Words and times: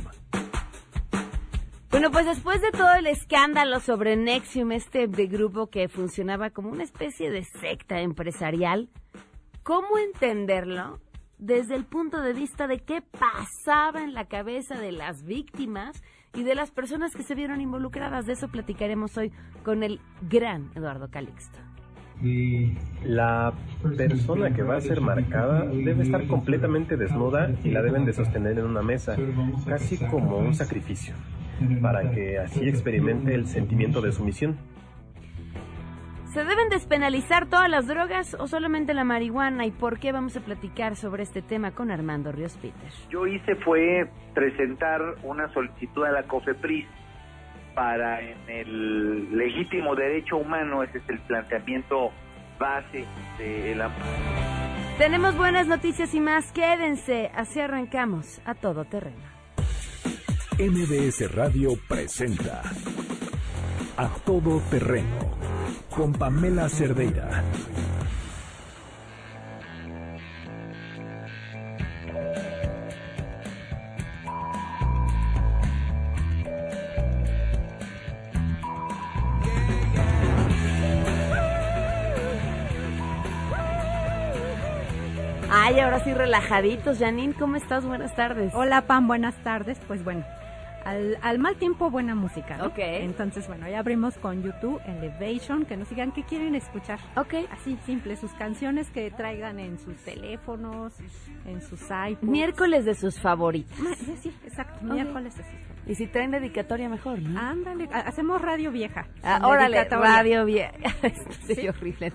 Bueno, 1.91 2.13
pues 2.13 2.27
después 2.27 2.63
de 2.63 2.71
todo 2.71 2.95
el 2.95 3.09
escándalo 3.09 3.81
sobre 3.81 4.15
Nexium, 4.15 4.71
este 4.71 5.09
grupo 5.09 5.67
que 5.67 5.89
funcionaba 5.89 6.51
como 6.51 6.71
una 6.71 6.85
especie 6.85 7.33
de 7.33 7.43
secta 7.43 8.01
empresarial, 8.01 8.89
¿cómo 9.65 9.99
entenderlo 9.99 11.01
desde 11.39 11.75
el 11.75 11.87
punto 11.87 12.21
de 12.21 12.35
vista 12.35 12.69
de 12.69 12.79
qué 12.79 13.03
pasaba 13.03 14.05
en 14.05 14.15
la 14.15 14.29
cabeza 14.29 14.79
de 14.79 14.93
las 14.93 15.25
víctimas 15.25 16.01
y 16.35 16.43
de 16.43 16.55
las 16.55 16.71
personas 16.71 17.15
que 17.15 17.23
se 17.23 17.35
vieron 17.35 17.61
involucradas? 17.61 18.27
De 18.27 18.35
eso 18.35 18.49
platicaremos 18.49 19.17
hoy 19.17 19.33
con 19.65 19.83
el 19.83 20.01
gran 20.29 20.71
Eduardo 20.75 21.09
Calixto. 21.11 21.59
La 23.03 23.55
persona 23.97 24.53
que 24.53 24.63
va 24.63 24.77
a 24.77 24.81
ser 24.81 25.01
marcada 25.01 25.65
debe 25.65 26.03
estar 26.03 26.27
completamente 26.27 26.97
desnuda 26.99 27.51
y 27.65 27.71
la 27.71 27.81
deben 27.81 28.05
de 28.05 28.13
sostener 28.13 28.59
en 28.59 28.67
una 28.67 28.83
mesa, 28.83 29.17
casi 29.67 29.97
como 29.97 30.37
un 30.37 30.55
sacrificio 30.55 31.15
para 31.81 32.11
que 32.11 32.39
así 32.39 32.69
experimente 32.69 33.35
el 33.35 33.47
sentimiento 33.47 34.01
de 34.01 34.13
sumisión. 34.13 34.57
¿Se 36.33 36.45
deben 36.45 36.69
despenalizar 36.69 37.49
todas 37.49 37.69
las 37.69 37.89
drogas 37.89 38.37
o 38.39 38.47
solamente 38.47 38.95
la 38.95 39.03
marihuana? 39.03 39.67
¿Y 39.67 39.73
por 39.73 39.99
qué 39.99 40.13
vamos 40.13 40.37
a 40.37 40.41
platicar 40.41 40.95
sobre 40.95 41.25
este 41.25 41.43
tema 41.43 41.73
con 41.73 41.91
Armando 41.91 42.31
Ríos 42.31 42.57
Peter? 42.57 42.89
Yo 43.11 43.27
hice 43.27 43.57
fue 43.57 44.09
presentar 44.33 45.01
una 45.25 45.53
solicitud 45.53 46.05
a 46.05 46.13
la 46.13 46.23
COFEPRIS 46.29 46.87
para 47.75 48.21
en 48.21 48.49
el 48.49 49.37
legítimo 49.37 49.97
derecho 49.97 50.37
humano, 50.37 50.85
ese 50.85 50.99
es 50.99 51.09
el 51.09 51.19
planteamiento 51.21 52.13
base 52.61 53.05
de 53.39 53.75
la... 53.75 53.91
Tenemos 54.99 55.37
buenas 55.37 55.67
noticias 55.67 56.15
y 56.15 56.21
más, 56.21 56.53
quédense, 56.53 57.33
así 57.35 57.59
arrancamos 57.59 58.41
a 58.45 58.55
todo 58.55 58.85
terreno. 58.85 59.25
MBS 60.59 61.35
Radio 61.35 61.71
presenta 61.89 62.63
A 64.01 64.09
Todo 64.25 64.63
Terreno 64.71 65.07
con 65.95 66.15
Pamela 66.15 66.71
Cerdeira. 66.71 67.45
Ay, 85.51 85.79
ahora 85.81 86.03
sí 86.03 86.15
relajaditos. 86.15 86.99
Janine, 86.99 87.35
¿cómo 87.35 87.57
estás? 87.57 87.85
Buenas 87.85 88.17
tardes. 88.17 88.55
Hola, 88.55 88.81
Pam, 88.87 89.07
buenas 89.07 89.35
tardes. 89.45 89.79
Pues 89.87 90.03
bueno, 90.03 90.25
al, 90.85 91.19
al, 91.23 91.39
mal 91.39 91.57
tiempo, 91.57 91.91
buena 91.91 92.15
música, 92.15 92.57
¿no? 92.57 92.67
Ok. 92.67 92.79
Entonces, 92.79 93.47
bueno, 93.49 93.69
ya 93.69 93.79
abrimos 93.81 94.17
con 94.19 94.43
YouTube, 94.43 94.81
Elevation, 94.87 95.65
que 95.67 95.77
nos 95.77 95.89
digan 95.91 96.13
qué 96.13 96.23
quieren 96.25 96.55
escuchar. 96.55 96.99
Ok. 97.17 97.35
Así, 97.51 97.79
simple, 97.87 98.17
sus 98.17 98.33
canciones 98.33 98.91
que 98.91 99.11
traigan 99.11 99.59
en 99.59 99.79
sus 99.79 99.97
teléfonos, 100.05 100.95
en 101.47 101.61
sus 101.63 101.81
iPods. 101.83 102.23
Miércoles 102.23 102.85
de 102.85 102.95
sus 102.95 103.21
favoritos. 103.21 103.77
Sí, 103.99 104.17
sí, 104.23 104.37
exacto, 104.45 104.85
miércoles 104.85 105.37
de 105.37 105.43
sus 105.43 105.53
favoritos. 105.53 105.71
Y 105.87 105.95
si 105.95 106.07
traen 106.07 106.31
dedicatoria, 106.31 106.89
mejor, 106.89 107.19
¿no? 107.21 107.41
Ándale, 107.41 107.89
ha- 107.93 108.01
hacemos 108.01 108.41
radio 108.41 108.71
vieja. 108.71 109.07
Ah, 109.23 109.41
órale, 109.45 109.83
radio 109.85 110.45
vieja. 110.45 110.73
sí, 111.47 111.69
horrible. 111.69 112.13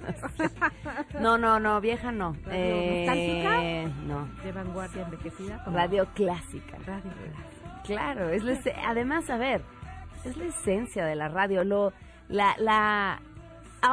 No, 1.19 1.37
no, 1.37 1.59
no, 1.59 1.59
no, 1.59 1.81
vieja 1.81 2.11
no. 2.11 2.35
Eh, 2.51 3.87
no, 4.07 4.27
De 4.43 4.51
vanguardia 4.51 5.03
envejecida. 5.03 5.63
radio 5.65 6.05
clásica. 6.13 6.77
Radio 6.85 7.11
clásica. 7.11 7.54
Claro, 7.85 8.29
es 8.29 8.43
la 8.43 8.57
además, 8.87 9.29
a 9.29 9.37
ver, 9.37 9.61
es 10.23 10.35
la 10.37 10.45
esencia 10.45 11.05
de 11.05 11.15
la 11.15 11.27
radio. 11.27 11.63
Lo, 11.63 11.93
la, 12.27 12.55
la, 12.57 13.21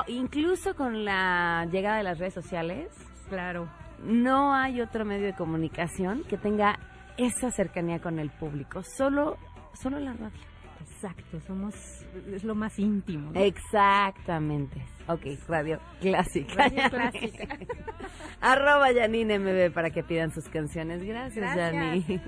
incluso 0.08 0.75
con 0.75 1.04
la 1.04 1.66
llegada 1.70 1.98
de 1.98 2.03
las 2.04 2.19
redes 2.19 2.34
sociales, 2.34 2.88
Claro. 3.28 3.69
no 4.03 4.54
hay 4.54 4.80
otro 4.80 5.04
medio 5.04 5.26
de 5.26 5.34
comunicación 5.34 6.22
que 6.25 6.36
tenga 6.36 6.78
esa 7.16 7.50
cercanía 7.50 8.00
con 8.00 8.19
el 8.19 8.30
público. 8.30 8.82
Solo, 8.82 9.36
solo 9.75 9.98
la 9.98 10.12
radio. 10.14 10.30
Exacto, 10.80 11.41
somos, 11.41 11.74
es 12.32 12.44
lo 12.44 12.54
más 12.54 12.78
íntimo. 12.78 13.32
¿no? 13.32 13.41
Exactamente. 13.41 14.82
Ok, 15.09 15.22
radio 15.48 15.80
clásica. 16.00 16.54
Radio 16.69 16.82
clásica. 16.91 17.59
Arroba 18.41 18.88
Janine 18.94 19.38
MB 19.38 19.72
para 19.74 19.91
que 19.91 20.03
pidan 20.03 20.32
sus 20.32 20.48
canciones. 20.48 21.03
Gracias, 21.04 21.36
Gracias. 21.54 21.72
Janine. 21.72 22.22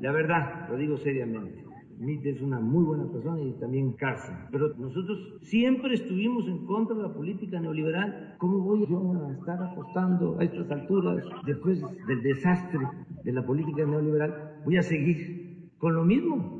La 0.00 0.12
verdad, 0.12 0.68
lo 0.70 0.76
digo 0.76 0.96
seriamente. 0.96 1.69
Meade 2.00 2.30
es 2.30 2.40
una 2.40 2.58
muy 2.58 2.82
buena 2.82 3.04
persona 3.12 3.42
y 3.42 3.52
también 3.60 3.92
Carson. 3.92 4.34
Pero 4.50 4.74
nosotros 4.78 5.18
siempre 5.42 5.94
estuvimos 5.94 6.46
en 6.48 6.64
contra 6.64 6.96
de 6.96 7.02
la 7.02 7.12
política 7.12 7.60
neoliberal. 7.60 8.36
¿Cómo 8.38 8.58
voy 8.60 8.86
yo 8.88 9.12
a 9.22 9.32
estar 9.32 9.62
apostando 9.62 10.38
a 10.40 10.44
estas 10.44 10.70
alturas, 10.70 11.22
después 11.44 11.78
del 12.06 12.22
desastre 12.22 12.80
de 13.22 13.32
la 13.32 13.44
política 13.44 13.84
neoliberal? 13.84 14.62
Voy 14.64 14.78
a 14.78 14.82
seguir 14.82 15.70
con 15.76 15.94
lo 15.94 16.04
mismo. 16.04 16.59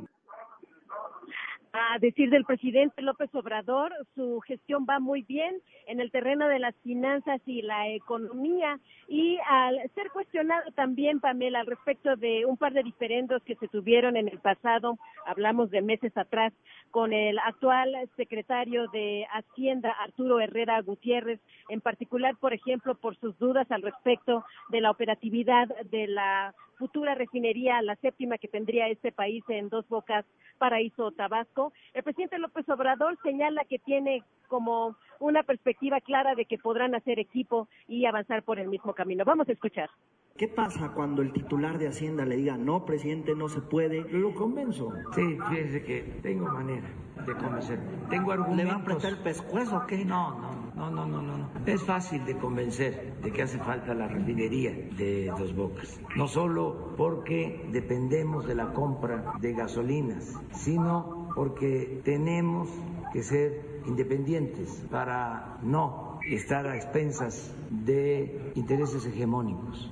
A 1.73 1.99
decir 1.99 2.29
del 2.29 2.43
presidente 2.43 3.01
López 3.01 3.33
Obrador, 3.33 3.93
su 4.13 4.41
gestión 4.41 4.85
va 4.89 4.99
muy 4.99 5.21
bien 5.21 5.55
en 5.87 6.01
el 6.01 6.11
terreno 6.11 6.49
de 6.49 6.59
las 6.59 6.75
finanzas 6.83 7.39
y 7.45 7.61
la 7.61 7.87
economía. 7.87 8.77
Y 9.07 9.37
al 9.47 9.77
ser 9.95 10.09
cuestionado 10.11 10.69
también, 10.71 11.21
Pamela, 11.21 11.61
al 11.61 11.67
respecto 11.67 12.17
de 12.17 12.45
un 12.45 12.57
par 12.57 12.73
de 12.73 12.83
diferendos 12.83 13.41
que 13.43 13.55
se 13.55 13.69
tuvieron 13.69 14.17
en 14.17 14.27
el 14.27 14.39
pasado, 14.39 14.97
hablamos 15.25 15.71
de 15.71 15.81
meses 15.81 16.15
atrás, 16.17 16.51
con 16.89 17.13
el 17.13 17.39
actual 17.39 17.95
secretario 18.17 18.87
de 18.89 19.25
Hacienda, 19.31 19.91
Arturo 19.91 20.41
Herrera 20.41 20.81
Gutiérrez, 20.81 21.39
en 21.69 21.79
particular, 21.79 22.35
por 22.35 22.53
ejemplo, 22.53 22.95
por 22.95 23.15
sus 23.15 23.37
dudas 23.39 23.71
al 23.71 23.81
respecto 23.81 24.43
de 24.71 24.81
la 24.81 24.91
operatividad 24.91 25.69
de 25.85 26.07
la 26.07 26.53
futura 26.81 27.13
refinería, 27.13 27.79
la 27.83 27.95
séptima 27.97 28.39
que 28.39 28.47
tendría 28.47 28.87
este 28.87 29.11
país 29.11 29.43
en 29.49 29.69
dos 29.69 29.87
bocas, 29.87 30.25
Paraíso 30.57 31.11
Tabasco. 31.11 31.73
El 31.93 32.01
presidente 32.01 32.39
López 32.39 32.67
Obrador 32.69 33.19
señala 33.21 33.65
que 33.65 33.77
tiene 33.77 34.23
como 34.47 34.95
una 35.19 35.43
perspectiva 35.43 36.01
clara 36.01 36.33
de 36.33 36.45
que 36.45 36.57
podrán 36.57 36.95
hacer 36.95 37.19
equipo 37.19 37.67
y 37.87 38.07
avanzar 38.07 38.41
por 38.41 38.57
el 38.57 38.67
mismo 38.67 38.95
camino. 38.95 39.23
Vamos 39.25 39.47
a 39.47 39.51
escuchar. 39.51 39.91
¿Qué 40.37 40.47
pasa 40.47 40.91
cuando 40.93 41.21
el 41.21 41.33
titular 41.33 41.77
de 41.77 41.87
Hacienda 41.87 42.25
le 42.25 42.35
diga, 42.35 42.57
no, 42.57 42.85
presidente, 42.85 43.35
no 43.35 43.47
se 43.47 43.61
puede? 43.61 44.01
Lo 44.09 44.33
convenzo. 44.33 44.91
Sí, 45.13 45.37
fíjese 45.49 45.83
que 45.83 46.19
tengo 46.23 46.47
manera 46.47 46.89
de 47.25 47.35
convencer. 47.35 47.79
Tengo 48.09 48.31
argumentos. 48.31 48.65
¿Le 48.65 48.71
va 48.71 48.81
a 48.81 48.83
prestar 48.83 49.11
el 49.11 49.19
pescuezo 49.19 49.77
o 49.77 49.85
qué? 49.85 50.03
No, 50.03 50.39
no, 50.75 50.89
no, 50.89 51.05
no, 51.05 51.21
no, 51.21 51.37
no. 51.37 51.49
Es 51.65 51.83
fácil 51.83 52.25
de 52.25 52.37
convencer 52.37 53.13
de 53.21 53.31
que 53.31 53.43
hace 53.43 53.59
falta 53.59 53.93
la 53.93 54.07
refinería 54.07 54.71
de 54.97 55.31
Dos 55.37 55.55
Bocas. 55.55 56.01
No 56.15 56.27
solo 56.27 56.95
porque 56.97 57.67
dependemos 57.71 58.47
de 58.47 58.55
la 58.55 58.73
compra 58.73 59.33
de 59.39 59.53
gasolinas, 59.53 60.39
sino 60.51 61.29
porque 61.35 62.01
tenemos 62.03 62.69
que 63.13 63.21
ser 63.21 63.81
independientes 63.85 64.85
para 64.89 65.59
no 65.61 66.19
estar 66.27 66.65
a 66.65 66.75
expensas 66.75 67.55
de 67.69 68.51
intereses 68.55 69.05
hegemónicos. 69.05 69.91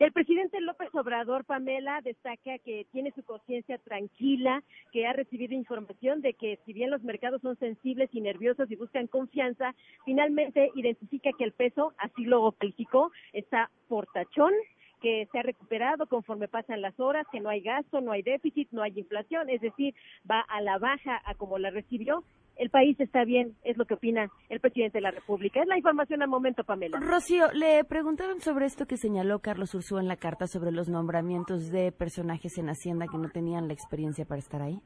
El 0.00 0.12
presidente 0.12 0.60
López 0.60 0.92
Obrador, 0.92 1.44
Pamela, 1.44 2.00
destaca 2.00 2.58
que 2.58 2.84
tiene 2.90 3.12
su 3.12 3.22
conciencia 3.22 3.78
tranquila, 3.78 4.62
que 4.92 5.06
ha 5.06 5.12
recibido 5.12 5.54
información 5.54 6.20
de 6.20 6.34
que 6.34 6.58
si 6.66 6.72
bien 6.72 6.90
los 6.90 7.04
mercados 7.04 7.42
son 7.42 7.56
sensibles 7.58 8.10
y 8.12 8.20
nerviosos 8.20 8.68
y 8.70 8.76
buscan 8.76 9.06
confianza, 9.06 9.74
finalmente 10.04 10.72
identifica 10.74 11.30
que 11.38 11.44
el 11.44 11.52
peso, 11.52 11.94
así 11.98 12.24
lo 12.24 12.50
calificó, 12.52 13.12
está 13.32 13.70
portachón 13.88 14.52
que 15.00 15.28
se 15.30 15.38
ha 15.38 15.42
recuperado 15.42 16.06
conforme 16.06 16.48
pasan 16.48 16.80
las 16.80 16.98
horas, 16.98 17.26
que 17.30 17.38
no 17.38 17.50
hay 17.50 17.60
gasto, 17.60 18.00
no 18.00 18.10
hay 18.10 18.22
déficit, 18.22 18.68
no 18.72 18.82
hay 18.82 18.92
inflación, 18.96 19.48
es 19.50 19.60
decir, 19.60 19.94
va 20.28 20.40
a 20.40 20.60
la 20.60 20.78
baja 20.78 21.20
a 21.24 21.34
como 21.34 21.58
la 21.58 21.70
recibió 21.70 22.24
el 22.56 22.70
país 22.70 22.98
está 23.00 23.24
bien, 23.24 23.56
es 23.64 23.76
lo 23.76 23.84
que 23.84 23.94
opina 23.94 24.30
el 24.48 24.60
presidente 24.60 24.98
de 24.98 25.02
la 25.02 25.10
República. 25.10 25.60
Es 25.60 25.66
la 25.66 25.76
información 25.76 26.22
al 26.22 26.28
momento, 26.28 26.64
Pamela. 26.64 26.98
Rocío, 27.00 27.50
le 27.52 27.84
preguntaron 27.84 28.40
sobre 28.40 28.66
esto 28.66 28.86
que 28.86 28.96
señaló 28.96 29.40
Carlos 29.40 29.74
Ursúa 29.74 30.00
en 30.00 30.08
la 30.08 30.16
carta 30.16 30.46
sobre 30.46 30.72
los 30.72 30.88
nombramientos 30.88 31.70
de 31.70 31.92
personajes 31.92 32.58
en 32.58 32.68
Hacienda 32.68 33.06
que 33.10 33.18
no 33.18 33.28
tenían 33.28 33.66
la 33.68 33.74
experiencia 33.74 34.24
para 34.24 34.38
estar 34.38 34.62
ahí. 34.62 34.80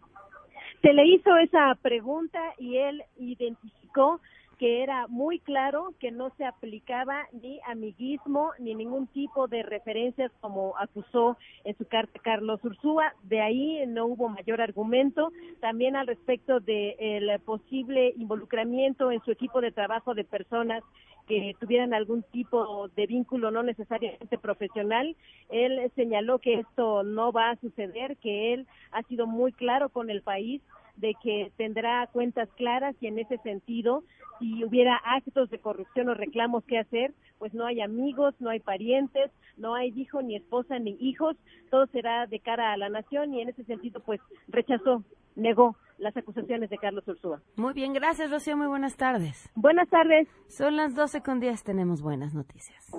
Se 0.82 0.92
le 0.92 1.06
hizo 1.06 1.36
esa 1.38 1.74
pregunta 1.82 2.40
y 2.58 2.76
él 2.76 3.02
identificó 3.18 4.20
que 4.58 4.82
era 4.82 5.06
muy 5.06 5.38
claro 5.38 5.94
que 6.00 6.10
no 6.10 6.30
se 6.36 6.44
aplicaba 6.44 7.26
ni 7.32 7.60
amiguismo 7.66 8.50
ni 8.58 8.74
ningún 8.74 9.06
tipo 9.06 9.46
de 9.46 9.62
referencias 9.62 10.32
como 10.40 10.76
acusó 10.76 11.38
en 11.64 11.76
su 11.78 11.86
carta 11.86 12.18
Carlos 12.22 12.62
Ursúa. 12.64 13.14
De 13.22 13.40
ahí 13.40 13.86
no 13.86 14.06
hubo 14.06 14.28
mayor 14.28 14.60
argumento. 14.60 15.32
También 15.60 15.94
al 15.96 16.08
respecto 16.08 16.60
del 16.60 17.38
posible 17.40 18.12
involucramiento 18.16 19.12
en 19.12 19.22
su 19.24 19.30
equipo 19.30 19.60
de 19.60 19.70
trabajo 19.70 20.14
de 20.14 20.24
personas 20.24 20.82
que 21.28 21.54
tuvieran 21.60 21.94
algún 21.94 22.22
tipo 22.24 22.88
de 22.88 23.06
vínculo 23.06 23.50
no 23.50 23.62
necesariamente 23.62 24.38
profesional. 24.38 25.14
Él 25.50 25.90
señaló 25.94 26.38
que 26.38 26.54
esto 26.54 27.04
no 27.04 27.32
va 27.32 27.50
a 27.50 27.56
suceder, 27.56 28.16
que 28.16 28.54
él 28.54 28.66
ha 28.90 29.02
sido 29.04 29.26
muy 29.26 29.52
claro 29.52 29.90
con 29.90 30.10
el 30.10 30.22
país 30.22 30.62
de 30.96 31.14
que 31.22 31.52
tendrá 31.56 32.08
cuentas 32.08 32.48
claras 32.56 32.96
y 33.00 33.06
en 33.06 33.18
ese 33.18 33.38
sentido, 33.38 34.02
si 34.38 34.64
hubiera 34.64 34.96
actos 34.96 35.50
de 35.50 35.58
corrupción 35.58 36.08
o 36.08 36.14
reclamos 36.14 36.64
que 36.64 36.78
hacer, 36.78 37.12
pues 37.38 37.54
no 37.54 37.66
hay 37.66 37.80
amigos, 37.80 38.34
no 38.40 38.50
hay 38.50 38.60
parientes, 38.60 39.30
no 39.56 39.74
hay 39.74 39.92
hijo, 39.96 40.22
ni 40.22 40.36
esposa, 40.36 40.78
ni 40.78 40.96
hijos, 41.00 41.36
todo 41.70 41.86
será 41.88 42.26
de 42.26 42.40
cara 42.40 42.72
a 42.72 42.76
la 42.76 42.88
nación 42.88 43.34
y 43.34 43.40
en 43.40 43.48
ese 43.48 43.64
sentido, 43.64 44.00
pues 44.00 44.20
rechazó, 44.48 45.02
negó 45.36 45.76
las 45.98 46.16
acusaciones 46.16 46.70
de 46.70 46.78
Carlos 46.78 47.06
Ursúa. 47.06 47.40
Muy 47.56 47.74
bien, 47.74 47.92
gracias 47.92 48.30
Rocío, 48.30 48.56
muy 48.56 48.68
buenas 48.68 48.96
tardes. 48.96 49.50
Buenas 49.54 49.88
tardes. 49.88 50.28
Son 50.46 50.76
las 50.76 50.94
12 50.94 51.22
con 51.22 51.40
10, 51.40 51.64
tenemos 51.64 52.02
buenas 52.02 52.34
noticias. 52.34 52.90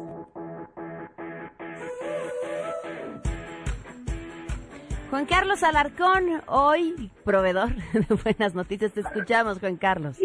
Juan 5.09 5.25
Carlos 5.25 5.63
Alarcón, 5.63 6.41
hoy 6.47 7.11
proveedor 7.23 7.73
de 7.93 8.15
buenas 8.23 8.53
noticias. 8.53 8.93
Te 8.93 9.01
escuchamos, 9.01 9.59
Juan 9.59 9.77
Carlos. 9.77 10.19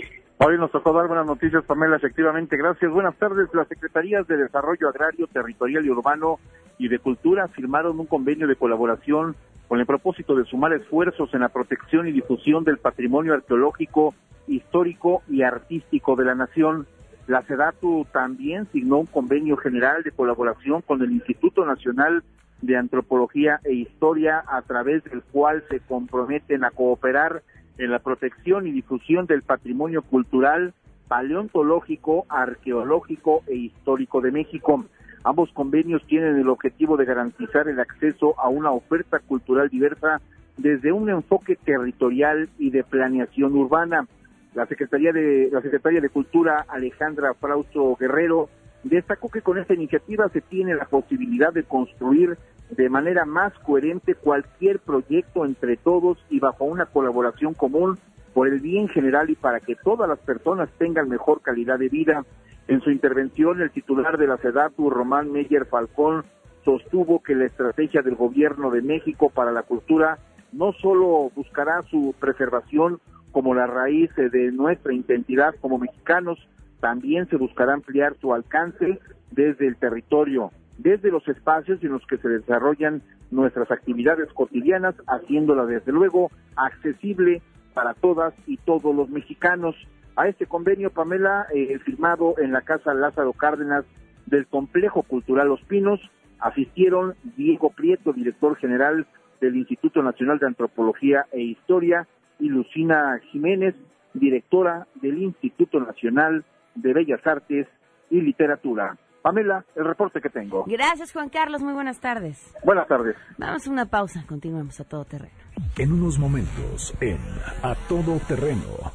Hoy 0.47 0.59
nos 0.59 0.71
tocó 0.71 0.93
dar 0.93 1.09
buenas 1.09 1.25
noticias, 1.25 1.65
Pamela, 1.65 1.97
efectivamente. 1.97 2.59
Gracias. 2.59 2.93
Buenas 2.93 3.17
tardes. 3.17 3.49
Las 3.55 3.67
Secretarías 3.67 4.27
de 4.27 4.37
Desarrollo 4.37 4.91
Agrario, 4.91 5.27
Territorial 5.27 5.87
y 5.87 5.89
Urbano 5.89 6.39
y 6.77 6.89
de 6.89 6.99
Cultura 6.99 7.49
firmaron 7.49 7.99
un 7.99 8.05
convenio 8.05 8.47
de 8.47 8.55
colaboración 8.55 9.37
con 9.69 9.81
el 9.81 9.87
propósito 9.87 10.35
de 10.35 10.45
sumar 10.45 10.75
esfuerzos 10.75 11.33
en 11.33 11.41
la 11.41 11.49
protección 11.49 12.07
y 12.09 12.13
difusión 12.13 12.63
del 12.63 12.77
patrimonio 12.77 13.33
arqueológico, 13.33 14.15
histórico 14.47 15.23
y 15.31 15.41
artístico 15.45 16.15
de 16.15 16.27
la 16.27 16.35
nación. 16.35 16.87
La 17.27 17.41
SEDATU 17.47 18.07
también 18.13 18.67
signó 18.71 18.99
un 18.99 19.07
convenio 19.07 19.57
general 19.57 20.03
de 20.03 20.11
colaboración 20.11 20.83
con 20.83 21.01
el 21.01 21.11
Instituto 21.11 21.65
Nacional 21.65 22.23
de 22.61 22.77
Antropología 22.77 23.61
e 23.65 23.73
Historia, 23.73 24.45
a 24.47 24.61
través 24.61 25.05
del 25.05 25.23
cual 25.23 25.65
se 25.71 25.81
comprometen 25.81 26.65
a 26.65 26.71
cooperar 26.71 27.43
en 27.79 27.91
la 27.91 27.99
protección 27.99 28.67
y 28.67 28.73
difusión 28.73 29.27
del 29.27 29.43
patrimonio 29.43 30.03
cultural, 30.03 30.75
paleontológico, 31.09 32.27
arqueológico 32.29 33.43
e 33.47 33.57
histórico 33.57 34.21
de 34.21 34.31
México. 34.31 34.85
Ambos 35.25 35.51
convenios 35.53 36.05
tienen 36.07 36.37
el 36.37 36.49
objetivo 36.49 36.97
de 36.97 37.05
garantizar 37.05 37.69
el 37.69 37.81
acceso 37.81 38.39
a 38.39 38.49
una 38.49 38.71
oferta 38.71 39.19
cultural 39.21 39.69
diversa 39.69 40.21
desde 40.57 40.93
un 40.93 41.09
enfoque 41.11 41.57
territorial 41.57 42.49
y 42.59 42.71
de 42.71 42.85
planeación 42.85 43.55
urbana. 43.55 44.07
La 44.55 44.67
Secretaría 44.67 45.13
de 45.13 45.49
la 45.51 45.63
Secretaria 45.63 46.01
de 46.01 46.11
Cultura 46.11 46.65
Alejandra 46.69 47.35
Frausto 47.35 47.97
Guerrero 47.97 48.49
destacó 48.85 49.31
que 49.31 49.41
con 49.41 49.59
esta 49.59 49.75
iniciativa 49.75 50.29
se 50.29 50.43
tiene 50.43 50.75
la 50.75 50.85
posibilidad 50.85 51.53
de 51.53 51.65
construir 51.65 52.37
de 52.77 52.89
manera 52.89 53.25
más 53.25 53.53
coherente 53.61 54.15
cualquier 54.15 54.81
proyecto 54.81 55.45
entre 55.45 55.77
todos 55.77 56.19
y 56.29 56.41
bajo 56.41 56.65
una 56.65 56.87
colaboración 56.87 57.55
común 57.55 57.99
por 58.33 58.49
el 58.49 58.61
bien 58.61 58.89
general 58.89 59.31
y 59.31 59.37
para 59.37 59.61
que 59.61 59.77
todas 59.77 60.09
las 60.09 60.19
personas 60.19 60.69
tengan 60.79 61.09
mejor 61.09 61.41
calidad 61.41 61.79
de 61.79 61.89
vida. 61.89 62.25
En 62.67 62.81
su 62.81 62.91
intervención, 62.91 63.61
el 63.61 63.71
titular 63.71 64.19
de 64.19 64.27
la 64.27 64.39
SEDATU, 64.39 64.91
Román 64.91 65.31
Meyer 65.31 65.67
Falcón, 65.67 66.25
sostuvo 66.65 67.23
que 67.23 67.35
la 67.35 67.45
estrategia 67.45 68.03
del 68.03 68.17
gobierno 68.17 68.71
de 68.71 68.83
México 68.83 69.31
para 69.31 69.53
la 69.53 69.63
cultura 69.63 70.19
no 70.53 70.73
solo 70.73 71.31
buscará 71.35 71.83
su 71.83 72.15
preservación 72.19 73.01
como 73.31 73.55
la 73.55 73.67
raíz 73.67 74.11
de 74.17 74.51
nuestra 74.53 74.95
identidad 74.95 75.55
como 75.61 75.79
mexicanos, 75.79 76.39
también 76.81 77.29
se 77.29 77.37
buscará 77.37 77.75
ampliar 77.75 78.17
su 78.21 78.33
alcance 78.33 78.99
desde 79.31 79.67
el 79.67 79.77
territorio 79.77 80.51
desde 80.79 81.11
los 81.11 81.27
espacios 81.29 81.83
en 81.83 81.93
los 81.93 82.07
que 82.07 82.19
se 82.19 82.29
desarrollan 82.29 83.03
nuestras 83.31 83.71
actividades 83.71 84.33
cotidianas, 84.33 84.95
haciéndola 85.07 85.67
desde 85.67 85.93
luego 85.93 86.31
accesible 86.57 87.43
para 87.75 87.95
todas 87.95 88.35
y 88.47 88.57
todos 88.59 88.95
los 88.95 89.09
mexicanos. 89.09 89.75
A 90.17 90.29
este 90.29 90.47
convenio, 90.47 90.91
Pamela, 90.91 91.47
eh, 91.53 91.79
firmado 91.81 92.35
en 92.39 92.53
la 92.53 92.63
Casa 92.63 92.95
Lázaro 92.95 93.33
Cárdenas 93.33 93.85
del 94.27 94.47
Complejo 94.47 95.03
Cultural 95.03 95.49
Los 95.49 95.61
Pinos, 95.63 96.01
asistieron 96.39 97.15
Diego 97.37 97.71
Prieto, 97.71 98.13
director 98.13 98.57
general 98.57 99.07
del 99.41 99.57
Instituto 99.57 100.03
Nacional 100.03 100.39
de 100.39 100.47
Antropología 100.47 101.27
e 101.33 101.41
Historia, 101.41 102.07
y 102.39 102.49
Lucina 102.49 103.21
Jiménez, 103.31 103.75
directora 104.13 104.87
del 105.01 105.23
Instituto 105.23 105.81
Nacional 105.81 106.45
de 106.75 106.93
Bellas 106.93 107.27
Artes 107.27 107.67
y 108.11 108.21
Literatura. 108.21 108.97
Pamela, 109.25 109.65
el 109.75 109.87
reporte 109.87 110.21
que 110.21 110.29
tengo. 110.29 110.65
Gracias, 110.67 111.11
Juan 111.11 111.31
Carlos. 111.31 111.63
Muy 111.63 111.73
buenas 111.73 111.99
tardes. 111.99 112.55
Buenas 112.63 112.87
tardes. 112.87 113.17
Vamos 113.39 113.67
a 113.67 113.71
una 113.71 113.87
pausa. 113.87 114.23
Continuamos 114.29 114.79
a 114.81 114.85
todo 114.85 115.07
terreno. 115.07 115.33
En 115.79 115.93
unos 115.95 116.19
momentos, 116.19 116.95
en 117.01 117.19
A 117.63 117.75
Todo 117.89 118.19
Terreno. 118.29 118.93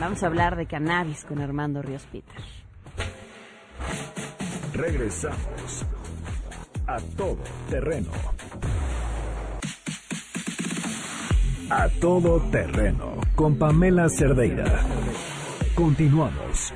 Vamos 0.00 0.24
a 0.24 0.26
hablar 0.26 0.56
de 0.56 0.66
cannabis 0.66 1.24
con 1.24 1.40
Armando 1.40 1.82
Ríos 1.82 2.04
Peter. 2.10 2.42
Regresamos. 4.72 5.86
A 6.88 6.96
Todo 7.16 7.44
Terreno. 7.70 8.10
A 11.70 11.88
Todo 12.00 12.40
Terreno 12.50 13.20
con 13.36 13.56
Pamela 13.56 14.08
Cerdeira. 14.08 14.80
Continuamos. 15.76 16.74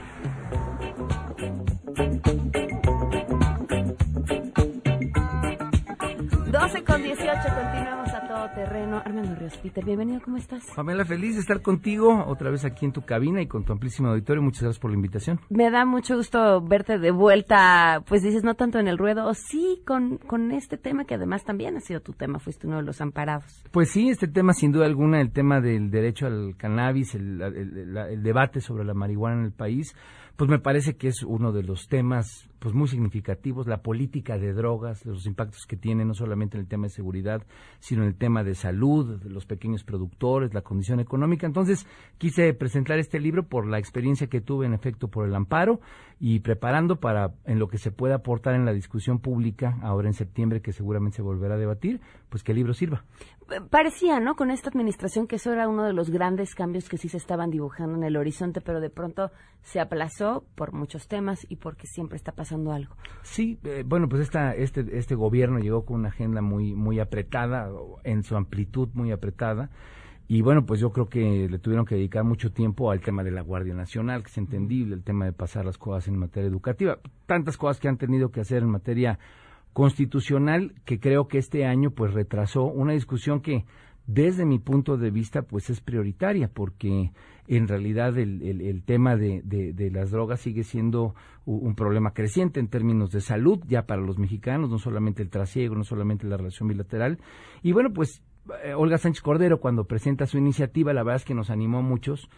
Con 6.98 7.04
18, 7.04 7.28
continuamos 7.54 8.08
a 8.12 8.26
todo 8.26 8.50
terreno. 8.54 9.02
Armando 9.04 9.34
Ríos. 9.36 9.56
Peter, 9.58 9.84
bienvenido, 9.84 10.20
¿cómo 10.20 10.36
estás? 10.36 10.64
Pamela, 10.74 11.04
feliz 11.04 11.34
de 11.34 11.40
estar 11.40 11.62
contigo 11.62 12.24
otra 12.26 12.50
vez 12.50 12.64
aquí 12.64 12.86
en 12.86 12.92
tu 12.92 13.02
cabina 13.02 13.40
y 13.40 13.46
con 13.46 13.64
tu 13.64 13.72
amplísimo 13.72 14.08
auditorio. 14.08 14.42
Muchas 14.42 14.62
gracias 14.62 14.80
por 14.80 14.90
la 14.90 14.96
invitación. 14.96 15.40
Me 15.48 15.70
da 15.70 15.84
mucho 15.84 16.16
gusto 16.16 16.60
verte 16.60 16.98
de 16.98 17.10
vuelta, 17.10 18.02
pues 18.06 18.22
dices, 18.22 18.42
no 18.42 18.54
tanto 18.54 18.78
en 18.78 18.88
el 18.88 18.98
ruedo, 18.98 19.26
o 19.26 19.34
sí, 19.34 19.80
con, 19.86 20.18
con 20.18 20.50
este 20.50 20.76
tema 20.76 21.04
que 21.04 21.14
además 21.14 21.44
también 21.44 21.76
ha 21.76 21.80
sido 21.80 22.00
tu 22.00 22.12
tema, 22.12 22.38
fuiste 22.38 22.66
uno 22.66 22.76
de 22.78 22.82
los 22.82 23.00
amparados. 23.00 23.62
Pues 23.70 23.90
sí, 23.90 24.08
este 24.08 24.26
tema 24.26 24.52
sin 24.52 24.72
duda 24.72 24.86
alguna, 24.86 25.20
el 25.20 25.30
tema 25.30 25.60
del 25.60 25.90
derecho 25.90 26.26
al 26.26 26.56
cannabis, 26.56 27.14
el, 27.14 27.40
el 27.40 28.22
debate 28.22 28.60
sobre 28.60 28.84
la 28.84 28.94
marihuana 28.94 29.40
en 29.40 29.44
el 29.44 29.52
país, 29.52 29.94
pues 30.38 30.48
me 30.48 30.60
parece 30.60 30.96
que 30.96 31.08
es 31.08 31.24
uno 31.24 31.50
de 31.50 31.64
los 31.64 31.88
temas 31.88 32.48
pues 32.60 32.72
muy 32.72 32.86
significativos, 32.86 33.66
la 33.66 33.82
política 33.82 34.38
de 34.38 34.52
drogas, 34.52 35.04
los 35.04 35.26
impactos 35.26 35.66
que 35.66 35.76
tiene 35.76 36.04
no 36.04 36.14
solamente 36.14 36.56
en 36.56 36.60
el 36.60 36.68
tema 36.68 36.86
de 36.86 36.92
seguridad, 36.92 37.42
sino 37.80 38.02
en 38.02 38.08
el 38.08 38.14
tema 38.14 38.44
de 38.44 38.54
salud, 38.54 39.18
de 39.20 39.30
los 39.30 39.46
pequeños 39.46 39.82
productores, 39.82 40.54
la 40.54 40.62
condición 40.62 41.00
económica. 41.00 41.44
Entonces, 41.44 41.88
quise 42.18 42.54
presentar 42.54 43.00
este 43.00 43.18
libro 43.18 43.48
por 43.48 43.66
la 43.66 43.80
experiencia 43.80 44.28
que 44.28 44.40
tuve 44.40 44.66
en 44.66 44.74
efecto 44.74 45.08
por 45.08 45.26
el 45.26 45.34
amparo 45.34 45.80
y 46.20 46.38
preparando 46.38 47.00
para 47.00 47.34
en 47.44 47.58
lo 47.58 47.66
que 47.66 47.78
se 47.78 47.90
pueda 47.90 48.16
aportar 48.16 48.54
en 48.54 48.64
la 48.64 48.72
discusión 48.72 49.18
pública 49.18 49.76
ahora 49.82 50.06
en 50.06 50.14
septiembre 50.14 50.62
que 50.62 50.72
seguramente 50.72 51.16
se 51.16 51.22
volverá 51.22 51.56
a 51.56 51.58
debatir, 51.58 52.00
pues 52.28 52.44
que 52.44 52.52
el 52.52 52.58
libro 52.58 52.74
sirva. 52.74 53.04
Parecía, 53.70 54.20
¿no? 54.20 54.36
Con 54.36 54.50
esta 54.50 54.68
administración 54.68 55.26
que 55.26 55.36
eso 55.36 55.52
era 55.52 55.68
uno 55.68 55.84
de 55.84 55.94
los 55.94 56.10
grandes 56.10 56.54
cambios 56.54 56.88
que 56.88 56.98
sí 56.98 57.08
se 57.08 57.16
estaban 57.16 57.50
dibujando 57.50 57.96
en 57.96 58.04
el 58.04 58.16
horizonte, 58.16 58.60
pero 58.60 58.80
de 58.80 58.90
pronto 58.90 59.30
se 59.62 59.80
aplazó 59.80 60.44
por 60.54 60.72
muchos 60.72 61.08
temas 61.08 61.46
y 61.48 61.56
porque 61.56 61.86
siempre 61.86 62.16
está 62.16 62.32
pasando 62.32 62.72
algo. 62.72 62.94
Sí, 63.22 63.58
eh, 63.64 63.84
bueno, 63.86 64.08
pues 64.08 64.22
esta, 64.22 64.54
este, 64.54 64.84
este 64.98 65.14
gobierno 65.14 65.58
llegó 65.60 65.86
con 65.86 66.00
una 66.00 66.08
agenda 66.08 66.42
muy, 66.42 66.74
muy 66.74 67.00
apretada, 67.00 67.70
en 68.04 68.22
su 68.22 68.36
amplitud 68.36 68.88
muy 68.92 69.12
apretada. 69.12 69.70
Y 70.30 70.42
bueno, 70.42 70.66
pues 70.66 70.78
yo 70.78 70.92
creo 70.92 71.08
que 71.08 71.48
le 71.48 71.58
tuvieron 71.58 71.86
que 71.86 71.94
dedicar 71.94 72.22
mucho 72.22 72.52
tiempo 72.52 72.90
al 72.90 73.00
tema 73.00 73.24
de 73.24 73.30
la 73.30 73.40
Guardia 73.40 73.72
Nacional, 73.72 74.22
que 74.22 74.28
es 74.28 74.36
entendible, 74.36 74.94
el 74.94 75.02
tema 75.02 75.24
de 75.24 75.32
pasar 75.32 75.64
las 75.64 75.78
cosas 75.78 76.06
en 76.08 76.18
materia 76.18 76.48
educativa, 76.48 76.98
tantas 77.24 77.56
cosas 77.56 77.80
que 77.80 77.88
han 77.88 77.96
tenido 77.96 78.30
que 78.30 78.42
hacer 78.42 78.62
en 78.62 78.68
materia 78.68 79.18
constitucional 79.78 80.74
que 80.84 80.98
creo 80.98 81.28
que 81.28 81.38
este 81.38 81.64
año 81.64 81.92
pues 81.92 82.12
retrasó 82.12 82.64
una 82.64 82.94
discusión 82.94 83.40
que 83.40 83.64
desde 84.08 84.44
mi 84.44 84.58
punto 84.58 84.96
de 84.96 85.12
vista, 85.12 85.42
pues 85.42 85.70
es 85.70 85.80
prioritaria, 85.80 86.50
porque 86.52 87.12
en 87.46 87.68
realidad 87.68 88.18
el, 88.18 88.42
el, 88.42 88.82
tema 88.82 89.14
de, 89.14 89.40
de, 89.44 89.90
las 89.92 90.10
drogas 90.10 90.40
sigue 90.40 90.64
siendo 90.64 91.14
un, 91.44 91.76
problema 91.76 92.10
creciente 92.12 92.58
en 92.58 92.66
términos 92.66 93.12
de 93.12 93.20
salud 93.20 93.60
ya 93.68 93.86
para 93.86 94.02
los 94.02 94.18
mexicanos, 94.18 94.68
no 94.68 94.78
solamente 94.78 95.22
el 95.22 95.30
trasiego, 95.30 95.76
no 95.76 95.84
solamente 95.84 96.26
la 96.26 96.38
relación 96.38 96.68
bilateral. 96.68 97.18
Y 97.62 97.70
bueno, 97.70 97.92
pues 97.92 98.20
eh, 98.64 98.74
Olga 98.74 98.98
Sánchez 98.98 99.22
Cordero, 99.22 99.60
cuando 99.60 99.84
presenta 99.84 100.26
su 100.26 100.38
iniciativa, 100.38 100.92
la 100.92 101.04
verdad 101.04 101.22
es 101.22 101.24
que 101.24 101.34
nos 101.34 101.50
animó 101.50 101.78
a 101.78 101.82
muchos. 101.82 102.28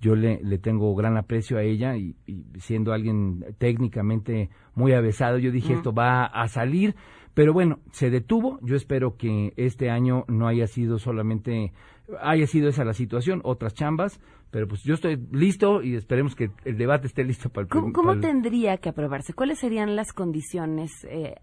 Yo 0.00 0.14
le, 0.14 0.40
le 0.42 0.58
tengo 0.58 0.94
gran 0.94 1.16
aprecio 1.16 1.58
a 1.58 1.62
ella 1.62 1.96
y, 1.96 2.14
siendo 2.58 2.92
alguien 2.92 3.44
técnicamente 3.58 4.50
muy 4.74 4.92
avesado, 4.92 5.38
yo 5.38 5.50
dije, 5.50 5.74
esto 5.74 5.92
va 5.92 6.24
a 6.24 6.46
salir 6.48 6.94
pero 7.38 7.52
bueno, 7.52 7.78
se 7.92 8.10
detuvo. 8.10 8.58
Yo 8.62 8.74
espero 8.74 9.16
que 9.16 9.52
este 9.56 9.90
año 9.90 10.24
no 10.26 10.48
haya 10.48 10.66
sido 10.66 10.98
solamente, 10.98 11.72
haya 12.20 12.48
sido 12.48 12.68
esa 12.68 12.84
la 12.84 12.94
situación, 12.94 13.42
otras 13.44 13.74
chambas. 13.74 14.20
Pero 14.50 14.66
pues 14.66 14.82
yo 14.82 14.94
estoy 14.94 15.24
listo 15.30 15.80
y 15.80 15.94
esperemos 15.94 16.34
que 16.34 16.50
el 16.64 16.76
debate 16.76 17.06
esté 17.06 17.22
listo 17.22 17.48
para 17.48 17.62
el 17.62 17.68
¿Cómo, 17.68 17.92
cómo 17.92 18.18
tendría 18.18 18.78
que 18.78 18.88
aprobarse? 18.88 19.34
¿Cuáles 19.34 19.60
serían 19.60 19.94
las 19.94 20.12
condiciones 20.12 20.90
eh, 21.04 21.36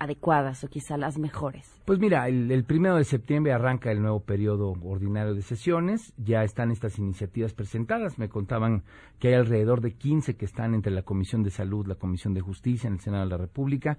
adecuadas 0.00 0.64
o 0.64 0.68
quizá 0.68 0.96
las 0.96 1.18
mejores? 1.18 1.80
Pues 1.84 2.00
mira, 2.00 2.26
el, 2.26 2.64
primero 2.64 2.96
de 2.96 3.04
septiembre 3.04 3.52
arranca 3.52 3.92
el 3.92 4.02
nuevo 4.02 4.20
periodo 4.20 4.72
ordinario 4.82 5.34
de 5.34 5.42
sesiones, 5.42 6.12
ya 6.16 6.42
están 6.42 6.72
estas 6.72 6.98
iniciativas 6.98 7.52
presentadas, 7.52 8.18
me 8.18 8.28
contaban 8.28 8.82
que 9.20 9.28
hay 9.28 9.34
alrededor 9.34 9.80
de 9.80 9.92
15 9.92 10.36
que 10.36 10.46
están 10.46 10.74
entre 10.74 10.90
la 10.92 11.02
Comisión 11.02 11.42
de 11.42 11.50
Salud, 11.50 11.86
la 11.86 11.94
Comisión 11.94 12.34
de 12.34 12.40
Justicia 12.40 12.88
en 12.88 12.94
el 12.94 13.00
Senado 13.00 13.24
de 13.24 13.30
la 13.30 13.36
República, 13.36 13.98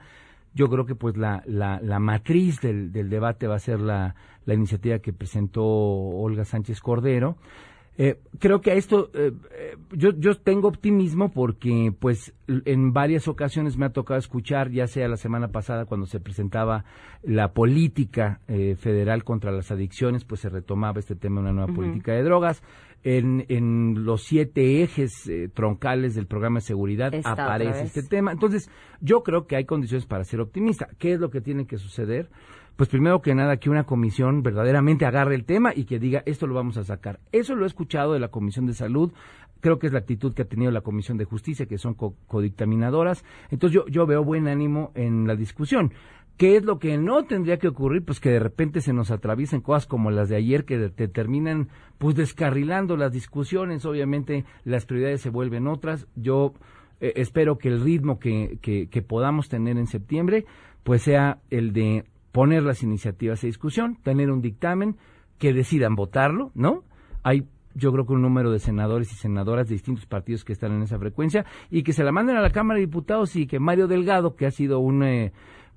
yo 0.53 0.67
creo 0.67 0.85
que 0.85 0.95
pues 0.95 1.15
la, 1.15 1.43
la, 1.45 1.79
la 1.81 1.99
matriz 1.99 2.59
del, 2.59 2.91
del, 2.91 3.09
debate 3.09 3.47
va 3.47 3.55
a 3.55 3.59
ser 3.59 3.79
la, 3.79 4.15
la, 4.45 4.53
iniciativa 4.53 4.99
que 4.99 5.13
presentó 5.13 5.63
Olga 5.63 6.43
Sánchez 6.43 6.81
Cordero. 6.81 7.37
Eh, 7.97 8.19
creo 8.39 8.61
que 8.61 8.71
a 8.71 8.75
esto 8.75 9.11
eh, 9.13 9.33
eh, 9.51 9.75
yo, 9.91 10.11
yo 10.17 10.33
tengo 10.35 10.69
optimismo 10.69 11.29
porque 11.29 11.93
pues 11.99 12.33
en 12.47 12.93
varias 12.93 13.27
ocasiones 13.27 13.77
me 13.77 13.85
ha 13.85 13.89
tocado 13.89 14.17
escuchar, 14.17 14.71
ya 14.71 14.87
sea 14.87 15.09
la 15.09 15.17
semana 15.17 15.49
pasada 15.49 15.85
cuando 15.85 16.05
se 16.05 16.19
presentaba 16.21 16.85
la 17.21 17.53
política 17.53 18.39
federal 18.47 19.23
contra 19.23 19.51
las 19.51 19.71
adicciones, 19.71 20.25
pues 20.25 20.41
se 20.41 20.49
retomaba 20.49 20.99
este 20.99 21.15
tema 21.15 21.41
de 21.41 21.49
una 21.49 21.53
nueva 21.53 21.73
política 21.73 22.13
de 22.13 22.23
drogas 22.23 22.63
en, 23.03 23.45
en 23.49 24.05
los 24.05 24.23
siete 24.23 24.83
ejes 24.83 25.27
eh, 25.27 25.49
troncales 25.53 26.15
del 26.15 26.27
programa 26.27 26.59
de 26.59 26.65
seguridad 26.65 27.13
aparece 27.23 27.83
este 27.83 28.03
tema. 28.03 28.31
Entonces, 28.31 28.69
yo 28.99 29.23
creo 29.23 29.47
que 29.47 29.55
hay 29.55 29.65
condiciones 29.65 30.05
para 30.05 30.23
ser 30.23 30.39
optimista. 30.39 30.87
¿Qué 30.97 31.13
es 31.13 31.19
lo 31.19 31.29
que 31.29 31.41
tiene 31.41 31.65
que 31.65 31.77
suceder? 31.77 32.29
Pues 32.75 32.89
primero 32.89 33.21
que 33.21 33.35
nada 33.35 33.57
que 33.57 33.69
una 33.69 33.83
comisión 33.83 34.43
verdaderamente 34.43 35.05
agarre 35.05 35.35
el 35.35 35.45
tema 35.45 35.71
y 35.75 35.85
que 35.85 35.99
diga 35.99 36.23
esto 36.25 36.47
lo 36.47 36.55
vamos 36.55 36.77
a 36.77 36.83
sacar. 36.83 37.19
Eso 37.31 37.55
lo 37.55 37.65
he 37.65 37.67
escuchado 37.67 38.13
de 38.13 38.19
la 38.19 38.29
Comisión 38.29 38.65
de 38.65 38.73
Salud, 38.73 39.11
creo 39.59 39.77
que 39.77 39.87
es 39.87 39.93
la 39.93 39.99
actitud 39.99 40.33
que 40.33 40.41
ha 40.41 40.47
tenido 40.47 40.71
la 40.71 40.81
Comisión 40.81 41.17
de 41.17 41.25
Justicia, 41.25 41.67
que 41.67 41.77
son 41.77 41.93
codictaminadoras. 41.93 43.23
Entonces 43.51 43.75
yo, 43.75 43.85
yo 43.87 44.05
veo 44.05 44.23
buen 44.23 44.47
ánimo 44.47 44.91
en 44.95 45.27
la 45.27 45.35
discusión. 45.35 45.93
¿Qué 46.37 46.57
es 46.57 46.63
lo 46.63 46.79
que 46.79 46.97
no 46.97 47.23
tendría 47.25 47.57
que 47.57 47.67
ocurrir? 47.67 48.03
Pues 48.03 48.19
que 48.19 48.29
de 48.29 48.39
repente 48.39 48.81
se 48.81 48.93
nos 48.93 49.11
atraviesen 49.11 49.61
cosas 49.61 49.85
como 49.85 50.09
las 50.09 50.29
de 50.29 50.37
ayer 50.37 50.65
que 50.65 50.89
te 50.89 51.07
terminan 51.07 51.69
pues 51.97 52.15
descarrilando 52.15 52.97
las 52.97 53.11
discusiones. 53.11 53.85
Obviamente 53.85 54.45
las 54.63 54.85
prioridades 54.85 55.21
se 55.21 55.29
vuelven 55.29 55.67
otras. 55.67 56.07
Yo 56.15 56.53
eh, 56.99 57.13
espero 57.17 57.57
que 57.57 57.69
el 57.69 57.81
ritmo 57.81 58.17
que, 58.17 58.57
que, 58.61 58.87
que 58.87 59.01
podamos 59.01 59.49
tener 59.49 59.77
en 59.77 59.87
septiembre 59.87 60.45
pues 60.83 61.03
sea 61.03 61.39
el 61.51 61.73
de 61.73 62.05
poner 62.31 62.63
las 62.63 62.81
iniciativas 62.81 63.43
a 63.43 63.47
discusión, 63.47 63.97
tener 64.01 64.31
un 64.31 64.41
dictamen, 64.41 64.97
que 65.37 65.53
decidan 65.53 65.95
votarlo, 65.95 66.51
¿no? 66.55 66.83
Hay 67.23 67.45
yo 67.73 67.91
creo 67.91 68.05
que 68.05 68.13
un 68.13 68.21
número 68.21 68.51
de 68.51 68.59
senadores 68.59 69.11
y 69.11 69.15
senadoras 69.15 69.67
de 69.67 69.75
distintos 69.75 70.05
partidos 70.05 70.43
que 70.43 70.53
están 70.53 70.73
en 70.73 70.81
esa 70.81 70.99
frecuencia 70.99 71.45
y 71.69 71.83
que 71.83 71.93
se 71.93 72.03
la 72.03 72.11
manden 72.11 72.35
a 72.35 72.41
la 72.41 72.49
Cámara 72.49 72.79
de 72.79 72.85
Diputados 72.85 73.35
y 73.35 73.47
que 73.47 73.59
Mario 73.59 73.87
Delgado, 73.87 74.35
que 74.35 74.45
ha 74.45 74.51
sido 74.51 74.79
un 74.79 75.03
eh, 75.03 75.31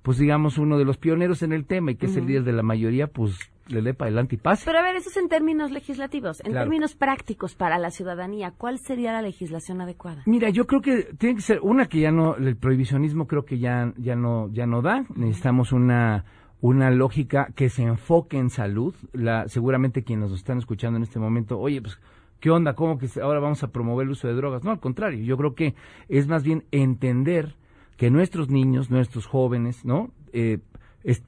pues 0.05 0.19
digamos, 0.19 0.59
uno 0.59 0.77
de 0.77 0.85
los 0.85 0.99
pioneros 0.99 1.43
en 1.43 1.55
el 1.55 1.65
tema 1.65 1.91
y 1.91 1.97
que 1.97 2.05
es 2.05 2.17
el 2.19 2.27
líder 2.27 2.45
de 2.45 2.53
la 2.53 2.63
mayoría, 2.63 3.07
pues 3.07 3.39
le 3.69 3.81
dé 3.81 3.95
para 3.95 4.09
adelante 4.09 4.35
y 4.35 4.39
pase. 4.39 4.67
Pero 4.67 4.79
a 4.79 4.83
ver, 4.83 4.97
eso 4.97 5.09
es 5.09 5.17
en 5.17 5.31
términos 5.31 5.71
legislativos. 5.71 6.43
En 6.45 6.53
términos 6.53 6.95
prácticos 6.95 7.55
para 7.55 7.79
la 7.79 7.91
ciudadanía, 7.91 8.53
¿cuál 8.55 8.79
sería 8.79 9.15
la 9.15 9.23
legislación 9.23 9.81
adecuada? 9.81 10.23
Mira, 10.27 10.51
yo 10.51 10.67
creo 10.67 10.83
que 10.83 11.15
tiene 11.17 11.37
que 11.37 11.41
ser 11.41 11.61
una 11.63 11.87
que 11.87 12.01
ya 12.01 12.13
no, 12.13 12.37
el 12.37 12.55
prohibicionismo 12.55 13.27
creo 13.27 13.47
que 13.47 13.59
ya, 13.59 13.95
ya 13.97 14.15
no, 14.15 14.51
ya 14.53 14.67
no 14.67 14.83
da. 14.83 15.07
Necesitamos 15.17 15.73
una, 15.73 16.27
una 16.61 16.91
lógica 16.91 17.49
que 17.57 17.71
se 17.71 17.85
enfoque 17.85 18.37
en 18.37 18.51
salud. 18.51 18.95
La, 19.15 19.49
seguramente 19.49 20.05
quienes 20.05 20.29
nos 20.29 20.39
están 20.39 20.59
escuchando 20.59 20.99
en 20.99 21.03
este 21.03 21.19
momento, 21.19 21.59
oye, 21.59 21.81
pues, 21.81 21.99
¿qué 22.41 22.51
onda? 22.51 22.75
¿Cómo 22.75 22.99
que 22.99 23.09
ahora 23.23 23.41
vamos 23.41 23.63
a 23.63 23.69
promover 23.69 24.05
el 24.05 24.11
uso 24.11 24.29
de 24.29 24.35
drogas? 24.35 24.65
No, 24.65 24.71
al 24.71 24.81
contrario, 24.81 25.25
yo 25.25 25.39
creo 25.39 25.55
que 25.55 25.75
es 26.11 26.29
más 26.29 26.43
bien 26.43 26.65
entender 26.73 27.55
que 27.97 28.11
nuestros 28.11 28.49
niños, 28.49 28.91
nuestros 28.91 29.27
jóvenes, 29.27 29.85
¿no? 29.85 30.11
Eh, 30.33 30.59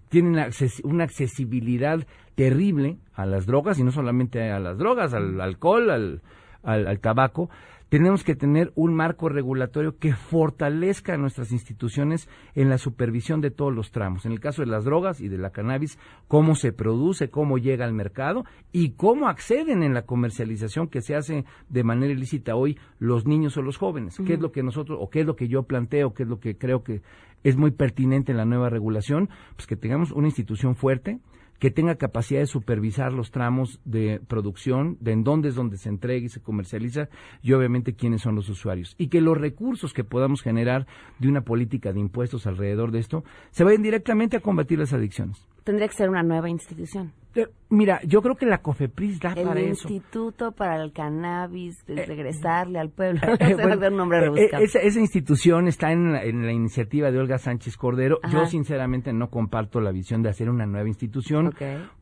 tienen 0.09 0.37
una 0.85 1.05
accesibilidad 1.05 2.07
terrible 2.35 2.99
a 3.15 3.27
las 3.27 3.47
drogas 3.47 3.79
y 3.79 3.85
no 3.85 3.91
solamente 3.91 4.51
a 4.51 4.59
las 4.59 4.79
drogas, 4.79 5.13
al 5.15 5.41
alcohol, 5.41 5.91
al, 5.91 6.23
al 6.67 7.01
tabaco, 7.01 7.49
tenemos 7.89 8.25
que 8.25 8.35
tener 8.35 8.73
un 8.75 8.95
marco 8.95 9.29
regulatorio 9.29 9.97
que 9.99 10.13
fortalezca 10.13 11.17
nuestras 11.17 11.53
instituciones 11.53 12.29
en 12.55 12.69
la 12.69 12.79
supervisión 12.79 13.41
de 13.41 13.53
todos 13.53 13.73
los 13.73 13.93
tramos. 13.93 14.27
En 14.27 14.33
el 14.33 14.41
caso 14.41 14.63
de 14.63 14.69
las 14.69 14.85
drogas 14.85 15.21
y 15.21 15.29
de 15.29 15.39
la 15.39 15.51
cannabis, 15.51 15.99
cómo 16.27 16.57
se 16.57 16.73
produce, 16.73 17.31
cómo 17.31 17.59
llega 17.59 17.85
al 17.85 17.93
mercado 17.93 18.45
y 18.73 18.91
cómo 18.93 19.29
acceden 19.29 19.85
en 19.85 19.95
la 19.95 20.03
comercialización 20.03 20.89
que 20.89 21.01
se 21.01 21.15
hace 21.15 21.45
de 21.69 21.85
manera 21.85 22.13
ilícita 22.13 22.57
hoy 22.57 22.77
los 22.99 23.25
niños 23.25 23.57
o 23.57 23.63
los 23.63 23.77
jóvenes. 23.77 24.19
¿Qué 24.27 24.35
es 24.35 24.41
lo 24.41 24.51
que 24.51 24.65
nosotros, 24.65 24.99
o 25.01 25.09
qué 25.09 25.21
es 25.21 25.27
lo 25.27 25.37
que 25.37 25.47
yo 25.47 25.63
planteo, 25.63 26.13
qué 26.13 26.25
es 26.25 26.29
lo 26.29 26.41
que 26.41 26.59
creo 26.59 26.83
que 26.83 27.03
es 27.45 27.57
muy 27.57 27.71
pertinente 27.71 28.33
en 28.33 28.39
la 28.39 28.45
nueva 28.45 28.69
regulación? 28.69 29.29
Pues 29.55 29.69
que 29.69 29.77
tengamos 29.77 30.11
una 30.11 30.27
institución 30.27 30.75
fuerte, 30.75 31.21
que 31.59 31.71
tenga 31.71 31.97
capacidad 31.97 32.41
de 32.41 32.47
supervisar 32.47 33.13
los 33.13 33.31
tramos 33.31 33.81
de 33.85 34.21
producción, 34.27 34.97
de 35.01 35.13
en 35.13 35.25
dónde 35.25 35.49
es 35.49 35.55
donde 35.55 35.77
se 35.77 35.89
entrega 35.89 36.27
y 36.27 36.29
se 36.29 36.41
comercializa 36.41 37.09
y 37.43 37.53
obviamente 37.53 37.95
quiénes 37.95 38.23
son 38.23 38.35
los 38.35 38.49
usuarios. 38.49 38.95
Y 38.99 39.09
que 39.09 39.21
los 39.21 39.37
recursos 39.37 39.93
que 39.93 40.05
podamos 40.05 40.43
generar 40.43 40.87
de 41.19 41.29
una 41.29 41.43
política 41.43 41.93
de 41.93 42.01
impuestos 42.01 42.47
alrededor 42.47 42.91
de 42.91 43.01
esto 43.01 43.25
se 43.51 43.65
vayan 43.65 43.83
directamente 43.83 44.37
a 44.37 44.41
combatir 44.41 44.79
las 44.79 44.93
adicciones. 44.93 45.47
Tendría 45.65 45.89
que 45.89 45.95
ser 45.95 46.09
una 46.09 46.23
nueva 46.23 46.49
institución. 46.49 47.13
Eh, 47.37 47.47
Mira, 47.69 48.01
yo 48.05 48.23
creo 48.23 48.37
que 48.37 48.47
la 48.47 48.59
COFEPRIS 48.59 49.19
da 49.19 49.33
El 49.33 49.49
para 49.49 49.61
eso. 49.61 49.89
Instituto 49.89 50.53
para 50.53 50.81
el 50.81 50.93
Cannabis, 50.93 51.85
de 51.85 52.07
regresarle 52.07 52.79
al 52.79 52.91
pueblo. 52.91 53.21
Eh, 53.47 53.55
bueno, 53.55 53.77
dar 53.77 53.93
un 53.93 53.99
nombre 53.99 54.19
eh, 54.19 54.21
rebuscado. 54.23 54.63
esa, 54.63 54.79
esa 54.81 55.01
institución 55.01 55.69
está 55.69 55.93
en 55.93 56.13
la, 56.13 56.25
en 56.25 56.47
la 56.47 56.53
iniciativa 56.53 57.11
de 57.11 57.19
Olga 57.19 57.39
Sánchez 57.39 57.77
Cordero. 57.77 58.19
Ajá. 58.23 58.33
Yo 58.33 58.47
sinceramente 58.47 59.13
no 59.13 59.29
comparto 59.31 59.81
la 59.81 59.91
visión 59.91 60.23
de 60.23 60.31
hacer 60.31 60.49
una 60.49 60.65
nueva 60.65 60.89
institución, 60.89 61.53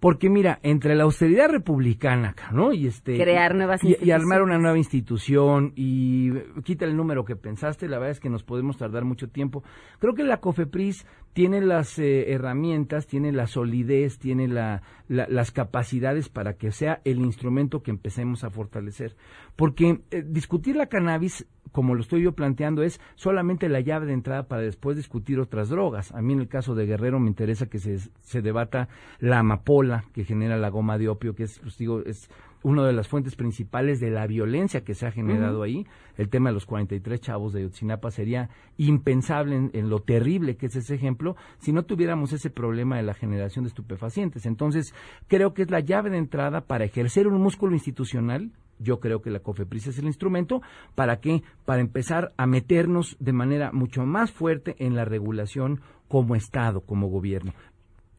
porque 0.00 0.30
mira, 0.30 0.60
entre 0.62 0.94
la 0.94 1.04
austeridad 1.04 1.48
republicana, 1.48 2.34
¿no? 2.52 2.72
Y 2.72 2.86
este 2.86 3.18
Crear 3.18 3.54
nuevas 3.54 3.82
y, 3.82 3.96
y 4.00 4.10
armar 4.10 4.42
una 4.42 4.54
instituciones. 4.54 4.60
nueva 4.60 4.78
institución 4.78 5.72
y 5.74 6.32
quita 6.62 6.84
el 6.84 6.96
número 6.96 7.24
que 7.24 7.36
pensaste, 7.36 7.88
la 7.88 7.98
verdad 7.98 8.12
es 8.12 8.20
que 8.20 8.30
nos 8.30 8.44
podemos 8.44 8.76
tardar 8.76 9.04
mucho 9.04 9.28
tiempo. 9.28 9.64
Creo 9.98 10.14
que 10.14 10.24
la 10.24 10.38
COFEPRIS 10.38 11.06
tiene 11.34 11.60
las 11.60 11.98
eh, 11.98 12.32
herramientas, 12.32 13.06
tiene 13.06 13.32
la 13.32 13.46
solidez, 13.48 14.18
tiene 14.18 14.46
la, 14.46 14.82
la- 15.08 15.26
las 15.28 15.50
capacidades 15.50 16.28
para 16.28 16.54
que 16.54 16.72
sea 16.72 17.00
el 17.04 17.18
instrumento 17.18 17.82
que 17.82 17.90
empecemos 17.90 18.44
a 18.44 18.50
fortalecer. 18.50 19.16
Porque 19.56 20.00
eh, 20.10 20.24
discutir 20.26 20.76
la 20.76 20.86
cannabis, 20.86 21.46
como 21.72 21.94
lo 21.94 22.00
estoy 22.00 22.22
yo 22.22 22.32
planteando, 22.32 22.82
es 22.82 23.00
solamente 23.14 23.68
la 23.68 23.80
llave 23.80 24.06
de 24.06 24.12
entrada 24.12 24.48
para 24.48 24.62
después 24.62 24.96
discutir 24.96 25.40
otras 25.40 25.68
drogas. 25.68 26.12
A 26.12 26.22
mí 26.22 26.32
en 26.32 26.40
el 26.40 26.48
caso 26.48 26.74
de 26.74 26.86
Guerrero 26.86 27.18
me 27.20 27.28
interesa 27.28 27.66
que 27.66 27.78
se, 27.78 27.98
se 28.20 28.42
debata 28.42 28.88
la 29.18 29.40
amapola 29.40 30.04
que 30.12 30.24
genera 30.24 30.56
la 30.56 30.68
goma 30.70 30.98
de 30.98 31.08
opio, 31.08 31.34
que 31.34 31.44
es, 31.44 31.58
pues 31.58 31.76
digo, 31.78 32.00
es 32.00 32.28
una 32.64 32.84
de 32.84 32.94
las 32.94 33.08
fuentes 33.08 33.36
principales 33.36 34.00
de 34.00 34.10
la 34.10 34.26
violencia 34.26 34.82
que 34.82 34.94
se 34.94 35.06
ha 35.06 35.12
generado 35.12 35.62
ahí. 35.62 35.86
El 36.16 36.30
tema 36.30 36.48
de 36.48 36.54
los 36.54 36.64
43 36.64 37.20
chavos 37.20 37.52
de 37.52 37.62
Yotzinapa 37.62 38.10
sería 38.10 38.48
impensable 38.78 39.54
en, 39.54 39.70
en 39.74 39.90
lo 39.90 40.00
terrible 40.00 40.56
que 40.56 40.66
es 40.66 40.76
ese 40.76 40.94
ejemplo 40.94 41.36
si 41.58 41.72
no 41.72 41.84
tuviéramos 41.84 42.32
ese 42.32 42.50
problema 42.50 42.96
de 42.96 43.02
la 43.02 43.14
generación 43.14 43.64
de 43.64 43.68
estupefacientes. 43.68 44.46
Entonces, 44.46 44.94
creo 45.28 45.52
que 45.52 45.62
es 45.62 45.70
la 45.70 45.80
llave 45.80 46.10
de 46.10 46.18
entrada 46.18 46.62
para 46.62 46.86
ejercer 46.86 47.28
un 47.28 47.40
músculo 47.40 47.74
institucional. 47.74 48.50
Yo 48.78 48.98
creo 48.98 49.20
que 49.20 49.30
la 49.30 49.40
COFEPRIS 49.40 49.88
es 49.88 49.98
el 49.98 50.06
instrumento. 50.06 50.62
¿Para 50.94 51.20
qué? 51.20 51.42
Para 51.66 51.82
empezar 51.82 52.32
a 52.38 52.46
meternos 52.46 53.16
de 53.20 53.32
manera 53.32 53.72
mucho 53.72 54.06
más 54.06 54.32
fuerte 54.32 54.74
en 54.78 54.96
la 54.96 55.04
regulación 55.04 55.80
como 56.08 56.34
Estado, 56.34 56.80
como 56.80 57.08
gobierno. 57.08 57.52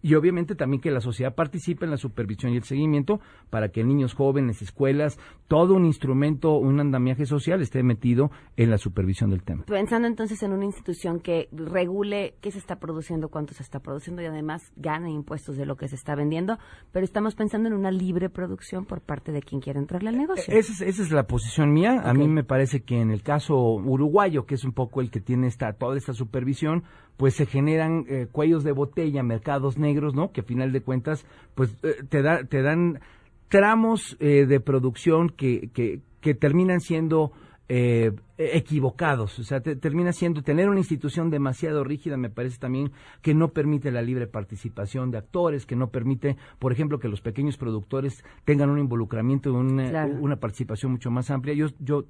Y 0.05 0.13
obviamente 0.13 0.53
también 0.53 0.81
que 0.81 0.91
la 0.91 1.01
sociedad 1.01 1.33
participe 1.33 1.85
en 1.85 1.89
la 1.89 1.97
supervisión 1.97 2.53
y 2.53 2.57
el 2.57 2.63
seguimiento 2.63 3.21
para 3.49 3.69
que 3.69 3.83
niños 3.83 4.13
jóvenes, 4.13 4.61
escuelas, 4.61 5.17
todo 5.47 5.73
un 5.73 5.83
instrumento, 5.83 6.57
un 6.57 6.79
andamiaje 6.79 7.25
social 7.25 7.59
esté 7.63 7.81
metido 7.81 8.29
en 8.55 8.69
la 8.69 8.77
supervisión 8.77 9.31
del 9.31 9.41
tema. 9.41 9.63
Pensando 9.65 10.07
entonces 10.07 10.43
en 10.43 10.53
una 10.53 10.65
institución 10.65 11.19
que 11.19 11.49
regule 11.51 12.35
qué 12.39 12.51
se 12.51 12.59
está 12.59 12.75
produciendo, 12.75 13.29
cuánto 13.29 13.55
se 13.55 13.63
está 13.63 13.79
produciendo 13.79 14.21
y 14.21 14.25
además 14.25 14.71
gane 14.75 15.09
impuestos 15.11 15.57
de 15.57 15.65
lo 15.65 15.75
que 15.75 15.87
se 15.87 15.95
está 15.95 16.13
vendiendo, 16.13 16.59
pero 16.91 17.03
estamos 17.03 17.33
pensando 17.33 17.67
en 17.67 17.73
una 17.73 17.89
libre 17.89 18.29
producción 18.29 18.85
por 18.85 19.01
parte 19.01 19.31
de 19.31 19.41
quien 19.41 19.59
quiera 19.59 19.79
entrarle 19.79 20.09
al 20.09 20.19
negocio. 20.19 20.53
Esa 20.55 20.71
es, 20.71 20.81
esa 20.81 21.01
es 21.01 21.11
la 21.11 21.25
posición 21.25 21.73
mía. 21.73 22.03
A 22.03 22.13
mí 22.13 22.27
me 22.27 22.43
parece 22.43 22.83
que 22.83 23.01
en 23.01 23.09
el 23.09 23.23
caso 23.23 23.55
uruguayo, 23.57 24.45
que 24.45 24.53
es 24.53 24.65
un 24.65 24.73
poco 24.73 25.01
el 25.01 25.09
que 25.09 25.19
tiene 25.19 25.47
esta, 25.47 25.73
toda 25.73 25.97
esta 25.97 26.13
supervisión, 26.13 26.83
pues 27.17 27.35
se 27.35 27.45
generan 27.45 28.05
eh, 28.07 28.27
cuellos 28.31 28.63
de 28.63 28.71
botella, 28.73 29.23
mercados 29.23 29.77
negros, 29.77 30.15
¿no? 30.15 30.31
Que 30.31 30.41
a 30.41 30.43
final 30.43 30.71
de 30.71 30.81
cuentas, 30.81 31.25
pues 31.55 31.75
eh, 31.83 31.95
te, 32.09 32.21
da, 32.21 32.43
te 32.43 32.61
dan 32.61 32.99
tramos 33.47 34.17
eh, 34.19 34.45
de 34.45 34.59
producción 34.59 35.29
que, 35.29 35.69
que, 35.73 36.01
que 36.19 36.33
terminan 36.33 36.79
siendo 36.81 37.31
eh, 37.67 38.11
equivocados, 38.37 39.39
o 39.39 39.43
sea, 39.43 39.59
te- 39.61 39.75
termina 39.75 40.11
siendo 40.13 40.43
tener 40.43 40.69
una 40.69 40.79
institución 40.79 41.29
demasiado 41.31 41.83
rígida, 41.83 42.15
me 42.17 42.29
parece 42.29 42.57
también 42.59 42.91
que 43.21 43.33
no 43.33 43.49
permite 43.49 43.91
la 43.91 44.01
libre 44.03 44.27
participación 44.27 45.09
de 45.09 45.17
actores, 45.17 45.65
que 45.65 45.75
no 45.75 45.87
permite, 45.89 46.35
por 46.59 46.71
ejemplo, 46.71 46.99
que 46.99 47.07
los 47.07 47.21
pequeños 47.21 47.57
productores 47.57 48.23
tengan 48.43 48.69
un 48.69 48.79
involucramiento, 48.79 49.51
una, 49.53 49.89
Claro. 49.89 50.13
una 50.19 50.35
participación 50.35 50.91
mucho 50.91 51.09
más 51.09 51.31
amplia. 51.31 51.53
Yo, 51.55 51.67
yo 51.79 52.05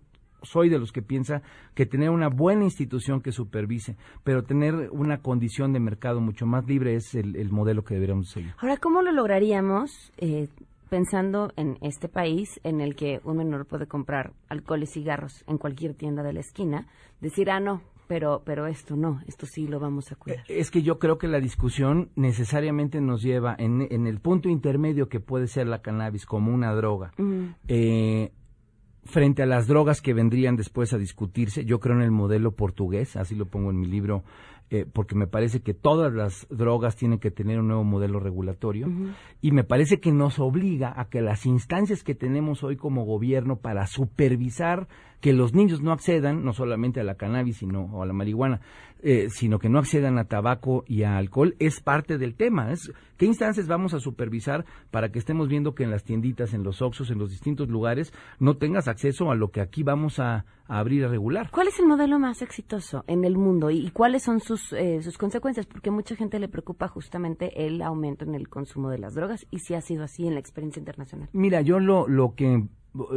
soy 0.46 0.70
de 0.70 0.80
los 0.80 0.92
que 0.92 1.02
piensa 1.02 1.42
que 1.74 1.86
tener 1.86 2.10
una 2.10 2.30
buena 2.30 2.64
institución 2.64 3.22
que 3.22 3.32
supervise, 3.32 3.98
pero 4.24 4.44
tener 4.44 4.90
una 4.92 5.18
condición 5.22 5.74
de 5.74 5.80
mercado 5.80 6.22
mucho 6.22 6.46
más 6.46 6.66
libre 6.66 6.96
es 6.96 7.16
el, 7.16 7.36
el 7.36 7.52
modelo 7.52 7.84
que 7.84 7.96
deberíamos 7.96 8.30
seguir. 8.30 8.54
Ahora, 8.60 8.78
¿cómo 8.78 9.02
lo 9.02 9.12
lograríamos 9.12 10.14
eh, 10.18 10.48
pensando 10.90 11.52
en 11.56 11.78
este 11.82 12.08
país 12.08 12.60
en 12.64 12.82
el 12.82 12.96
que 12.96 13.20
un 13.24 13.38
menor 13.38 13.66
puede 13.66 13.88
comprar 13.88 14.34
alcohol 14.50 14.84
y 14.84 14.88
cigarros 14.88 15.44
en 15.48 15.58
cualquier 15.58 15.94
tienda 15.94 16.24
de 16.24 16.34
la 16.34 16.40
esquina? 16.40 16.88
Decir, 17.22 17.50
ah, 17.50 17.60
no, 17.60 17.82
pero, 18.08 18.44
pero 18.46 18.68
esto 18.68 18.96
no, 18.96 19.22
esto 19.28 19.46
sí 19.46 19.68
lo 19.68 19.80
vamos 19.80 20.12
a 20.12 20.16
cuidar. 20.16 20.44
Es 20.48 20.72
que 20.72 20.82
yo 20.82 21.00
creo 21.00 21.18
que 21.18 21.28
la 21.28 21.40
discusión 21.40 22.10
necesariamente 22.16 23.02
nos 23.02 23.22
lleva 23.22 23.56
en, 23.58 23.88
en 23.90 24.08
el 24.08 24.20
punto 24.20 24.50
intermedio 24.50 25.10
que 25.10 25.20
puede 25.20 25.48
ser 25.48 25.68
la 25.68 25.82
cannabis 25.82 26.26
como 26.26 26.54
una 26.54 26.74
droga. 26.74 27.12
Eh, 27.68 28.32
frente 29.06 29.44
a 29.44 29.46
las 29.46 29.68
drogas 29.68 30.02
que 30.02 30.14
vendrían 30.14 30.56
después 30.56 30.92
a 30.94 30.98
discutirse, 30.98 31.64
yo 31.64 31.80
creo 31.80 31.96
en 31.96 32.02
el 32.02 32.12
modelo 32.12 32.52
portugués, 32.52 33.16
así 33.16 33.36
lo 33.36 33.46
pongo 33.46 33.70
en 33.70 33.80
mi 33.80 33.86
libro, 33.86 34.24
eh, 34.72 34.88
porque 34.92 35.14
me 35.14 35.28
parece 35.28 35.62
que 35.62 35.76
todas 35.76 36.12
las 36.12 36.48
drogas 36.50 36.96
tienen 36.96 37.20
que 37.20 37.30
tener 37.30 37.60
un 37.60 37.68
nuevo 37.68 37.84
modelo 37.84 38.20
regulatorio 38.20 38.88
y 39.40 39.52
me 39.52 39.64
parece 39.64 40.00
que 40.00 40.12
nos 40.12 40.40
obliga 40.40 40.92
a 41.00 41.08
que 41.08 41.22
las 41.22 41.46
instancias 41.46 42.04
que 42.04 42.16
tenemos 42.16 42.64
hoy 42.64 42.76
como 42.76 43.06
gobierno 43.06 43.58
para 43.58 43.86
supervisar 43.86 44.88
que 45.26 45.34
los 45.34 45.56
niños 45.56 45.82
no 45.82 45.92
accedan 45.92 46.46
no 46.46 46.54
solamente 46.54 47.00
a 47.00 47.04
la 47.04 47.16
cannabis 47.16 47.58
sino 47.58 47.86
o 47.86 48.04
a 48.04 48.06
la 48.06 48.14
marihuana, 48.14 48.62
eh, 49.02 49.28
sino 49.32 49.58
que 49.58 49.70
no 49.70 49.80
accedan 49.80 50.20
a 50.20 50.26
tabaco 50.26 50.84
y 50.86 51.02
a 51.02 51.18
alcohol 51.18 51.56
es 51.58 51.82
parte 51.82 52.20
del 52.20 52.36
tema. 52.36 52.72
Es 52.72 52.92
qué 53.18 53.26
instancias 53.26 53.68
vamos 53.68 53.96
a 53.96 54.00
supervisar 54.00 54.66
para 54.92 55.10
que 55.12 55.18
estemos 55.18 55.48
viendo 55.48 55.74
que 55.74 55.84
en 55.84 55.90
las 55.90 56.04
tienditas, 56.04 56.54
en 56.54 56.62
los 56.62 56.84
oxos, 56.84 57.10
en 57.10 57.18
los 57.18 57.32
distintos 57.32 57.70
lugares 57.70 58.14
no 58.38 58.58
tengas 58.58 58.88
acceso 58.88 59.32
a 59.32 59.36
lo 59.36 59.50
que 59.50 59.62
aquí 59.62 59.82
vamos 59.82 60.20
a, 60.20 60.46
a 60.68 60.78
abrir 60.78 61.04
a 61.04 61.08
regular. 61.08 61.50
¿Cuál 61.50 61.70
es 61.70 61.80
el 61.80 61.88
modelo 61.88 62.20
más 62.20 62.44
exitoso 62.44 63.04
en 63.08 63.26
el 63.26 63.36
mundo 63.36 63.72
y, 63.72 63.80
y 63.80 63.90
cuáles 63.90 64.22
son 64.22 64.40
sus, 64.42 64.74
eh, 64.74 65.02
sus 65.02 65.18
consecuencias? 65.18 65.66
Porque 65.66 65.90
mucha 65.90 66.16
gente 66.16 66.38
le 66.38 66.50
preocupa 66.50 66.88
justamente 66.88 67.66
el 67.66 67.82
aumento 67.82 68.26
en 68.26 68.36
el 68.36 68.48
consumo 68.48 68.92
de 68.92 69.00
las 69.00 69.16
drogas 69.16 69.48
y 69.50 69.58
si 69.58 69.74
ha 69.74 69.82
sido 69.82 70.04
así 70.04 70.28
en 70.28 70.36
la 70.36 70.40
experiencia 70.40 70.80
internacional. 70.80 71.30
Mira, 71.34 71.62
yo 71.62 71.80
lo, 71.80 72.08
lo 72.08 72.36
que 72.36 72.68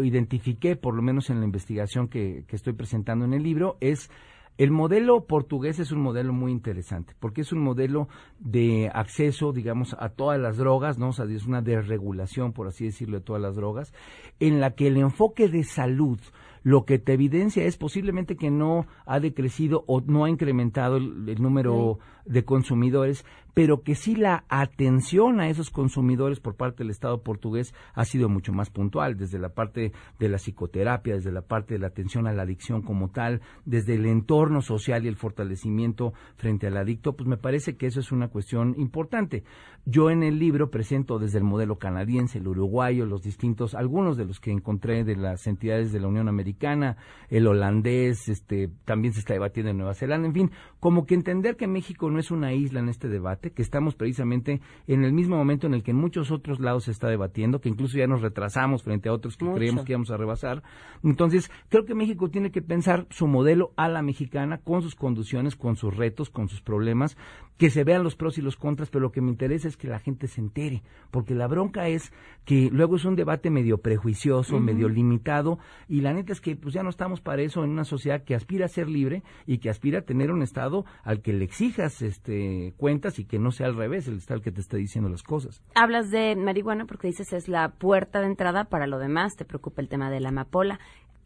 identifiqué, 0.02 0.76
por 0.76 0.94
lo 0.94 1.02
menos 1.02 1.30
en 1.30 1.38
la 1.40 1.44
investigación 1.44 2.08
que, 2.08 2.44
que 2.46 2.56
estoy 2.56 2.72
presentando 2.72 3.24
en 3.24 3.34
el 3.34 3.42
libro, 3.42 3.76
es 3.80 4.10
el 4.58 4.72
modelo 4.72 5.24
portugués 5.24 5.78
es 5.78 5.92
un 5.92 6.00
modelo 6.00 6.32
muy 6.32 6.50
interesante, 6.50 7.14
porque 7.20 7.42
es 7.42 7.52
un 7.52 7.60
modelo 7.60 8.08
de 8.40 8.90
acceso, 8.92 9.52
digamos, 9.52 9.96
a 10.00 10.08
todas 10.08 10.40
las 10.40 10.56
drogas, 10.56 10.98
¿no? 10.98 11.10
O 11.10 11.12
sea, 11.12 11.26
es 11.26 11.46
una 11.46 11.62
desregulación, 11.62 12.52
por 12.52 12.66
así 12.66 12.86
decirlo, 12.86 13.18
de 13.18 13.24
todas 13.24 13.40
las 13.40 13.54
drogas, 13.54 13.94
en 14.40 14.60
la 14.60 14.72
que 14.72 14.88
el 14.88 14.96
enfoque 14.96 15.48
de 15.48 15.62
salud, 15.62 16.18
lo 16.64 16.84
que 16.84 16.98
te 16.98 17.12
evidencia 17.12 17.62
es 17.62 17.76
posiblemente 17.76 18.36
que 18.36 18.50
no 18.50 18.86
ha 19.06 19.20
decrecido 19.20 19.84
o 19.86 20.00
no 20.00 20.24
ha 20.24 20.28
incrementado 20.28 20.96
el, 20.96 21.28
el 21.28 21.40
número 21.40 22.00
de 22.28 22.44
consumidores, 22.44 23.24
pero 23.54 23.82
que 23.82 23.96
sí 23.96 24.14
la 24.14 24.44
atención 24.48 25.40
a 25.40 25.48
esos 25.48 25.70
consumidores 25.70 26.38
por 26.38 26.54
parte 26.54 26.84
del 26.84 26.90
Estado 26.90 27.22
portugués 27.22 27.74
ha 27.94 28.04
sido 28.04 28.28
mucho 28.28 28.52
más 28.52 28.70
puntual, 28.70 29.16
desde 29.16 29.40
la 29.40 29.48
parte 29.48 29.92
de 30.20 30.28
la 30.28 30.38
psicoterapia, 30.38 31.14
desde 31.14 31.32
la 31.32 31.42
parte 31.42 31.74
de 31.74 31.80
la 31.80 31.88
atención 31.88 32.28
a 32.28 32.32
la 32.32 32.42
adicción 32.42 32.82
como 32.82 33.10
tal, 33.10 33.40
desde 33.64 33.94
el 33.94 34.06
entorno 34.06 34.62
social 34.62 35.04
y 35.04 35.08
el 35.08 35.16
fortalecimiento 35.16 36.12
frente 36.36 36.68
al 36.68 36.76
adicto, 36.76 37.14
pues 37.14 37.28
me 37.28 37.36
parece 37.36 37.76
que 37.76 37.86
eso 37.86 37.98
es 37.98 38.12
una 38.12 38.28
cuestión 38.28 38.74
importante. 38.78 39.42
Yo 39.84 40.10
en 40.10 40.22
el 40.22 40.38
libro 40.38 40.70
presento 40.70 41.18
desde 41.18 41.38
el 41.38 41.44
modelo 41.44 41.78
canadiense, 41.78 42.38
el 42.38 42.46
uruguayo, 42.46 43.06
los 43.06 43.22
distintos, 43.22 43.74
algunos 43.74 44.16
de 44.16 44.26
los 44.26 44.38
que 44.38 44.52
encontré 44.52 45.02
de 45.02 45.16
las 45.16 45.46
entidades 45.46 45.92
de 45.92 45.98
la 45.98 46.08
Unión 46.08 46.28
Americana, 46.28 46.96
el 47.28 47.46
holandés, 47.46 48.28
este, 48.28 48.70
también 48.84 49.14
se 49.14 49.20
está 49.20 49.32
debatiendo 49.32 49.70
en 49.70 49.78
Nueva 49.78 49.94
Zelanda, 49.94 50.28
en 50.28 50.34
fin, 50.34 50.50
como 50.78 51.06
que 51.06 51.14
entender 51.14 51.56
que 51.56 51.66
México 51.66 52.10
no 52.10 52.17
es 52.18 52.30
una 52.30 52.52
isla 52.52 52.80
en 52.80 52.88
este 52.88 53.08
debate, 53.08 53.50
que 53.50 53.62
estamos 53.62 53.94
precisamente 53.94 54.60
en 54.86 55.04
el 55.04 55.12
mismo 55.12 55.36
momento 55.36 55.66
en 55.66 55.74
el 55.74 55.82
que 55.82 55.92
en 55.92 55.96
muchos 55.96 56.30
otros 56.30 56.60
lados 56.60 56.84
se 56.84 56.90
está 56.90 57.08
debatiendo, 57.08 57.60
que 57.60 57.68
incluso 57.68 57.98
ya 57.98 58.06
nos 58.06 58.22
retrasamos 58.22 58.82
frente 58.82 59.08
a 59.08 59.12
otros 59.12 59.36
que 59.36 59.44
Mucho. 59.44 59.56
creíamos 59.56 59.84
que 59.84 59.92
íbamos 59.92 60.10
a 60.10 60.16
rebasar. 60.16 60.62
Entonces, 61.02 61.50
creo 61.68 61.84
que 61.84 61.94
México 61.94 62.30
tiene 62.30 62.50
que 62.50 62.62
pensar 62.62 63.06
su 63.10 63.26
modelo 63.26 63.72
a 63.76 63.88
la 63.88 64.02
mexicana, 64.02 64.58
con 64.58 64.82
sus 64.82 64.94
condiciones, 64.94 65.56
con 65.56 65.76
sus 65.76 65.96
retos, 65.96 66.30
con 66.30 66.48
sus 66.48 66.60
problemas, 66.60 67.16
que 67.58 67.70
se 67.70 67.84
vean 67.84 68.04
los 68.04 68.14
pros 68.14 68.38
y 68.38 68.42
los 68.42 68.56
contras, 68.56 68.88
pero 68.88 69.02
lo 69.02 69.12
que 69.12 69.20
me 69.20 69.30
interesa 69.30 69.66
es 69.66 69.76
que 69.76 69.88
la 69.88 69.98
gente 69.98 70.28
se 70.28 70.40
entere, 70.40 70.82
porque 71.10 71.34
la 71.34 71.48
bronca 71.48 71.88
es 71.88 72.12
que 72.44 72.70
luego 72.72 72.96
es 72.96 73.04
un 73.04 73.16
debate 73.16 73.50
medio 73.50 73.78
prejuicioso, 73.78 74.60
medio 74.60 74.88
limitado, 74.88 75.58
y 75.88 76.00
la 76.00 76.12
neta 76.12 76.32
es 76.32 76.40
que 76.40 76.54
pues 76.54 76.72
ya 76.72 76.84
no 76.84 76.90
estamos 76.90 77.20
para 77.20 77.42
eso 77.42 77.64
en 77.64 77.70
una 77.70 77.84
sociedad 77.84 78.22
que 78.22 78.36
aspira 78.36 78.66
a 78.66 78.68
ser 78.68 78.88
libre 78.88 79.24
y 79.44 79.58
que 79.58 79.70
aspira 79.70 79.98
a 79.98 80.02
tener 80.02 80.30
un 80.30 80.42
Estado 80.42 80.84
al 81.02 81.20
que 81.20 81.32
le 81.32 81.44
exijas 81.44 82.00
este 82.08 82.74
cuentas 82.76 83.18
y 83.18 83.24
que 83.24 83.38
no 83.38 83.50
sea 83.50 83.66
al 83.66 83.76
revés, 83.76 84.08
el 84.08 84.18
Estado 84.18 84.38
el 84.38 84.44
que 84.44 84.52
te 84.52 84.60
esté 84.60 84.76
diciendo 84.76 85.08
las 85.08 85.22
cosas. 85.22 85.62
Hablas 85.74 86.10
de 86.10 86.36
marihuana 86.36 86.86
porque 86.86 87.08
dices 87.08 87.32
es 87.32 87.48
la 87.48 87.70
puerta 87.70 88.20
de 88.20 88.26
entrada 88.26 88.64
para 88.64 88.86
lo 88.86 88.98
demás, 88.98 89.36
te 89.36 89.44
preocupa 89.44 89.82
el 89.82 89.88
tema 89.88 90.10
de 90.10 90.20
la 90.20 90.30
amapola. 90.30 90.80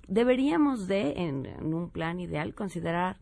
Deberíamos 0.09 0.89
de, 0.89 1.13
en, 1.17 1.47
en 1.47 1.75
un 1.75 1.91
plan 1.91 2.21
ideal, 2.21 2.55
considerar 2.55 3.17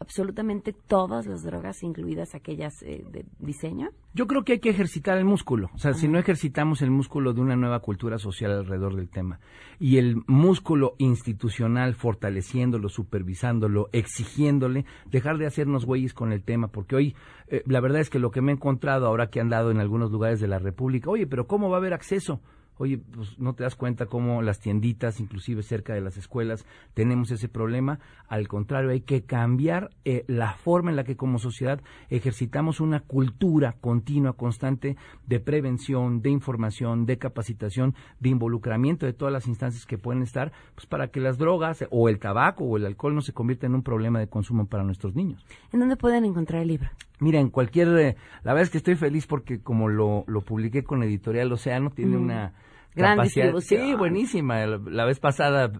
absolutamente 0.00 0.72
todas 0.72 1.26
las 1.26 1.42
drogas, 1.42 1.82
incluidas 1.82 2.34
aquellas 2.34 2.82
eh, 2.82 3.04
de 3.10 3.24
diseño? 3.38 3.90
Yo 4.14 4.26
creo 4.26 4.44
que 4.44 4.54
hay 4.54 4.58
que 4.58 4.70
ejercitar 4.70 5.18
el 5.18 5.24
músculo. 5.24 5.70
O 5.74 5.78
sea, 5.78 5.94
si 5.94 6.08
no 6.08 6.18
ejercitamos 6.18 6.82
el 6.82 6.90
músculo 6.90 7.32
de 7.32 7.40
una 7.40 7.56
nueva 7.56 7.80
cultura 7.80 8.18
social 8.18 8.52
alrededor 8.52 8.96
del 8.96 9.08
tema 9.08 9.40
y 9.78 9.98
el 9.98 10.16
músculo 10.26 10.94
institucional 10.98 11.94
fortaleciéndolo, 11.94 12.88
supervisándolo, 12.88 13.88
exigiéndole, 13.92 14.84
dejar 15.06 15.38
de 15.38 15.46
hacernos 15.46 15.84
güeyes 15.84 16.14
con 16.14 16.32
el 16.32 16.42
tema, 16.42 16.68
porque 16.68 16.96
hoy 16.96 17.16
eh, 17.48 17.62
la 17.66 17.80
verdad 17.80 18.00
es 18.00 18.10
que 18.10 18.18
lo 18.18 18.30
que 18.30 18.40
me 18.40 18.52
he 18.52 18.54
encontrado 18.54 19.06
ahora 19.06 19.30
que 19.30 19.40
han 19.40 19.48
dado 19.48 19.70
en 19.70 19.78
algunos 19.78 20.10
lugares 20.10 20.40
de 20.40 20.48
la 20.48 20.58
República, 20.58 21.10
oye, 21.10 21.26
pero 21.26 21.46
¿cómo 21.46 21.70
va 21.70 21.76
a 21.76 21.80
haber 21.80 21.94
acceso? 21.94 22.40
Oye, 22.78 22.98
pues 22.98 23.38
no 23.38 23.54
te 23.54 23.64
das 23.64 23.74
cuenta 23.74 24.06
cómo 24.06 24.40
las 24.40 24.60
tienditas, 24.60 25.20
inclusive 25.20 25.62
cerca 25.62 25.94
de 25.94 26.00
las 26.00 26.16
escuelas, 26.16 26.64
tenemos 26.94 27.30
ese 27.30 27.48
problema. 27.48 27.98
Al 28.28 28.46
contrario, 28.46 28.90
hay 28.90 29.00
que 29.00 29.22
cambiar 29.22 29.90
eh, 30.04 30.24
la 30.28 30.54
forma 30.54 30.90
en 30.90 30.96
la 30.96 31.04
que 31.04 31.16
como 31.16 31.38
sociedad 31.38 31.80
ejercitamos 32.08 32.80
una 32.80 33.00
cultura 33.00 33.74
continua, 33.80 34.34
constante 34.34 34.96
de 35.26 35.40
prevención, 35.40 36.22
de 36.22 36.30
información, 36.30 37.04
de 37.04 37.18
capacitación, 37.18 37.94
de 38.20 38.28
involucramiento 38.28 39.06
de 39.06 39.12
todas 39.12 39.32
las 39.32 39.48
instancias 39.48 39.84
que 39.84 39.98
pueden 39.98 40.22
estar, 40.22 40.52
pues 40.74 40.86
para 40.86 41.08
que 41.08 41.20
las 41.20 41.38
drogas 41.38 41.84
o 41.90 42.08
el 42.08 42.18
tabaco 42.18 42.64
o 42.64 42.76
el 42.76 42.86
alcohol 42.86 43.14
no 43.14 43.22
se 43.22 43.32
conviertan 43.32 43.72
en 43.72 43.76
un 43.76 43.82
problema 43.82 44.20
de 44.20 44.28
consumo 44.28 44.66
para 44.66 44.84
nuestros 44.84 45.14
niños. 45.14 45.44
¿En 45.72 45.80
dónde 45.80 45.96
pueden 45.96 46.24
encontrar 46.24 46.62
el 46.62 46.68
libro? 46.68 46.90
Mira, 47.20 47.40
en 47.40 47.50
cualquier... 47.50 47.88
Eh, 47.98 48.16
la 48.44 48.52
verdad 48.52 48.62
es 48.62 48.70
que 48.70 48.78
estoy 48.78 48.94
feliz 48.94 49.26
porque 49.26 49.60
como 49.60 49.88
lo, 49.88 50.24
lo 50.28 50.42
publiqué 50.42 50.84
con 50.84 51.02
Editorial 51.02 51.52
Océano, 51.52 51.90
tiene 51.90 52.16
una 52.16 52.52
Gran 52.98 53.20
distribución. 53.22 53.82
Sí, 53.82 53.94
buenísima. 53.94 54.66
La, 54.66 55.04
vez 55.04 55.20
pasada 55.20 55.72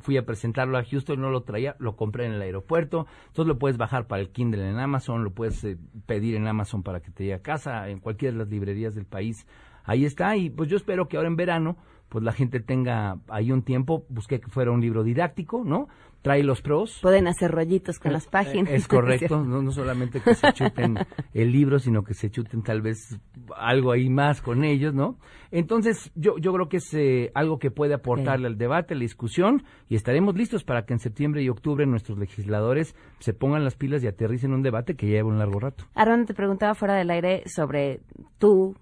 fui 0.00 0.16
a 0.16 0.26
presentarlo 0.26 0.76
a 0.76 0.84
Houston, 0.84 1.20
no 1.20 1.30
lo 1.30 1.42
traía, 1.42 1.76
lo 1.78 1.96
compré 1.96 2.26
en 2.26 2.32
el 2.32 2.42
aeropuerto. 2.42 3.06
Entonces 3.28 3.46
lo 3.46 3.58
puedes 3.58 3.78
bajar 3.78 4.06
para 4.06 4.20
el 4.20 4.30
Kindle 4.30 4.68
en 4.68 4.78
Amazon, 4.78 5.24
lo 5.24 5.30
puedes 5.30 5.62
eh, 5.64 5.78
pedir 6.06 6.34
en 6.34 6.46
Amazon 6.46 6.82
para 6.82 7.00
que 7.00 7.10
te 7.10 7.24
llegue 7.24 7.34
a 7.34 7.42
casa, 7.42 7.88
en 7.88 8.00
cualquiera 8.00 8.32
de 8.32 8.38
las 8.38 8.48
librerías 8.48 8.94
del 8.94 9.06
país. 9.06 9.46
Ahí 9.84 10.04
está 10.04 10.36
y 10.36 10.50
pues 10.50 10.68
yo 10.68 10.76
espero 10.76 11.08
que 11.08 11.16
ahora 11.16 11.28
en 11.28 11.36
verano 11.36 11.76
pues 12.08 12.22
la 12.22 12.32
gente 12.32 12.60
tenga 12.60 13.18
ahí 13.28 13.50
un 13.50 13.62
tiempo, 13.62 14.04
busqué 14.08 14.40
que 14.40 14.48
fuera 14.48 14.70
un 14.70 14.80
libro 14.80 15.02
didáctico, 15.02 15.64
¿no? 15.64 15.88
Trae 16.24 16.42
los 16.42 16.62
pros. 16.62 17.00
Pueden 17.02 17.28
hacer 17.28 17.50
rollitos 17.50 17.98
con 17.98 18.14
las 18.14 18.26
páginas. 18.26 18.72
Es 18.72 18.88
correcto, 18.88 19.44
no, 19.44 19.70
solamente 19.70 20.20
que 20.20 20.34
se 20.34 20.54
chuten 20.54 20.96
el 21.34 21.52
libro, 21.52 21.78
sino 21.78 22.02
que 22.02 22.14
se 22.14 22.30
chuten 22.30 22.62
tal 22.62 22.80
vez 22.80 23.20
algo 23.54 23.92
ahí 23.92 24.08
más 24.08 24.40
con 24.40 24.64
ellos, 24.64 24.94
¿no? 24.94 25.18
Entonces, 25.50 26.10
yo, 26.14 26.38
yo 26.38 26.54
creo 26.54 26.70
que 26.70 26.78
es 26.78 26.94
eh, 26.94 27.30
algo 27.34 27.58
que 27.58 27.70
puede 27.70 27.92
aportarle 27.92 28.46
al 28.46 28.56
debate, 28.56 28.94
a 28.94 28.96
la 28.96 29.02
discusión, 29.02 29.64
y 29.90 29.96
estaremos 29.96 30.34
listos 30.34 30.64
para 30.64 30.86
que 30.86 30.94
en 30.94 30.98
septiembre 30.98 31.42
y 31.42 31.50
octubre 31.50 31.84
nuestros 31.84 32.18
legisladores 32.18 32.96
se 33.18 33.34
pongan 33.34 33.62
las 33.62 33.76
pilas 33.76 34.02
y 34.02 34.06
aterricen 34.06 34.54
un 34.54 34.62
debate 34.62 34.96
que 34.96 35.06
lleva 35.06 35.28
un 35.28 35.38
largo 35.38 35.60
rato. 35.60 35.84
Aaron, 35.94 36.24
te 36.24 36.32
preguntaba 36.32 36.74
fuera 36.74 36.94
del 36.94 37.10
aire 37.10 37.42
sobre 37.46 38.00
tú, 38.38 38.74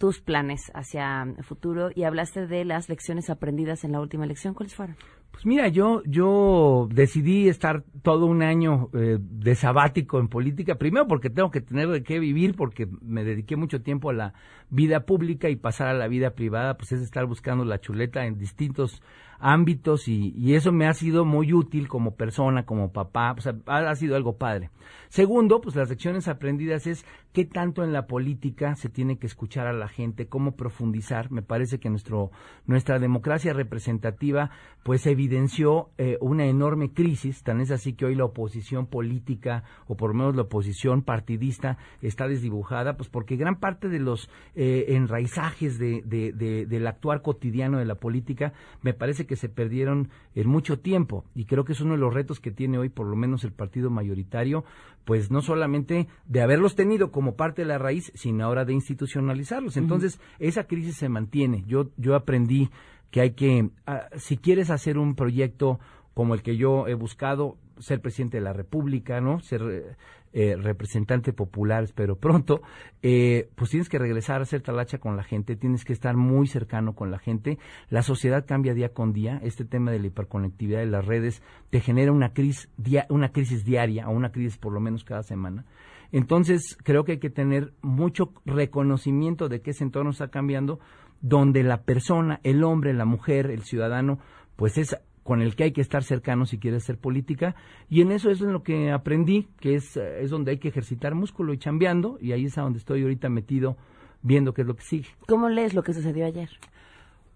tus 0.00 0.18
planes 0.18 0.72
hacia 0.74 1.22
el 1.22 1.44
futuro 1.44 1.90
y 1.94 2.04
hablaste 2.04 2.46
de 2.46 2.64
las 2.64 2.88
lecciones 2.88 3.28
aprendidas 3.28 3.84
en 3.84 3.92
la 3.92 4.00
última 4.00 4.24
elección. 4.24 4.54
¿Cuáles 4.54 4.74
fueron? 4.74 4.96
Pues 5.30 5.44
mira, 5.44 5.68
yo, 5.68 6.02
yo 6.06 6.88
decidí 6.90 7.50
estar 7.50 7.84
todo 8.02 8.24
un 8.24 8.42
año 8.42 8.88
eh, 8.94 9.18
de 9.20 9.54
sabático 9.54 10.18
en 10.18 10.28
política, 10.28 10.76
primero 10.76 11.06
porque 11.06 11.28
tengo 11.28 11.50
que 11.50 11.60
tener 11.60 11.88
de 11.88 12.02
qué 12.02 12.18
vivir, 12.18 12.56
porque 12.56 12.88
me 13.02 13.24
dediqué 13.24 13.56
mucho 13.56 13.82
tiempo 13.82 14.08
a 14.08 14.14
la 14.14 14.32
vida 14.70 15.04
pública 15.04 15.50
y 15.50 15.56
pasar 15.56 15.88
a 15.88 15.94
la 15.94 16.08
vida 16.08 16.30
privada, 16.30 16.78
pues 16.78 16.92
es 16.92 17.02
estar 17.02 17.26
buscando 17.26 17.66
la 17.66 17.78
chuleta 17.78 18.24
en 18.24 18.38
distintos 18.38 19.02
ámbitos 19.40 20.08
y, 20.08 20.32
y 20.36 20.54
eso 20.54 20.70
me 20.72 20.86
ha 20.86 20.94
sido 20.94 21.24
muy 21.24 21.52
útil 21.52 21.88
como 21.88 22.14
persona, 22.14 22.64
como 22.64 22.92
papá, 22.92 23.34
pues 23.34 23.48
ha, 23.66 23.94
sido 23.94 24.16
algo 24.16 24.36
padre. 24.36 24.70
Segundo, 25.08 25.60
pues 25.60 25.74
las 25.74 25.88
lecciones 25.88 26.28
aprendidas 26.28 26.86
es 26.86 27.04
qué 27.32 27.44
tanto 27.44 27.82
en 27.82 27.92
la 27.92 28.06
política 28.06 28.76
se 28.76 28.88
tiene 28.88 29.18
que 29.18 29.26
escuchar 29.26 29.66
a 29.66 29.72
la 29.72 29.88
gente, 29.88 30.28
cómo 30.28 30.56
profundizar. 30.56 31.32
Me 31.32 31.42
parece 31.42 31.80
que 31.80 31.90
nuestro, 31.90 32.30
nuestra 32.66 32.98
democracia 32.98 33.52
representativa 33.52 34.50
pues 34.82 35.06
evidenció 35.06 35.90
eh, 35.98 36.16
una 36.20 36.46
enorme 36.46 36.92
crisis, 36.92 37.42
tan 37.42 37.60
es 37.60 37.70
así 37.70 37.94
que 37.94 38.06
hoy 38.06 38.14
la 38.14 38.24
oposición 38.24 38.86
política 38.86 39.64
o 39.86 39.96
por 39.96 40.10
lo 40.10 40.14
menos 40.14 40.36
la 40.36 40.42
oposición 40.42 41.02
partidista 41.02 41.76
está 42.00 42.28
desdibujada, 42.28 42.96
pues 42.96 43.08
porque 43.08 43.36
gran 43.36 43.56
parte 43.56 43.88
de 43.88 43.98
los 43.98 44.30
eh, 44.54 44.86
enraizajes 44.88 45.78
de, 45.78 46.02
de, 46.04 46.32
del 46.66 46.86
actuar 46.86 47.22
cotidiano 47.22 47.78
de 47.78 47.84
la 47.84 47.96
política 47.96 48.52
me 48.82 48.94
parece 48.94 49.26
que 49.26 49.29
se 49.36 49.48
perdieron 49.48 50.10
en 50.34 50.48
mucho 50.48 50.78
tiempo 50.78 51.24
y 51.34 51.44
creo 51.44 51.64
que 51.64 51.72
es 51.72 51.80
uno 51.80 51.92
de 51.92 52.00
los 52.00 52.12
retos 52.14 52.40
que 52.40 52.50
tiene 52.50 52.78
hoy 52.78 52.88
por 52.88 53.06
lo 53.06 53.16
menos 53.16 53.44
el 53.44 53.52
partido 53.52 53.90
mayoritario, 53.90 54.64
pues 55.04 55.30
no 55.30 55.42
solamente 55.42 56.08
de 56.26 56.42
haberlos 56.42 56.76
tenido 56.76 57.10
como 57.10 57.36
parte 57.36 57.62
de 57.62 57.68
la 57.68 57.78
raíz, 57.78 58.12
sino 58.14 58.44
ahora 58.44 58.64
de 58.64 58.74
institucionalizarlos. 58.74 59.76
Entonces, 59.76 60.20
esa 60.38 60.64
crisis 60.64 60.96
se 60.96 61.08
mantiene. 61.08 61.64
Yo, 61.66 61.90
yo 61.96 62.14
aprendí 62.14 62.70
que 63.10 63.20
hay 63.20 63.30
que, 63.32 63.70
ah, 63.86 64.08
si 64.16 64.36
quieres 64.36 64.70
hacer 64.70 64.98
un 64.98 65.14
proyecto 65.14 65.80
como 66.14 66.34
el 66.34 66.42
que 66.42 66.56
yo 66.56 66.86
he 66.86 66.94
buscado, 66.94 67.56
ser 67.78 68.00
presidente 68.00 68.36
de 68.36 68.42
la 68.42 68.52
República, 68.52 69.20
¿no? 69.20 69.40
Ser 69.40 69.96
eh, 70.32 70.56
representante 70.56 71.32
popular, 71.32 71.82
espero 71.82 72.16
pronto, 72.16 72.62
eh, 73.02 73.48
pues 73.56 73.70
tienes 73.70 73.88
que 73.88 73.98
regresar 73.98 74.40
a 74.40 74.42
hacer 74.42 74.62
talacha 74.62 74.98
con 74.98 75.16
la 75.16 75.24
gente, 75.24 75.56
tienes 75.56 75.84
que 75.84 75.92
estar 75.92 76.16
muy 76.16 76.46
cercano 76.46 76.94
con 76.94 77.10
la 77.10 77.18
gente. 77.18 77.58
La 77.88 78.02
sociedad 78.02 78.46
cambia 78.46 78.74
día 78.74 78.90
con 78.90 79.12
día. 79.12 79.40
Este 79.42 79.64
tema 79.64 79.90
de 79.90 79.98
la 79.98 80.06
hiperconectividad 80.06 80.80
de 80.80 80.86
las 80.86 81.04
redes 81.04 81.42
te 81.70 81.80
genera 81.80 82.12
una 82.12 82.32
crisis, 82.32 82.68
una 83.08 83.32
crisis 83.32 83.64
diaria 83.64 84.08
o 84.08 84.12
una 84.12 84.30
crisis 84.30 84.56
por 84.56 84.72
lo 84.72 84.80
menos 84.80 85.04
cada 85.04 85.22
semana. 85.22 85.64
Entonces, 86.12 86.76
creo 86.82 87.04
que 87.04 87.12
hay 87.12 87.18
que 87.18 87.30
tener 87.30 87.72
mucho 87.82 88.32
reconocimiento 88.44 89.48
de 89.48 89.60
que 89.60 89.70
ese 89.70 89.84
entorno 89.84 90.10
está 90.10 90.28
cambiando, 90.28 90.80
donde 91.20 91.62
la 91.62 91.82
persona, 91.82 92.40
el 92.42 92.64
hombre, 92.64 92.94
la 92.94 93.04
mujer, 93.04 93.50
el 93.50 93.62
ciudadano, 93.62 94.18
pues 94.56 94.78
es 94.78 94.96
con 95.30 95.42
el 95.42 95.54
que 95.54 95.62
hay 95.62 95.70
que 95.70 95.80
estar 95.80 96.02
cercano 96.02 96.44
si 96.44 96.58
quieres 96.58 96.82
hacer 96.82 96.98
política 96.98 97.54
y 97.88 98.00
en 98.00 98.10
eso 98.10 98.32
es 98.32 98.40
en 98.40 98.52
lo 98.52 98.64
que 98.64 98.90
aprendí 98.90 99.46
que 99.60 99.76
es, 99.76 99.96
es 99.96 100.28
donde 100.28 100.50
hay 100.50 100.58
que 100.58 100.66
ejercitar 100.66 101.14
músculo 101.14 101.52
y 101.52 101.58
chambeando 101.58 102.18
y 102.20 102.32
ahí 102.32 102.46
es 102.46 102.58
a 102.58 102.62
donde 102.62 102.80
estoy 102.80 103.02
ahorita 103.02 103.28
metido 103.28 103.76
viendo 104.22 104.52
qué 104.52 104.62
es 104.62 104.66
lo 104.66 104.74
que 104.74 104.82
sigue. 104.82 105.06
¿Cómo 105.28 105.48
lees 105.48 105.72
lo 105.72 105.84
que 105.84 105.94
sucedió 105.94 106.26
ayer? 106.26 106.50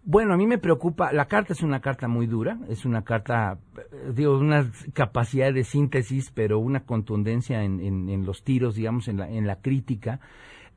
Bueno, 0.02 0.34
a 0.34 0.36
mí 0.36 0.44
me 0.44 0.58
preocupa, 0.58 1.12
la 1.12 1.26
carta 1.26 1.52
es 1.52 1.62
una 1.62 1.78
carta 1.80 2.08
muy 2.08 2.26
dura, 2.26 2.58
es 2.68 2.84
una 2.84 3.04
carta, 3.04 3.58
eh, 3.78 4.10
digo, 4.12 4.36
una 4.38 4.68
capacidad 4.92 5.54
de 5.54 5.62
síntesis, 5.62 6.32
pero 6.34 6.58
una 6.58 6.80
contundencia 6.80 7.62
en, 7.62 7.78
en, 7.78 8.08
en 8.08 8.26
los 8.26 8.42
tiros, 8.42 8.74
digamos, 8.74 9.06
en 9.06 9.18
la, 9.18 9.30
en 9.30 9.46
la 9.46 9.60
crítica. 9.60 10.18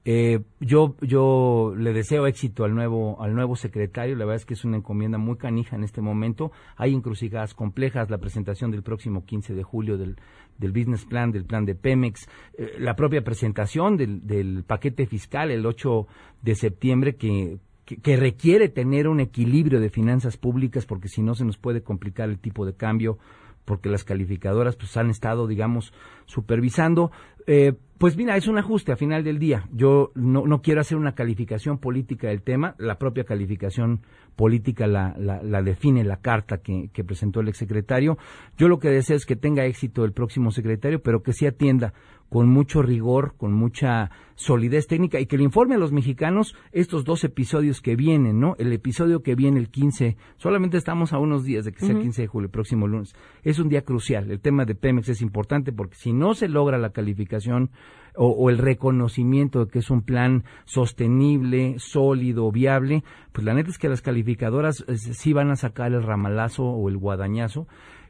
Eh, 0.10 0.40
yo, 0.62 0.96
yo 1.02 1.74
le 1.78 1.92
deseo 1.92 2.28
éxito 2.28 2.64
al 2.64 2.74
nuevo, 2.74 3.22
al 3.22 3.36
nuevo 3.36 3.58
secretario. 3.58 4.16
La 4.16 4.24
verdad 4.24 4.38
es 4.38 4.46
que 4.46 4.54
es 4.54 4.64
una 4.64 4.78
encomienda 4.78 5.18
muy 5.18 5.36
canija 5.36 5.76
en 5.76 5.84
este 5.84 6.00
momento. 6.00 6.54
Hay 6.78 6.94
encrucijadas 6.94 7.54
complejas. 7.54 8.10
La 8.10 8.18
presentación 8.18 8.72
del 8.72 8.84
próximo 8.84 9.26
15 9.26 9.54
de 9.54 9.64
julio 9.64 9.98
del, 9.98 10.16
del 10.60 10.72
business 10.72 11.04
plan, 11.04 11.34
del 11.34 11.44
plan 11.44 11.66
de 11.66 11.76
Pemex, 11.76 12.30
eh, 12.58 12.78
la 12.80 12.96
propia 12.96 13.22
presentación 13.22 13.98
del, 13.98 14.26
del 14.26 14.64
paquete 14.64 15.08
fiscal 15.08 15.52
el 15.52 15.66
8 15.66 16.08
de 16.42 16.56
septiembre 16.56 17.18
que, 17.18 17.58
que, 17.86 18.16
requiere 18.16 18.70
tener 18.70 19.10
un 19.10 19.20
equilibrio 19.20 19.82
de 19.82 19.90
finanzas 19.90 20.38
públicas 20.38 20.86
porque 20.86 21.10
si 21.10 21.22
no 21.22 21.36
se 21.36 21.44
nos 21.44 21.58
puede 21.58 21.84
complicar 21.84 22.30
el 22.30 22.40
tipo 22.40 22.66
de 22.66 22.76
cambio 22.76 23.18
porque 23.66 23.90
las 23.90 24.06
calificadoras 24.06 24.78
pues 24.78 24.96
han 24.96 25.10
estado 25.10 25.48
digamos 25.48 25.92
supervisando 26.28 27.12
eh, 27.46 27.74
pues 27.98 28.16
mira, 28.16 28.38
es 28.38 28.48
un 28.48 28.58
ajuste 28.58 28.92
a 28.92 28.96
final 28.96 29.24
del 29.24 29.40
día. 29.40 29.68
Yo 29.72 30.12
no, 30.16 30.46
no, 30.46 30.62
quiero 30.62 30.82
hacer 30.82 30.98
una 30.98 31.16
calificación 31.16 31.80
política 31.80 32.28
del 32.28 32.42
tema. 32.42 32.76
La 32.78 33.00
propia 33.00 33.24
calificación 33.24 34.02
política 34.36 34.86
la, 34.86 35.16
la, 35.18 35.42
la 35.42 35.64
define 35.64 36.04
la 36.04 36.18
carta 36.18 36.60
que, 36.60 36.90
que, 36.94 37.04
presentó 37.04 37.40
el 37.40 37.48
exsecretario. 37.48 38.18
Yo 38.58 38.68
lo 38.68 38.80
que 38.80 38.90
deseo 38.90 39.16
es 39.16 39.26
que 39.26 39.36
tenga 39.36 39.66
éxito 39.66 40.06
el 40.06 40.14
próximo 40.14 40.52
secretario, 40.52 41.02
pero 41.02 41.24
que 41.24 41.34
sí 41.34 41.48
atienda 41.48 41.94
con 42.30 42.50
mucho 42.50 42.82
rigor, 42.82 43.36
con 43.38 43.54
mucha 43.54 44.12
solidez 44.36 44.88
técnica 44.88 45.20
y 45.20 45.26
que 45.26 45.38
le 45.38 45.44
informe 45.44 45.76
a 45.76 45.78
los 45.78 45.92
mexicanos 45.92 46.56
estos 46.72 47.06
dos 47.06 47.24
episodios 47.24 47.82
que 47.82 47.96
vienen, 47.96 48.40
¿no? 48.40 48.56
El 48.60 48.72
episodio 48.74 49.24
que 49.24 49.36
viene 49.36 49.60
el 49.60 49.70
15, 49.70 50.18
solamente 50.36 50.78
estamos 50.78 51.14
a 51.14 51.20
unos 51.20 51.44
días 51.44 51.66
de 51.66 51.72
que 51.72 51.80
sea 51.80 51.96
el 51.96 52.02
15 52.02 52.24
de 52.24 52.28
julio, 52.28 52.46
el 52.46 52.52
próximo 52.52 52.88
lunes. 52.88 53.16
Es 53.44 53.60
un 53.60 53.70
día 53.70 53.82
crucial. 53.82 54.30
El 54.30 54.40
tema 54.40 54.66
de 54.66 54.76
Pemex 54.76 55.10
es 55.10 55.22
importante 55.22 55.72
porque 55.72 55.96
si 55.96 56.14
no 56.14 56.34
se 56.34 56.50
logra 56.50 56.78
la 56.78 56.92
calificación 56.92 57.72
o, 58.18 58.50
el 58.50 58.58
reconocimiento 58.58 59.66
de 59.66 59.72
que 59.72 59.80
es 59.80 59.90
un 59.90 60.02
plan 60.02 60.44
sostenible, 60.66 61.76
sólido, 61.78 62.52
viable, 62.52 63.04
pues 63.32 63.46
la 63.46 63.54
neta 63.54 63.70
es 63.70 63.78
que 63.78 63.90
las 63.90 64.02
calificadoras 64.02 64.84
eh, 64.88 64.98
sí 64.98 65.34
van 65.34 65.52
a 65.52 65.56
sacar 65.56 65.94
el 65.94 66.04
ramalazo 66.04 66.64
o 66.64 66.90
el 66.90 66.98
guadañazo 66.98 67.68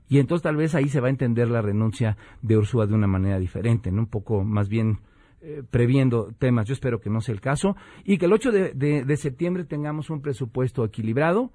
y 0.10 0.20
entonces 0.20 0.44
tal 0.44 0.56
vez 0.56 0.74
ahí 0.74 0.88
se 0.88 1.02
va 1.02 1.08
a 1.08 1.12
entender 1.12 1.50
la 1.50 1.62
renuncia 1.62 2.18
de 2.42 2.58
Ursúa 2.58 2.88
de 2.88 2.94
una 2.94 3.08
manera 3.08 3.40
diferente, 3.40 3.92
¿no? 3.92 4.04
Un 4.04 4.08
poco 4.08 4.44
más 4.44 4.70
bien 4.70 5.00
eh, 5.42 5.64
previendo 5.70 6.32
temas. 6.40 6.68
Yo 6.68 6.74
espero 6.74 7.02
que 7.02 7.10
no 7.10 7.20
sea 7.20 7.36
el 7.36 7.42
caso 7.42 7.76
y 8.06 8.18
que 8.18 8.26
el 8.26 8.34
8 8.34 8.52
de, 8.52 9.04
de 9.04 9.18
septiembre 9.18 9.66
tengamos 9.66 10.10
un 10.10 10.22
presupuesto 10.22 10.86
equilibrado, 10.86 11.52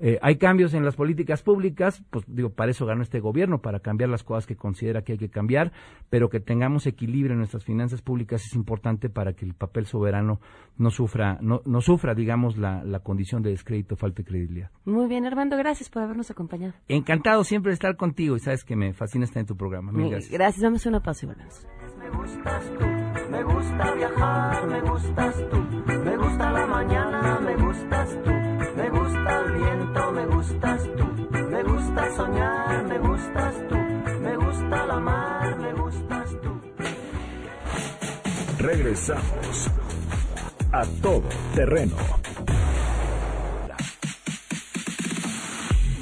eh, 0.00 0.18
hay 0.22 0.36
cambios 0.36 0.74
en 0.74 0.84
las 0.84 0.96
políticas 0.96 1.42
públicas, 1.42 2.02
pues 2.10 2.24
digo, 2.26 2.50
para 2.50 2.70
eso 2.70 2.84
ganó 2.84 3.02
este 3.02 3.20
gobierno, 3.20 3.60
para 3.60 3.80
cambiar 3.80 4.10
las 4.10 4.24
cosas 4.24 4.46
que 4.46 4.56
considera 4.56 5.02
que 5.02 5.12
hay 5.12 5.18
que 5.18 5.30
cambiar, 5.30 5.72
pero 6.10 6.28
que 6.28 6.40
tengamos 6.40 6.86
equilibrio 6.86 7.32
en 7.32 7.38
nuestras 7.38 7.64
finanzas 7.64 8.02
públicas 8.02 8.44
es 8.44 8.54
importante 8.54 9.08
para 9.08 9.34
que 9.34 9.44
el 9.44 9.54
papel 9.54 9.86
soberano 9.86 10.40
no 10.76 10.90
sufra, 10.90 11.38
no, 11.40 11.62
no 11.64 11.80
sufra, 11.80 12.14
digamos, 12.14 12.58
la, 12.58 12.84
la 12.84 13.00
condición 13.00 13.42
de 13.42 13.50
descrédito, 13.50 13.96
falta 13.96 14.22
de 14.22 14.24
credibilidad. 14.24 14.70
Muy 14.84 15.06
bien, 15.08 15.26
Armando, 15.26 15.56
gracias 15.56 15.88
por 15.88 16.02
habernos 16.02 16.30
acompañado. 16.30 16.74
Encantado 16.88 17.44
siempre 17.44 17.70
de 17.70 17.74
estar 17.74 17.96
contigo 17.96 18.36
y 18.36 18.40
sabes 18.40 18.64
que 18.64 18.76
me 18.76 18.92
fascina 18.92 19.24
estar 19.24 19.40
en 19.40 19.46
tu 19.46 19.56
programa. 19.56 19.92
Mil 19.92 20.10
gracias. 20.10 20.32
Gracias, 20.32 20.62
vamos 20.62 20.84
a 20.86 20.88
una 20.88 21.00
pausa 21.00 21.26
y 21.26 21.28
volvemos. 21.28 21.66
Me 21.98 22.10
gustas 22.10 22.72
tú, 22.78 23.30
me 23.30 23.42
gusta 23.44 23.94
viajar, 23.94 24.66
me 24.66 24.80
gustas 24.80 25.48
tú, 25.50 25.56
me 26.04 26.16
gusta 26.16 26.33
Regresamos 38.64 39.70
a 40.72 40.86
todo 41.02 41.28
terreno. 41.54 41.96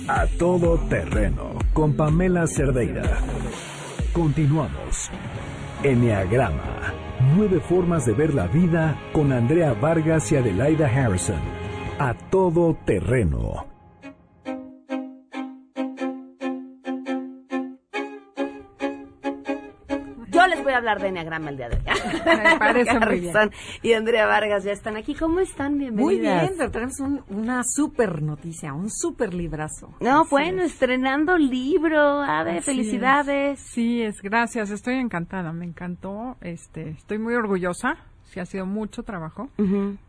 A 0.06 0.26
todo 0.38 0.78
terreno 0.88 1.58
con 1.72 1.96
Pamela 1.96 2.46
Cerdeira. 2.46 3.18
Continuamos. 4.12 5.10
Enneagrama. 5.82 6.94
Nueve 7.36 7.58
formas 7.58 8.06
de 8.06 8.12
ver 8.12 8.32
la 8.32 8.46
vida 8.46 8.96
con 9.12 9.32
Andrea 9.32 9.72
Vargas 9.72 10.30
y 10.30 10.36
Adelaida 10.36 10.86
Harrison. 10.86 11.40
A 11.98 12.14
todo 12.14 12.76
terreno. 12.84 13.71
Voy 20.72 20.74
a 20.74 20.78
hablar 20.78 21.00
de 21.02 21.08
Enneagrama 21.08 21.50
el 21.50 21.56
día 21.56 21.68
de 21.68 21.76
hoy. 21.76 21.82
Me 22.42 22.58
parece 22.58 22.98
muy 22.98 23.20
bien. 23.20 23.34
Y 23.82 23.92
Andrea 23.92 24.26
Vargas 24.26 24.64
ya 24.64 24.72
están 24.72 24.96
aquí. 24.96 25.14
¿Cómo 25.14 25.40
están? 25.40 25.78
Bienvenidas. 25.78 26.04
Muy 26.04 26.18
bien, 26.20 26.54
pero 26.56 26.70
tenemos 26.70 26.98
un- 27.00 27.22
una 27.28 27.62
super 27.64 28.22
noticia, 28.22 28.72
un 28.72 28.90
super 28.90 29.34
librazo. 29.34 29.94
No, 30.00 30.22
Así 30.22 30.30
bueno, 30.30 30.62
es. 30.62 30.72
estrenando 30.72 31.36
libro. 31.36 32.20
Ade, 32.22 32.58
Así 32.58 32.62
felicidades. 32.62 33.60
es. 33.60 33.66
Sí, 33.72 34.02
es, 34.02 34.20
gracias. 34.22 34.70
Estoy 34.70 34.94
encantada, 34.94 35.52
me 35.52 35.64
encantó. 35.66 36.36
Este, 36.40 36.90
estoy 36.90 37.18
muy 37.18 37.34
orgullosa. 37.34 37.96
Sí, 38.32 38.40
ha 38.40 38.46
sido 38.46 38.64
mucho 38.64 39.02
trabajo, 39.02 39.50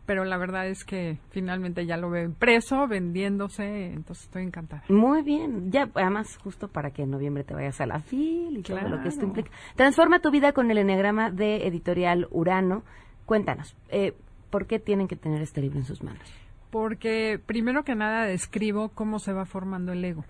pero 0.06 0.24
la 0.24 0.38
verdad 0.38 0.66
es 0.66 0.82
que 0.84 1.18
finalmente 1.28 1.84
ya 1.84 1.98
lo 1.98 2.08
veo 2.08 2.24
impreso, 2.24 2.88
vendiéndose, 2.88 3.92
entonces 3.92 4.24
estoy 4.24 4.44
encantada. 4.44 4.82
Muy 4.88 5.20
bien. 5.20 5.70
Ya, 5.70 5.90
además, 5.94 6.38
justo 6.42 6.68
para 6.68 6.90
que 6.90 7.02
en 7.02 7.10
noviembre 7.10 7.44
te 7.44 7.52
vayas 7.52 7.82
a 7.82 7.86
la 7.86 8.00
FIL 8.00 8.56
y 8.56 8.62
todo 8.62 8.80
lo 8.88 9.02
que 9.02 9.08
esto 9.08 9.20
Claro. 9.20 9.26
implica. 9.28 9.50
Transforma 9.76 10.20
tu 10.20 10.30
vida 10.30 10.52
con 10.52 10.70
el 10.70 10.78
Enneagrama 10.78 11.30
de 11.30 11.66
Editorial 11.66 12.26
Urano. 12.30 12.82
Cuéntanos, 13.26 13.76
eh, 13.90 14.14
¿por 14.48 14.66
qué 14.66 14.78
tienen 14.78 15.06
que 15.06 15.16
tener 15.16 15.42
este 15.42 15.60
libro 15.60 15.78
en 15.78 15.84
sus 15.84 16.02
manos? 16.02 16.22
Porque 16.74 17.38
primero 17.38 17.84
que 17.84 17.94
nada 17.94 18.24
describo 18.24 18.88
cómo 18.88 19.20
se 19.20 19.32
va 19.32 19.44
formando 19.44 19.92
el 19.92 20.04
ego, 20.04 20.24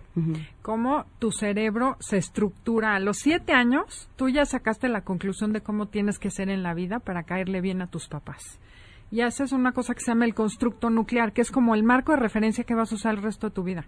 cómo 0.60 1.06
tu 1.18 1.32
cerebro 1.32 1.96
se 2.00 2.18
estructura. 2.18 2.94
A 2.94 3.00
los 3.00 3.16
siete 3.16 3.54
años, 3.54 4.10
tú 4.16 4.28
ya 4.28 4.44
sacaste 4.44 4.90
la 4.90 5.04
conclusión 5.04 5.54
de 5.54 5.62
cómo 5.62 5.86
tienes 5.86 6.18
que 6.18 6.30
ser 6.30 6.50
en 6.50 6.62
la 6.62 6.74
vida 6.74 6.98
para 6.98 7.22
caerle 7.22 7.62
bien 7.62 7.80
a 7.80 7.86
tus 7.86 8.08
papás. 8.08 8.60
Y 9.10 9.22
haces 9.22 9.52
una 9.52 9.72
cosa 9.72 9.94
que 9.94 10.00
se 10.00 10.10
llama 10.10 10.26
el 10.26 10.34
constructo 10.34 10.90
nuclear, 10.90 11.32
que 11.32 11.40
es 11.40 11.50
como 11.50 11.74
el 11.74 11.82
marco 11.82 12.12
de 12.12 12.18
referencia 12.18 12.64
que 12.64 12.74
vas 12.74 12.92
a 12.92 12.96
usar 12.96 13.14
el 13.14 13.22
resto 13.22 13.48
de 13.48 13.54
tu 13.54 13.62
vida. 13.62 13.86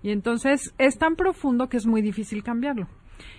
Y 0.00 0.12
entonces 0.12 0.72
es 0.78 0.96
tan 0.96 1.16
profundo 1.16 1.68
que 1.68 1.76
es 1.76 1.86
muy 1.86 2.02
difícil 2.02 2.44
cambiarlo. 2.44 2.86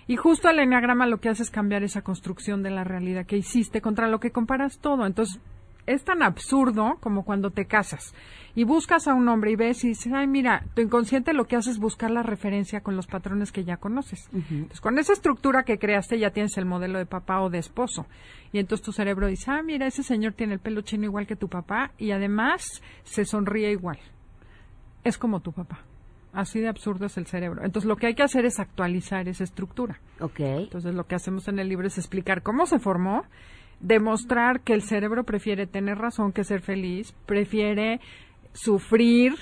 Y 0.08 0.18
justo 0.18 0.50
el 0.50 0.60
enneagrama 0.60 1.08
lo 1.08 1.22
que 1.22 1.30
hace 1.30 1.44
es 1.44 1.52
cambiar 1.52 1.84
esa 1.84 2.02
construcción 2.02 2.64
de 2.64 2.72
la 2.72 2.84
realidad 2.84 3.26
que 3.26 3.38
hiciste 3.38 3.80
contra 3.80 4.10
lo 4.10 4.20
que 4.20 4.32
comparas 4.32 4.80
todo. 4.80 5.06
Entonces 5.06 5.40
es 5.88 6.04
tan 6.04 6.24
absurdo 6.24 6.98
como 7.00 7.24
cuando 7.24 7.52
te 7.52 7.66
casas 7.66 8.14
y 8.56 8.64
buscas 8.64 9.08
a 9.08 9.14
un 9.14 9.28
hombre 9.30 9.52
y 9.52 9.56
ves 9.56 9.84
y 9.84 9.90
dices, 9.90 10.12
ay, 10.14 10.28
mira, 10.28 10.66
tu 10.74 10.82
inconsciente 10.82 11.34
lo 11.34 11.46
que 11.46 11.56
hace 11.56 11.72
es 11.72 11.80
buscar 11.80 12.12
la 12.12 12.24
referencia 12.24 12.82
con 12.82 12.96
los 12.96 13.08
patrones 13.08 13.52
que 13.52 13.64
ya 13.64 13.78
conoces. 13.78 14.30
Entonces, 14.34 14.82
con 14.82 15.00
esa 15.00 15.14
estructura 15.14 15.64
que 15.64 15.78
creaste 15.78 16.20
ya 16.20 16.32
tienes 16.32 16.58
el 16.58 16.66
modelo 16.66 17.00
de 17.00 17.06
papá 17.06 17.42
o 17.42 17.50
de 17.50 17.60
esposo. 17.60 18.06
Y 18.52 18.60
entonces 18.60 18.84
tu 18.84 18.92
cerebro 18.92 19.28
dice, 19.28 19.52
ah, 19.52 19.64
mira, 19.64 19.88
ese 19.88 20.04
señor 20.04 20.34
tiene 20.34 20.54
el 20.54 20.60
pelo 20.60 20.82
chino 20.82 21.06
igual 21.06 21.28
que 21.28 21.36
tu 21.36 21.48
papá 21.48 21.92
y 21.98 22.12
además 22.12 22.82
se 23.04 23.24
sonríe 23.24 23.72
igual. 23.72 24.00
Es 25.04 25.18
como 25.18 25.40
tu 25.40 25.54
papá. 25.54 25.80
Así 26.34 26.60
de 26.62 26.70
absurdo 26.70 27.06
es 27.06 27.18
el 27.18 27.28
cerebro. 27.28 27.64
Entonces, 27.66 27.88
lo 27.88 27.98
que 27.98 28.08
hay 28.08 28.16
que 28.16 28.24
hacer 28.24 28.46
es 28.46 28.60
actualizar 28.60 29.28
esa 29.28 29.44
estructura. 29.44 30.00
Ok. 30.20 30.40
Entonces, 30.40 30.94
lo 30.94 31.06
que 31.06 31.16
hacemos 31.16 31.48
en 31.48 31.60
el 31.60 31.68
libro 31.68 31.88
es 31.88 31.98
explicar 31.98 32.42
cómo 32.42 32.66
se 32.66 32.80
formó, 32.80 33.24
demostrar 33.82 34.62
que 34.62 34.74
el 34.74 34.82
cerebro 34.82 35.24
prefiere 35.24 35.68
tener 35.68 35.98
razón 35.98 36.32
que 36.32 36.44
ser 36.44 36.62
feliz, 36.62 37.14
prefiere 37.26 38.00
sufrir 38.54 39.36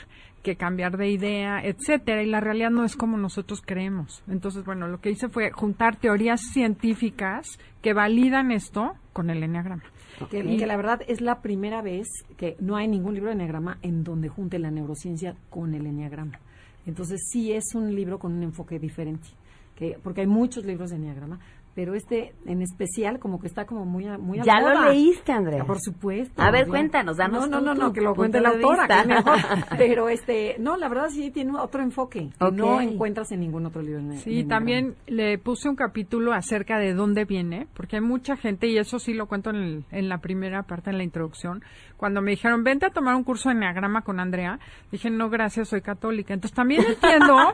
que 0.44 0.56
cambiar 0.56 0.98
de 0.98 1.10
idea, 1.10 1.62
etcétera, 1.64 2.24
y 2.24 2.26
la 2.26 2.40
realidad 2.40 2.70
no 2.70 2.86
es 2.86 2.96
como 2.96 3.18
nosotros 3.18 3.62
creemos. 3.66 4.24
Entonces, 4.28 4.64
bueno, 4.64 4.88
lo 4.88 5.02
que 5.02 5.12
hice 5.12 5.28
fue 5.28 5.52
juntar 5.52 5.98
teorías 5.98 6.42
científicas 6.54 7.60
que 7.82 7.94
validan 7.94 8.52
esto 8.52 8.94
con 9.14 9.30
el 9.30 9.44
enneagrama. 9.44 9.84
Que, 10.30 10.44
la 10.44 10.76
verdad 10.76 11.02
es 11.08 11.22
la 11.22 11.42
primera 11.42 11.82
vez 11.82 12.08
que 12.38 12.58
no 12.60 12.76
hay 12.76 12.88
ningún 12.88 13.14
libro 13.14 13.30
de 13.30 13.36
enneagrama 13.36 13.78
en 13.82 14.04
donde 14.04 14.28
junte 14.28 14.60
la 14.60 14.72
neurociencia 14.72 15.36
con 15.50 15.74
el 15.74 15.86
enneagrama. 15.86 16.40
Entonces 16.86 17.22
sí 17.32 17.54
es 17.54 17.76
un 17.76 17.94
libro 17.94 18.20
con 18.20 18.34
un 18.34 18.44
enfoque 18.44 18.80
diferente, 18.80 19.28
que 19.76 19.98
porque 20.02 20.22
hay 20.22 20.28
muchos 20.28 20.66
libros 20.66 20.90
de 20.90 20.98
enneagrama, 20.98 21.40
pero 21.80 21.96
este 21.96 22.34
en 22.46 22.62
especial 22.62 23.20
como 23.20 23.40
que 23.40 23.48
está 23.48 23.66
como 23.66 23.86
muy 23.86 24.06
a, 24.06 24.18
muy 24.18 24.38
a 24.38 24.44
¿Ya 24.44 24.60
lo 24.60 24.90
leíste, 24.92 25.32
Andrea? 25.32 25.64
Por 25.64 25.80
supuesto. 25.80 26.42
A 26.42 26.52
ver, 26.52 26.66
ya. 26.66 26.72
cuéntanos, 26.72 27.16
danos 27.16 27.50
No, 27.50 27.62
no, 27.62 27.74
no, 27.74 27.74
no, 27.74 27.94
que 27.94 28.02
lo 28.02 28.14
cuente 28.16 28.42
la 28.42 28.50
autora, 28.50 28.86
que 28.86 28.94
es 29.00 29.08
vista. 29.08 29.24
mejor. 29.56 29.78
Pero 29.78 30.10
este, 30.10 30.58
no, 30.60 30.76
la 30.76 30.90
verdad 30.90 31.08
sí 31.10 31.32
tiene 31.32 31.58
otro 31.58 31.82
enfoque 31.82 32.32
que 32.38 32.52
no 32.52 32.82
encuentras 32.82 33.32
en 33.32 33.40
ningún 33.40 33.66
otro 33.66 33.82
libro. 33.82 34.02
de 34.04 34.18
Sí, 34.18 34.44
también 34.44 34.96
le 35.08 35.38
puse 35.38 35.70
un 35.70 35.78
capítulo 35.78 36.34
acerca 36.34 36.80
de 36.80 36.94
dónde 36.94 37.24
viene, 37.24 37.66
porque 37.74 37.96
hay 37.96 38.02
mucha 38.02 38.36
gente, 38.36 38.68
y 38.68 38.78
eso 38.78 39.00
sí 39.00 39.14
lo 39.14 39.28
cuento 39.28 39.52
en, 39.52 39.56
el- 39.56 39.86
en 39.92 40.10
la 40.10 40.18
primera 40.18 40.64
parte, 40.64 40.90
en 40.90 40.98
la 40.98 41.04
introducción, 41.06 41.64
cuando 41.96 42.22
me 42.22 42.32
dijeron, 42.32 42.66
vente 42.66 42.88
a 42.88 42.90
tomar 42.90 43.16
un 43.16 43.24
curso 43.24 43.48
de 43.48 43.56
Enneagrama 43.56 44.02
con 44.02 44.20
Andrea, 44.20 44.60
dije, 44.92 45.10
no, 45.10 45.30
gracias, 45.30 45.70
soy 45.70 45.80
católica. 45.82 46.34
Entonces 46.34 46.54
también 46.58 46.84
entiendo, 46.86 47.38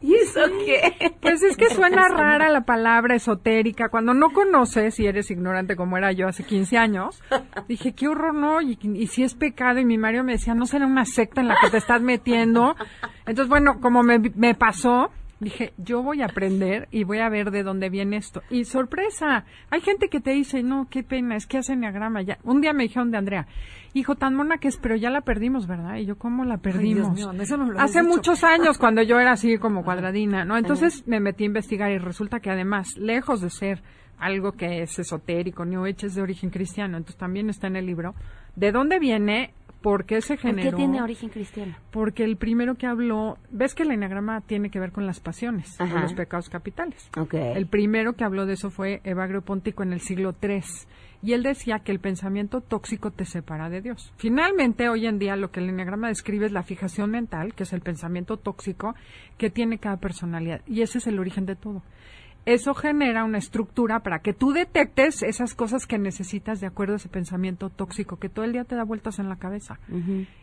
¿Y 0.00 0.14
eso 0.14 0.40
qué? 0.64 1.14
pues 1.20 1.42
es 1.42 1.56
que 1.56 1.68
suena 1.74 2.08
rara 2.08 2.48
la 2.50 2.62
palabra 2.62 3.14
esotérica, 3.14 3.88
cuando 3.88 4.14
no 4.14 4.30
conoces 4.30 4.98
y 5.00 5.06
eres 5.06 5.30
ignorante 5.30 5.76
como 5.76 5.96
era 5.96 6.12
yo 6.12 6.28
hace 6.28 6.44
15 6.44 6.76
años, 6.78 7.22
dije, 7.68 7.94
qué 7.94 8.08
horror, 8.08 8.34
no, 8.34 8.60
y, 8.60 8.78
y 8.82 9.06
si 9.08 9.22
es 9.22 9.34
pecado, 9.34 9.78
y 9.78 9.84
mi 9.84 9.98
marido 9.98 10.24
me 10.24 10.32
decía, 10.32 10.54
no 10.54 10.66
será 10.66 10.86
una 10.86 11.04
secta 11.04 11.40
en 11.40 11.48
la 11.48 11.56
que 11.60 11.70
te 11.70 11.78
estás 11.78 12.02
metiendo. 12.02 12.76
Entonces, 13.26 13.48
bueno, 13.48 13.80
como 13.80 14.02
me, 14.02 14.18
me 14.18 14.54
pasó, 14.54 15.10
dije, 15.40 15.72
yo 15.76 16.02
voy 16.02 16.22
a 16.22 16.26
aprender 16.26 16.88
y 16.90 17.04
voy 17.04 17.18
a 17.18 17.28
ver 17.28 17.50
de 17.50 17.62
dónde 17.62 17.90
viene 17.90 18.16
esto. 18.16 18.42
Y 18.50 18.64
sorpresa, 18.64 19.44
hay 19.70 19.80
gente 19.80 20.08
que 20.08 20.20
te 20.20 20.30
dice, 20.30 20.62
no, 20.62 20.88
qué 20.90 21.02
pena, 21.02 21.36
es 21.36 21.46
que 21.46 21.58
hace 21.58 21.74
enneagrama. 21.74 22.22
Ya. 22.22 22.38
Un 22.44 22.60
día 22.60 22.72
me 22.72 22.84
dijeron 22.84 23.10
de 23.10 23.18
Andrea, 23.18 23.46
hijo, 23.94 24.14
tan 24.14 24.34
mona 24.34 24.58
que 24.58 24.68
es, 24.68 24.76
pero 24.78 24.96
ya 24.96 25.10
la 25.10 25.20
perdimos, 25.20 25.66
¿verdad? 25.66 25.96
Y 25.96 26.06
yo, 26.06 26.16
¿cómo 26.16 26.44
la 26.44 26.58
perdimos? 26.58 27.12
mío, 27.12 27.32
eso 27.32 27.56
lo 27.56 27.78
Hace 27.78 28.00
dicho. 28.00 28.14
muchos 28.14 28.44
años, 28.44 28.78
cuando 28.78 29.02
yo 29.02 29.18
era 29.18 29.32
así 29.32 29.58
como 29.58 29.84
cuadradina, 29.84 30.44
¿no? 30.44 30.56
Entonces 30.56 31.06
me 31.06 31.20
metí 31.20 31.44
a 31.44 31.46
investigar 31.46 31.90
y 31.90 31.98
resulta 31.98 32.40
que 32.40 32.50
además, 32.50 32.96
lejos 32.96 33.40
de 33.40 33.50
ser 33.50 33.82
algo 34.18 34.52
que 34.52 34.82
es 34.82 34.98
esotérico, 34.98 35.64
New 35.64 35.84
Age 35.84 36.06
es 36.06 36.14
de 36.14 36.22
origen 36.22 36.50
cristiano, 36.50 36.96
entonces 36.96 37.18
también 37.18 37.50
está 37.50 37.66
en 37.66 37.76
el 37.76 37.86
libro. 37.86 38.14
¿De 38.54 38.72
dónde 38.72 38.98
viene? 38.98 39.52
¿Por 39.86 40.04
qué 40.04 40.20
se 40.20 40.34
¿Por 40.34 40.50
generó? 40.50 40.70
qué 40.70 40.76
tiene 40.76 41.00
origen 41.00 41.28
cristiano? 41.28 41.76
Porque 41.92 42.24
el 42.24 42.36
primero 42.36 42.74
que 42.74 42.88
habló, 42.88 43.38
ves 43.52 43.72
que 43.72 43.84
el 43.84 43.92
enagrama 43.92 44.40
tiene 44.40 44.68
que 44.68 44.80
ver 44.80 44.90
con 44.90 45.06
las 45.06 45.20
pasiones, 45.20 45.80
Ajá. 45.80 45.92
con 45.92 46.02
los 46.02 46.12
pecados 46.12 46.48
capitales. 46.48 47.08
Ok. 47.16 47.34
El 47.34 47.68
primero 47.68 48.14
que 48.14 48.24
habló 48.24 48.46
de 48.46 48.54
eso 48.54 48.70
fue 48.70 49.00
Evagrio 49.04 49.42
Póntico 49.42 49.84
en 49.84 49.92
el 49.92 50.00
siglo 50.00 50.34
III. 50.42 50.60
Y 51.22 51.34
él 51.34 51.44
decía 51.44 51.78
que 51.84 51.92
el 51.92 52.00
pensamiento 52.00 52.62
tóxico 52.62 53.12
te 53.12 53.26
separa 53.26 53.68
de 53.68 53.80
Dios. 53.80 54.12
Finalmente, 54.16 54.88
hoy 54.88 55.06
en 55.06 55.20
día, 55.20 55.36
lo 55.36 55.52
que 55.52 55.60
el 55.60 55.68
enneagrama 55.68 56.08
describe 56.08 56.46
es 56.46 56.52
la 56.52 56.64
fijación 56.64 57.12
mental, 57.12 57.54
que 57.54 57.62
es 57.62 57.72
el 57.72 57.80
pensamiento 57.80 58.38
tóxico 58.38 58.96
que 59.38 59.50
tiene 59.50 59.78
cada 59.78 59.98
personalidad. 59.98 60.62
Y 60.66 60.82
ese 60.82 60.98
es 60.98 61.06
el 61.06 61.20
origen 61.20 61.46
de 61.46 61.54
todo. 61.54 61.84
Eso 62.46 62.74
genera 62.74 63.24
una 63.24 63.38
estructura 63.38 64.00
para 64.00 64.20
que 64.20 64.32
tú 64.32 64.52
detectes 64.52 65.24
esas 65.24 65.54
cosas 65.54 65.84
que 65.84 65.98
necesitas 65.98 66.60
de 66.60 66.68
acuerdo 66.68 66.94
a 66.94 66.96
ese 66.96 67.08
pensamiento 67.08 67.70
tóxico 67.70 68.20
que 68.20 68.28
todo 68.28 68.44
el 68.44 68.52
día 68.52 68.62
te 68.62 68.76
da 68.76 68.84
vueltas 68.84 69.18
en 69.18 69.28
la 69.28 69.34
cabeza. 69.36 69.80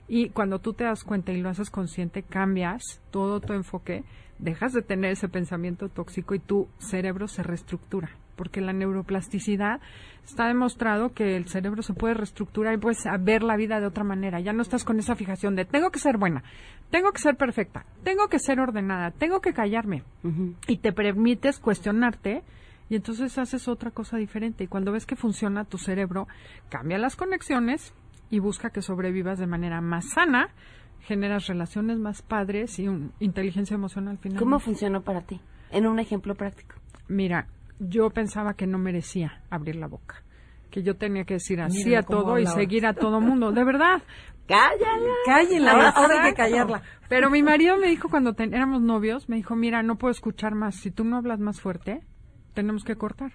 Y 0.09 0.29
cuando 0.29 0.59
tú 0.59 0.73
te 0.73 0.83
das 0.83 1.05
cuenta 1.05 1.31
y 1.31 1.41
lo 1.41 1.47
haces 1.47 1.69
consciente, 1.69 2.21
cambias 2.21 3.01
todo 3.09 3.39
tu 3.39 3.53
enfoque, 3.53 4.03
dejas 4.37 4.73
de 4.73 4.81
tener 4.81 5.11
ese 5.11 5.29
pensamiento 5.29 5.87
tóxico 5.87 6.35
y 6.35 6.39
tu 6.39 6.67
cerebro 6.77 7.29
se 7.29 7.41
reestructura. 7.41 8.09
Porque 8.35 8.61
la 8.61 8.73
neuroplasticidad 8.73 9.79
está 10.25 10.47
demostrado 10.47 11.13
que 11.13 11.35
el 11.35 11.47
cerebro 11.47 11.81
se 11.83 11.93
puede 11.93 12.13
reestructurar 12.13 12.73
y 12.73 12.77
puedes 12.77 13.03
ver 13.19 13.43
la 13.43 13.57
vida 13.57 13.79
de 13.79 13.87
otra 13.87 14.03
manera. 14.03 14.39
Ya 14.39 14.53
no 14.53 14.61
estás 14.61 14.83
con 14.83 14.99
esa 14.99 15.15
fijación 15.15 15.55
de 15.55 15.65
tengo 15.65 15.91
que 15.91 15.99
ser 15.99 16.17
buena, 16.17 16.43
tengo 16.89 17.11
que 17.11 17.19
ser 17.19 17.35
perfecta, 17.35 17.85
tengo 18.03 18.27
que 18.27 18.39
ser 18.39 18.59
ordenada, 18.59 19.11
tengo 19.11 19.41
que 19.41 19.53
callarme. 19.53 20.03
Y 20.67 20.77
te 20.77 20.93
permites 20.93 21.59
cuestionarte 21.59 22.43
y 22.89 22.95
entonces 22.95 23.37
haces 23.37 23.67
otra 23.67 23.91
cosa 23.91 24.17
diferente. 24.17 24.63
Y 24.63 24.67
cuando 24.67 24.91
ves 24.91 25.05
que 25.05 25.15
funciona 25.15 25.65
tu 25.65 25.77
cerebro, 25.77 26.27
cambia 26.69 26.97
las 26.97 27.15
conexiones 27.15 27.93
y 28.29 28.39
busca 28.39 28.69
que 28.69 28.81
sobrevivas 28.81 29.39
de 29.39 29.47
manera 29.47 29.81
más 29.81 30.09
sana, 30.09 30.49
generas 31.01 31.47
relaciones 31.47 31.99
más 31.99 32.21
padres 32.21 32.79
y 32.79 32.87
un, 32.87 33.11
inteligencia 33.19 33.75
emocional 33.75 34.17
final. 34.17 34.39
¿Cómo 34.39 34.59
funcionó 34.59 35.01
para 35.01 35.21
ti? 35.21 35.39
En 35.71 35.87
un 35.87 35.99
ejemplo 35.99 36.35
práctico. 36.35 36.75
Mira, 37.07 37.47
yo 37.79 38.09
pensaba 38.09 38.53
que 38.53 38.67
no 38.67 38.77
merecía 38.77 39.41
abrir 39.49 39.75
la 39.75 39.88
boca, 39.88 40.23
que 40.69 40.83
yo 40.83 40.95
tenía 40.95 41.23
que 41.25 41.36
decir 41.36 41.62
así 41.62 41.95
a 41.95 42.03
todo 42.03 42.39
y 42.39 42.45
seguir 42.45 42.86
a 42.86 42.93
todo 42.93 43.21
mundo, 43.21 43.51
de 43.51 43.63
verdad. 43.63 44.01
Cállala. 44.47 45.13
Cállenla, 45.25 45.89
ahora 45.89 46.23
hay 46.23 46.31
que 46.31 46.36
callarla. 46.36 46.81
Pero 47.07 47.29
mi 47.29 47.41
marido 47.43 47.77
me 47.77 47.88
dijo 47.88 48.09
cuando 48.09 48.36
éramos 48.38 48.81
novios, 48.81 49.29
me 49.29 49.38
dijo, 49.38 49.55
mira, 49.55 49.83
no 49.83 49.97
puedo 49.97 50.12
escuchar 50.12 50.53
más, 50.53 50.75
si 50.75 50.91
tú 50.91 51.05
no 51.05 51.17
hablas 51.17 51.39
más 51.39 51.62
fuerte, 51.62 52.01
tenemos 52.53 52.83
que 52.83 52.95
cortar. 52.95 53.31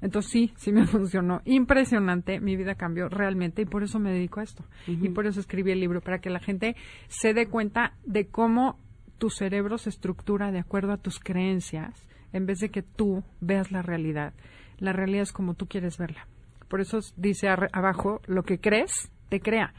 Entonces 0.00 0.30
sí, 0.30 0.52
sí 0.56 0.70
me 0.70 0.86
funcionó. 0.86 1.40
Impresionante, 1.44 2.38
mi 2.38 2.56
vida 2.56 2.74
cambió 2.74 3.08
realmente 3.08 3.62
y 3.62 3.64
por 3.64 3.82
eso 3.82 3.98
me 3.98 4.12
dedico 4.12 4.40
a 4.40 4.44
esto. 4.44 4.64
Y 4.86 5.08
por 5.08 5.26
eso 5.26 5.40
escribí 5.40 5.72
el 5.72 5.80
libro, 5.80 6.00
para 6.00 6.20
que 6.20 6.30
la 6.30 6.40
gente 6.40 6.76
se 7.08 7.34
dé 7.34 7.48
cuenta 7.48 7.94
de 8.04 8.28
cómo 8.28 8.78
tu 9.18 9.30
cerebro 9.30 9.78
se 9.78 9.88
estructura 9.88 10.52
de 10.52 10.58
acuerdo 10.58 10.92
a 10.92 10.98
tus 10.98 11.18
creencias 11.18 12.06
en 12.34 12.44
vez 12.44 12.58
de 12.58 12.68
que 12.68 12.82
tú 12.82 13.22
veas 13.40 13.72
la 13.72 13.80
realidad. 13.80 14.34
La 14.78 14.92
realidad 14.92 15.22
es 15.22 15.32
como 15.32 15.54
tú 15.54 15.66
quieres 15.66 15.96
verla. 15.96 16.26
Por 16.68 16.80
eso 16.80 16.98
dice 17.16 17.48
abajo, 17.48 18.20
lo 18.26 18.42
que 18.42 18.58
crees, 18.58 19.10
te 19.30 19.40
crea. 19.40 19.72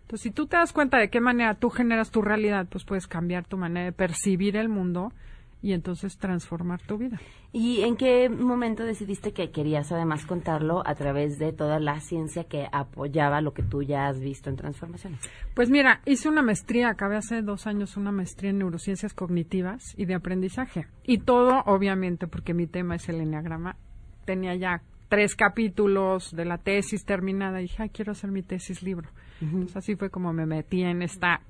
Entonces, 0.00 0.22
si 0.22 0.30
tú 0.30 0.46
te 0.46 0.56
das 0.56 0.72
cuenta 0.72 0.98
de 0.98 1.10
qué 1.10 1.20
manera 1.20 1.54
tú 1.54 1.68
generas 1.68 2.10
tu 2.10 2.22
realidad, 2.22 2.66
pues 2.70 2.84
puedes 2.84 3.06
cambiar 3.06 3.44
tu 3.44 3.58
manera 3.58 3.84
de 3.84 3.92
percibir 3.92 4.56
el 4.56 4.70
mundo 4.70 5.12
y 5.60 5.72
entonces 5.72 6.16
transformar 6.18 6.80
tu 6.82 6.98
vida. 6.98 7.18
¿Y 7.52 7.82
en 7.82 7.96
qué 7.96 8.28
momento 8.28 8.84
decidiste 8.84 9.32
que 9.32 9.50
querías 9.50 9.90
además 9.90 10.26
contarlo 10.26 10.86
a 10.86 10.94
través 10.94 11.38
de 11.38 11.52
toda 11.52 11.80
la 11.80 12.00
ciencia 12.00 12.44
que 12.44 12.68
apoyaba 12.70 13.40
lo 13.40 13.54
que 13.54 13.62
tú 13.62 13.82
ya 13.82 14.06
has 14.06 14.20
visto 14.20 14.50
en 14.50 14.56
transformaciones? 14.56 15.20
Pues 15.54 15.70
mira, 15.70 16.00
hice 16.04 16.28
una 16.28 16.42
maestría, 16.42 16.90
acabé 16.90 17.16
hace 17.16 17.42
dos 17.42 17.66
años 17.66 17.96
una 17.96 18.12
maestría 18.12 18.50
en 18.50 18.58
neurociencias 18.58 19.14
cognitivas 19.14 19.94
y 19.96 20.04
de 20.04 20.14
aprendizaje. 20.14 20.86
Y 21.04 21.18
todo, 21.18 21.62
obviamente, 21.66 22.26
porque 22.26 22.54
mi 22.54 22.66
tema 22.66 22.96
es 22.96 23.08
el 23.08 23.20
enneagrama, 23.20 23.76
tenía 24.24 24.54
ya 24.54 24.82
tres 25.08 25.34
capítulos 25.34 26.36
de 26.36 26.44
la 26.44 26.58
tesis 26.58 27.04
terminada 27.04 27.60
y 27.60 27.62
dije, 27.62 27.82
Ay, 27.82 27.90
quiero 27.90 28.12
hacer 28.12 28.30
mi 28.30 28.42
tesis 28.42 28.82
libro. 28.82 29.08
Entonces 29.40 29.76
así 29.76 29.94
fue 29.94 30.10
como 30.10 30.32
me 30.32 30.46
metí 30.46 30.82
en 30.82 31.02
esta 31.02 31.40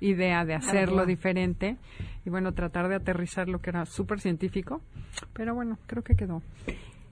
idea 0.00 0.44
de 0.44 0.54
hacerlo 0.54 1.06
diferente 1.06 1.76
y 2.24 2.30
bueno, 2.30 2.52
tratar 2.52 2.88
de 2.88 2.96
aterrizar 2.96 3.48
lo 3.48 3.60
que 3.60 3.70
era 3.70 3.86
súper 3.86 4.20
científico, 4.20 4.80
pero 5.32 5.54
bueno, 5.54 5.78
creo 5.86 6.02
que 6.02 6.14
quedó 6.14 6.42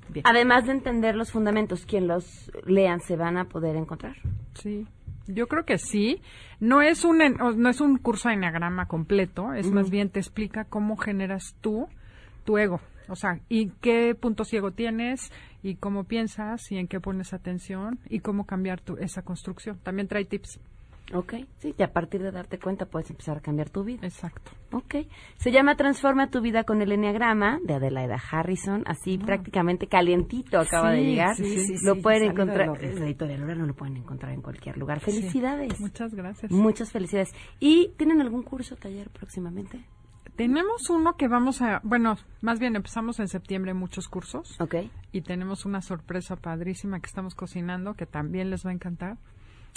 bien. 0.08 0.24
Además 0.26 0.66
de 0.66 0.72
entender 0.72 1.14
los 1.14 1.30
fundamentos, 1.30 1.86
quien 1.86 2.08
los 2.08 2.50
lean 2.66 3.00
se 3.00 3.16
van 3.16 3.36
a 3.36 3.44
poder 3.44 3.76
encontrar. 3.76 4.16
Sí. 4.54 4.86
Yo 5.26 5.46
creo 5.46 5.64
que 5.64 5.76
sí. 5.76 6.22
No 6.58 6.80
es 6.80 7.04
un 7.04 7.18
no 7.18 7.68
es 7.68 7.80
un 7.80 7.98
curso 7.98 8.28
de 8.28 8.34
enneagrama 8.34 8.86
completo, 8.86 9.52
es 9.52 9.70
más 9.70 9.90
bien 9.90 10.08
te 10.08 10.18
explica 10.18 10.64
cómo 10.64 10.96
generas 10.96 11.54
tú 11.60 11.86
tu 12.44 12.56
ego, 12.56 12.80
o 13.08 13.14
sea, 13.14 13.40
y 13.50 13.68
qué 13.82 14.14
punto 14.14 14.44
ciego 14.44 14.70
tienes 14.70 15.30
y 15.62 15.76
cómo 15.76 16.04
piensas 16.04 16.72
y 16.72 16.78
en 16.78 16.88
qué 16.88 16.98
pones 16.98 17.34
atención 17.34 17.98
y 18.08 18.20
cómo 18.20 18.46
cambiar 18.46 18.80
tu, 18.80 18.96
esa 18.96 19.22
construcción. 19.22 19.78
También 19.82 20.08
trae 20.08 20.24
tips. 20.24 20.58
Ok, 21.14 21.34
sí, 21.58 21.74
y 21.76 21.82
a 21.82 21.92
partir 21.92 22.22
de 22.22 22.30
darte 22.30 22.58
cuenta 22.58 22.86
puedes 22.86 23.08
empezar 23.10 23.38
a 23.38 23.40
cambiar 23.40 23.70
tu 23.70 23.82
vida. 23.82 24.06
Exacto. 24.06 24.50
Ok. 24.72 24.96
Se 25.36 25.50
llama 25.50 25.74
Transforma 25.76 26.30
tu 26.30 26.40
vida 26.40 26.64
con 26.64 26.82
el 26.82 26.92
Enneagrama 26.92 27.58
de 27.64 27.74
Adelaida 27.74 28.16
Harrison, 28.30 28.82
así 28.86 29.16
prácticamente 29.18 29.86
calientito 29.86 30.58
acaba 30.58 30.90
de 30.90 31.04
llegar. 31.04 31.34
sí, 31.36 31.44
sí, 31.44 31.74
lo 31.82 31.94
sí, 31.94 32.00
pueden 32.02 32.28
salido 32.28 32.46
del 32.46 32.60
encontrar, 32.60 32.94
la 32.98 33.06
editorial 33.06 33.40
Lora 33.40 33.54
no 33.54 33.66
lo 33.66 33.74
pueden 33.74 33.96
encontrar 33.96 34.32
en 34.32 34.42
cualquier 34.42 34.76
lugar. 34.76 35.00
Felicidades. 35.00 35.80
Muchas 35.80 36.14
gracias. 36.14 36.52
Muchas 36.52 36.92
felicidades. 36.92 37.30
¿Y 37.58 37.92
tienen 37.96 38.20
algún 38.20 38.42
curso, 38.42 38.76
taller 38.76 39.08
próximamente? 39.10 39.84
Tenemos 40.36 40.88
uno 40.88 41.16
que 41.16 41.26
vamos 41.26 41.62
a, 41.62 41.80
bueno, 41.82 42.16
más 42.42 42.60
bien 42.60 42.76
empezamos 42.76 43.18
en 43.18 43.26
septiembre 43.26 43.74
muchos 43.74 44.06
cursos. 44.06 44.60
Ok. 44.60 44.76
Y 45.10 45.22
tenemos 45.22 45.66
una 45.66 45.80
sorpresa 45.80 46.36
padrísima 46.36 47.00
que 47.00 47.06
estamos 47.06 47.34
cocinando 47.34 47.94
que 47.94 48.06
también 48.06 48.48
les 48.50 48.64
va 48.64 48.70
a 48.70 48.74
encantar. 48.74 49.18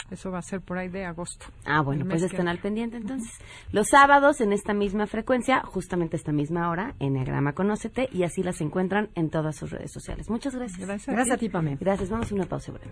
Eso 0.10 0.30
va 0.30 0.40
a 0.40 0.42
ser 0.42 0.60
por 0.60 0.78
ahí 0.78 0.90
de 0.90 1.06
agosto. 1.06 1.46
Ah, 1.66 1.82
bueno, 1.82 2.06
pues 2.06 2.22
estén 2.22 2.50
al 2.50 2.60
pendiente 2.60 2.98
entonces. 2.98 3.32
Los 3.72 3.88
sábados 3.88 4.42
en 4.42 4.52
esta 4.52 4.74
misma 4.74 5.08
frecuencia, 5.08 5.62
justamente 5.62 6.18
esta 6.18 6.34
misma 6.34 6.70
hora, 6.70 6.96
Enneagrama 7.00 7.54
Conócete, 7.54 8.10
y 8.12 8.24
así 8.24 8.44
las 8.44 8.60
encuentran 8.60 9.10
en 9.16 9.30
todas 9.30 9.56
sus 9.56 9.72
redes 9.72 9.92
sociales. 9.92 10.30
Muchas 10.30 10.54
gracias. 10.54 10.86
Gracias. 10.86 11.16
Gracias 11.16 11.36
a 11.36 11.40
ti, 11.40 11.48
Pamela. 11.48 11.78
Gracias. 11.80 12.10
Vamos 12.10 12.30
a 12.32 12.36
una 12.36 12.46
pausa 12.46 12.74
breve. 12.74 12.92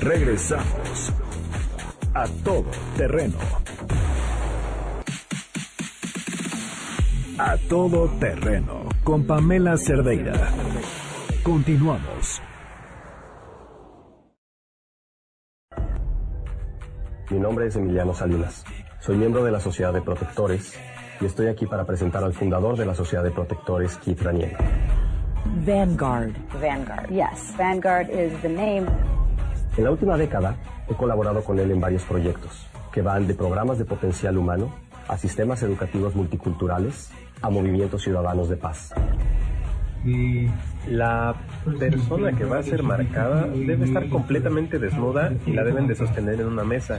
Regresamos 0.00 1.12
a 2.14 2.26
todo 2.44 2.70
terreno. 2.96 3.36
A 7.38 7.56
todo 7.68 8.08
terreno 8.18 8.88
con 9.04 9.24
Pamela 9.24 9.76
Cerdeira. 9.76 10.34
Continuamos. 11.42 12.42
Mi 17.30 17.38
nombre 17.38 17.68
es 17.68 17.76
Emiliano 17.76 18.12
Salinas. 18.12 18.64
Soy 19.00 19.16
miembro 19.16 19.44
de 19.44 19.52
la 19.52 19.60
Sociedad 19.60 19.92
de 19.92 20.02
Protectores 20.02 20.78
y 21.20 21.26
estoy 21.26 21.46
aquí 21.46 21.66
para 21.66 21.84
presentar 21.84 22.24
al 22.24 22.34
fundador 22.34 22.76
de 22.76 22.86
la 22.86 22.94
Sociedad 22.94 23.22
de 23.22 23.30
Protectores, 23.30 23.96
Keith 23.98 24.20
Ranier. 24.20 24.56
Vanguard. 25.64 26.32
Vanguard. 26.60 27.08
Yes, 27.08 27.54
Vanguard 27.56 28.10
is 28.10 28.32
the 28.42 28.48
name. 28.48 28.86
En 29.76 29.84
la 29.84 29.92
última 29.92 30.16
década 30.16 30.56
he 30.90 30.94
colaborado 30.94 31.42
con 31.44 31.58
él 31.58 31.70
en 31.70 31.80
varios 31.80 32.02
proyectos 32.04 32.66
que 32.92 33.02
van 33.02 33.26
de 33.26 33.34
programas 33.34 33.78
de 33.78 33.84
potencial 33.84 34.36
humano 34.36 34.70
a 35.08 35.16
sistemas 35.16 35.62
educativos 35.62 36.14
multiculturales 36.14 37.10
a 37.40 37.50
movimientos 37.50 38.02
ciudadanos 38.02 38.48
de 38.48 38.56
paz. 38.56 38.92
La 40.88 41.34
persona 41.78 42.32
que 42.32 42.44
va 42.44 42.58
a 42.58 42.62
ser 42.62 42.82
marcada 42.82 43.46
debe 43.46 43.84
estar 43.84 44.08
completamente 44.08 44.78
desnuda 44.78 45.32
y 45.46 45.52
la 45.52 45.62
deben 45.62 45.86
de 45.86 45.94
sostener 45.94 46.40
en 46.40 46.46
una 46.46 46.64
mesa, 46.64 46.98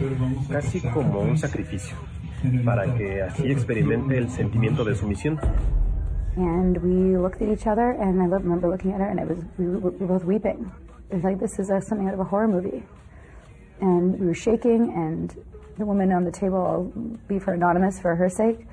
casi 0.49 0.81
como 0.81 1.19
un 1.21 1.37
sacrificio, 1.37 1.97
para 2.63 2.93
que 2.95 3.23
así 3.23 3.51
experimente 3.51 4.17
el 4.17 4.29
sentimiento 4.29 4.83
de 4.83 4.95
sumisión. 4.95 5.39
And 6.37 6.77
we 6.77 7.17
looked 7.17 7.41
at 7.41 7.49
each 7.49 7.67
other, 7.67 7.91
and 7.99 8.21
I 8.21 8.25
remember 8.27 8.69
looking 8.69 8.93
at 8.93 9.01
her, 9.01 9.09
and 9.09 9.19
it 9.19 9.27
was 9.27 9.43
we 9.57 9.67
were, 9.67 9.79
we 9.79 10.05
were 10.05 10.07
both 10.07 10.23
weeping. 10.23 10.71
It 11.09 11.15
was 11.15 11.23
like 11.25 11.39
this 11.39 11.59
is 11.59 11.69
a, 11.69 11.81
something 11.81 12.07
out 12.07 12.13
of 12.13 12.21
a 12.21 12.23
horror 12.23 12.47
movie. 12.47 12.83
And 13.81 14.19
we 14.19 14.27
were 14.27 14.35
shaking, 14.35 14.93
and 14.95 15.35
the 15.77 15.85
woman 15.85 16.11
on 16.11 16.23
the 16.23 16.31
table, 16.31 16.61
I'll 16.61 16.91
leave 17.29 17.43
her 17.45 17.53
anonymous 17.53 17.99
for 17.99 18.15
her 18.15 18.29
sake. 18.29 18.67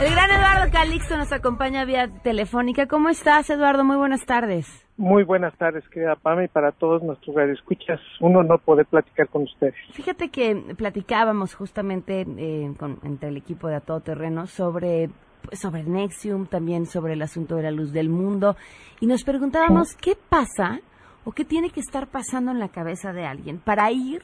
El 0.00 0.10
gran 0.10 0.30
Eduardo 0.30 0.72
Calixto 0.72 1.16
nos 1.16 1.32
acompaña 1.32 1.84
vía 1.84 2.08
telefónica. 2.22 2.86
¿Cómo 2.88 3.08
estás, 3.08 3.50
Eduardo? 3.50 3.84
Muy 3.84 3.96
buenas 3.96 4.26
tardes. 4.26 4.66
Muy 4.96 5.22
buenas 5.22 5.56
tardes, 5.56 5.88
querida 5.88 6.16
Pame, 6.16 6.44
y 6.44 6.48
para 6.48 6.72
todos 6.72 7.02
nuestros 7.02 7.34
radioescuchas. 7.36 8.00
Un 8.20 8.36
honor 8.36 8.60
poder 8.60 8.86
platicar 8.86 9.28
con 9.28 9.42
ustedes. 9.42 9.74
Fíjate 9.92 10.28
que 10.30 10.74
platicábamos 10.76 11.54
justamente 11.54 12.26
eh, 12.36 12.72
con, 12.78 12.98
entre 13.04 13.28
el 13.28 13.36
equipo 13.36 13.68
de 13.68 13.76
A 13.76 13.80
Todo 13.80 14.00
Terreno 14.00 14.46
sobre, 14.46 15.08
sobre 15.52 15.82
Nexium, 15.84 16.46
también 16.46 16.86
sobre 16.86 17.14
el 17.14 17.22
asunto 17.22 17.56
de 17.56 17.64
la 17.64 17.70
luz 17.70 17.92
del 17.92 18.08
mundo, 18.08 18.56
y 19.00 19.06
nos 19.06 19.24
preguntábamos 19.24 19.94
qué 19.94 20.16
pasa 20.28 20.80
o 21.24 21.32
qué 21.32 21.44
tiene 21.44 21.70
que 21.70 21.80
estar 21.80 22.08
pasando 22.08 22.50
en 22.50 22.58
la 22.58 22.68
cabeza 22.68 23.12
de 23.12 23.24
alguien 23.24 23.58
para 23.58 23.90
ir 23.90 24.22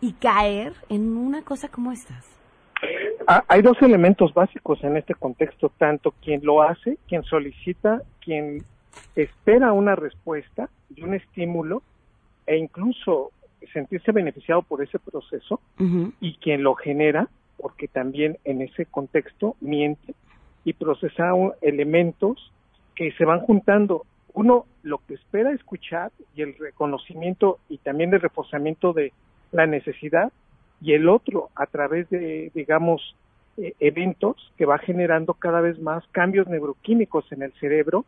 y 0.00 0.12
caer 0.12 0.74
en 0.88 1.16
una 1.16 1.42
cosa 1.42 1.68
como 1.68 1.92
estas. 1.92 2.24
Ah, 3.26 3.42
hay 3.48 3.62
dos 3.62 3.80
elementos 3.80 4.32
básicos 4.34 4.82
en 4.84 4.96
este 4.96 5.14
contexto, 5.14 5.72
tanto 5.78 6.12
quien 6.22 6.44
lo 6.44 6.62
hace, 6.62 6.98
quien 7.08 7.24
solicita, 7.24 8.02
quien 8.20 8.64
espera 9.16 9.72
una 9.72 9.96
respuesta 9.96 10.68
y 10.94 11.02
un 11.02 11.14
estímulo, 11.14 11.82
e 12.46 12.56
incluso 12.56 13.32
sentirse 13.72 14.12
beneficiado 14.12 14.62
por 14.62 14.82
ese 14.82 14.98
proceso, 14.98 15.60
y 16.20 16.36
quien 16.36 16.62
lo 16.62 16.74
genera, 16.74 17.28
porque 17.56 17.88
también 17.88 18.38
en 18.44 18.62
ese 18.62 18.86
contexto 18.86 19.56
miente 19.60 20.14
y 20.66 20.72
procesa 20.72 21.32
un- 21.32 21.52
elementos 21.62 22.52
que 22.96 23.12
se 23.12 23.24
van 23.24 23.40
juntando. 23.40 24.04
Uno 24.34 24.66
lo 24.82 24.98
que 25.06 25.14
espera 25.14 25.52
escuchar 25.52 26.10
y 26.34 26.42
el 26.42 26.56
reconocimiento 26.58 27.58
y 27.68 27.78
también 27.78 28.12
el 28.12 28.20
reforzamiento 28.20 28.92
de 28.92 29.12
la 29.52 29.66
necesidad 29.66 30.32
y 30.82 30.92
el 30.92 31.08
otro 31.08 31.50
a 31.54 31.66
través 31.66 32.10
de, 32.10 32.50
digamos, 32.52 33.14
eh, 33.58 33.74
eventos 33.78 34.52
que 34.58 34.66
va 34.66 34.78
generando 34.78 35.34
cada 35.34 35.60
vez 35.60 35.78
más 35.78 36.04
cambios 36.10 36.48
neuroquímicos 36.48 37.30
en 37.32 37.42
el 37.42 37.52
cerebro 37.54 38.04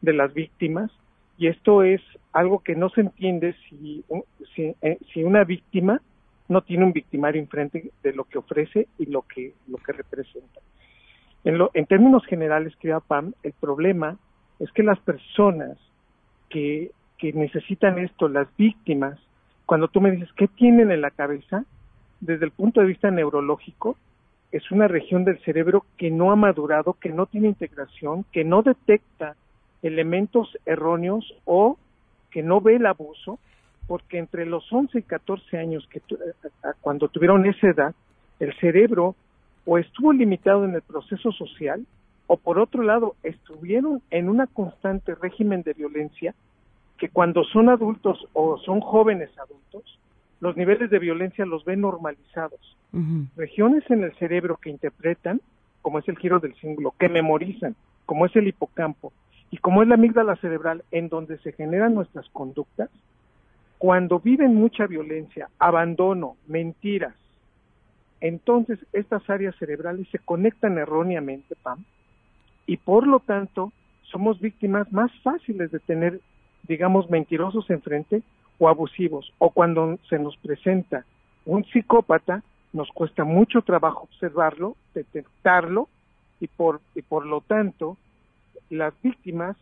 de 0.00 0.12
las 0.12 0.34
víctimas 0.34 0.90
y 1.38 1.46
esto 1.46 1.84
es 1.84 2.02
algo 2.32 2.58
que 2.58 2.74
no 2.74 2.90
se 2.90 3.02
entiende 3.02 3.54
si, 3.68 4.04
si, 4.54 4.74
eh, 4.82 4.98
si 5.14 5.22
una 5.22 5.44
víctima 5.44 6.02
no 6.48 6.60
tiene 6.62 6.84
un 6.84 6.92
victimario 6.92 7.40
enfrente 7.40 7.92
de 8.02 8.12
lo 8.12 8.24
que 8.24 8.38
ofrece 8.38 8.88
y 8.98 9.06
lo 9.06 9.22
que, 9.22 9.54
lo 9.68 9.78
que 9.78 9.92
representa. 9.92 10.60
En, 11.44 11.58
lo- 11.58 11.70
en 11.74 11.86
términos 11.86 12.24
generales, 12.26 12.74
querida 12.76 13.00
Pam, 13.00 13.32
el 13.42 13.52
problema 13.52 14.16
es 14.58 14.70
que 14.72 14.82
las 14.82 14.98
personas 15.00 15.78
que, 16.48 16.90
que 17.18 17.32
necesitan 17.32 17.98
esto, 17.98 18.28
las 18.28 18.48
víctimas, 18.56 19.18
cuando 19.66 19.88
tú 19.88 20.00
me 20.00 20.10
dices, 20.10 20.28
¿qué 20.36 20.48
tienen 20.48 20.90
en 20.90 21.00
la 21.00 21.10
cabeza? 21.10 21.64
Desde 22.20 22.44
el 22.44 22.50
punto 22.50 22.80
de 22.80 22.86
vista 22.88 23.10
neurológico, 23.10 23.96
es 24.52 24.70
una 24.70 24.88
región 24.88 25.24
del 25.24 25.38
cerebro 25.44 25.86
que 25.96 26.10
no 26.10 26.32
ha 26.32 26.36
madurado, 26.36 26.94
que 26.94 27.10
no 27.10 27.26
tiene 27.26 27.48
integración, 27.48 28.24
que 28.32 28.44
no 28.44 28.62
detecta 28.62 29.36
elementos 29.82 30.58
erróneos 30.66 31.34
o 31.44 31.78
que 32.30 32.42
no 32.42 32.60
ve 32.60 32.76
el 32.76 32.86
abuso, 32.86 33.38
porque 33.86 34.18
entre 34.18 34.44
los 34.46 34.70
11 34.72 34.98
y 34.98 35.02
14 35.02 35.56
años 35.56 35.86
que 35.88 36.00
tu- 36.00 36.18
cuando 36.80 37.08
tuvieron 37.08 37.46
esa 37.46 37.68
edad, 37.68 37.94
el 38.40 38.52
cerebro 38.58 39.14
o 39.72 39.78
estuvo 39.78 40.12
limitado 40.12 40.64
en 40.64 40.74
el 40.74 40.82
proceso 40.82 41.30
social 41.30 41.86
o 42.26 42.36
por 42.36 42.58
otro 42.58 42.82
lado 42.82 43.14
estuvieron 43.22 44.02
en 44.10 44.28
una 44.28 44.48
constante 44.48 45.14
régimen 45.14 45.62
de 45.62 45.74
violencia 45.74 46.34
que 46.98 47.08
cuando 47.08 47.44
son 47.44 47.68
adultos 47.68 48.18
o 48.32 48.58
son 48.58 48.80
jóvenes 48.80 49.30
adultos, 49.38 50.00
los 50.40 50.56
niveles 50.56 50.90
de 50.90 50.98
violencia 50.98 51.46
los 51.46 51.64
ven 51.64 51.82
normalizados. 51.82 52.76
Regiones 53.36 53.88
en 53.92 54.02
el 54.02 54.12
cerebro 54.16 54.56
que 54.56 54.70
interpretan, 54.70 55.40
como 55.82 56.00
es 56.00 56.08
el 56.08 56.18
giro 56.18 56.40
del 56.40 56.56
cíngulo, 56.56 56.92
que 56.98 57.08
memorizan, 57.08 57.76
como 58.06 58.26
es 58.26 58.34
el 58.34 58.48
hipocampo 58.48 59.12
y 59.52 59.58
como 59.58 59.82
es 59.82 59.88
la 59.88 59.94
amígdala 59.94 60.34
cerebral 60.36 60.82
en 60.90 61.08
donde 61.08 61.38
se 61.38 61.52
generan 61.52 61.94
nuestras 61.94 62.28
conductas, 62.30 62.90
cuando 63.78 64.18
viven 64.18 64.52
mucha 64.56 64.88
violencia, 64.88 65.48
abandono, 65.60 66.34
mentiras, 66.48 67.14
entonces 68.20 68.78
estas 68.92 69.28
áreas 69.28 69.54
cerebrales 69.56 70.08
se 70.10 70.18
conectan 70.18 70.78
erróneamente, 70.78 71.54
y 72.66 72.76
por 72.76 73.06
lo 73.06 73.20
tanto 73.20 73.72
somos 74.02 74.40
víctimas 74.40 74.92
más 74.92 75.10
fáciles 75.22 75.70
de 75.70 75.78
tener, 75.80 76.20
digamos, 76.64 77.08
mentirosos 77.10 77.70
enfrente 77.70 78.22
o 78.58 78.68
abusivos, 78.68 79.32
o 79.38 79.50
cuando 79.50 79.98
se 80.08 80.18
nos 80.18 80.36
presenta 80.36 81.04
un 81.46 81.64
psicópata, 81.64 82.42
nos 82.72 82.88
cuesta 82.90 83.24
mucho 83.24 83.62
trabajo 83.62 84.02
observarlo, 84.04 84.76
detectarlo, 84.94 85.88
y 86.40 86.48
por, 86.48 86.80
y 86.94 87.02
por 87.02 87.26
lo 87.26 87.42
tanto 87.42 87.96
las 88.70 88.94
víctimas 89.02 89.56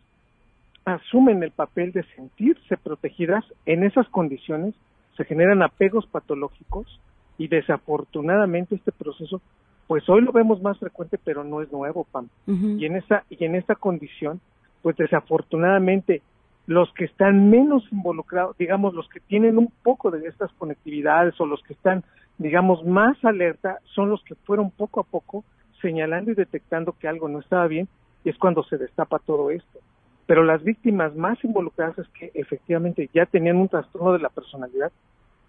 asumen 0.85 1.43
el 1.43 1.51
papel 1.51 1.91
de 1.91 2.03
sentirse 2.15 2.77
protegidas. 2.77 3.43
En 3.65 3.83
esas 3.83 4.07
condiciones, 4.09 4.73
se 5.17 5.25
generan 5.25 5.61
apegos 5.61 6.07
patológicos 6.07 6.99
y 7.39 7.47
desafortunadamente 7.47 8.75
este 8.75 8.91
proceso, 8.91 9.41
pues 9.87 10.07
hoy 10.07 10.21
lo 10.21 10.31
vemos 10.31 10.61
más 10.61 10.77
frecuente, 10.77 11.17
pero 11.23 11.43
no 11.43 11.61
es 11.63 11.71
nuevo, 11.71 12.05
Pam. 12.11 12.27
Y 12.45 12.85
en 12.85 12.97
esa 12.97 13.23
y 13.29 13.43
en 13.43 13.55
esta 13.55 13.73
condición, 13.73 14.39
pues 14.83 14.95
desafortunadamente 14.97 16.21
los 16.67 16.93
que 16.93 17.05
están 17.05 17.49
menos 17.49 17.83
involucrados, 17.91 18.55
digamos 18.57 18.93
los 18.93 19.09
que 19.09 19.21
tienen 19.21 19.57
un 19.57 19.71
poco 19.81 20.11
de 20.11 20.27
estas 20.27 20.51
conectividades 20.53 21.39
o 21.41 21.47
los 21.47 21.63
que 21.63 21.73
están, 21.73 22.03
digamos, 22.37 22.85
más 22.85 23.17
alerta, 23.25 23.79
son 23.95 24.09
los 24.09 24.21
que 24.23 24.35
fueron 24.35 24.69
poco 24.69 24.99
a 24.99 25.03
poco 25.03 25.43
señalando 25.81 26.31
y 26.31 26.35
detectando 26.35 26.93
que 26.99 27.07
algo 27.07 27.29
no 27.29 27.39
estaba 27.39 27.65
bien 27.67 27.87
y 28.23 28.29
es 28.29 28.37
cuando 28.37 28.63
se 28.65 28.77
destapa 28.77 29.17
todo 29.19 29.49
esto. 29.49 29.79
Pero 30.27 30.43
las 30.43 30.61
víctimas 30.61 31.15
más 31.15 31.43
involucradas 31.43 31.97
es 31.97 32.07
que 32.09 32.31
efectivamente 32.35 33.09
ya 33.13 33.25
tenían 33.25 33.55
un 33.55 33.69
trastorno 33.69 34.13
de 34.13 34.19
la 34.19 34.29
personalidad 34.29 34.91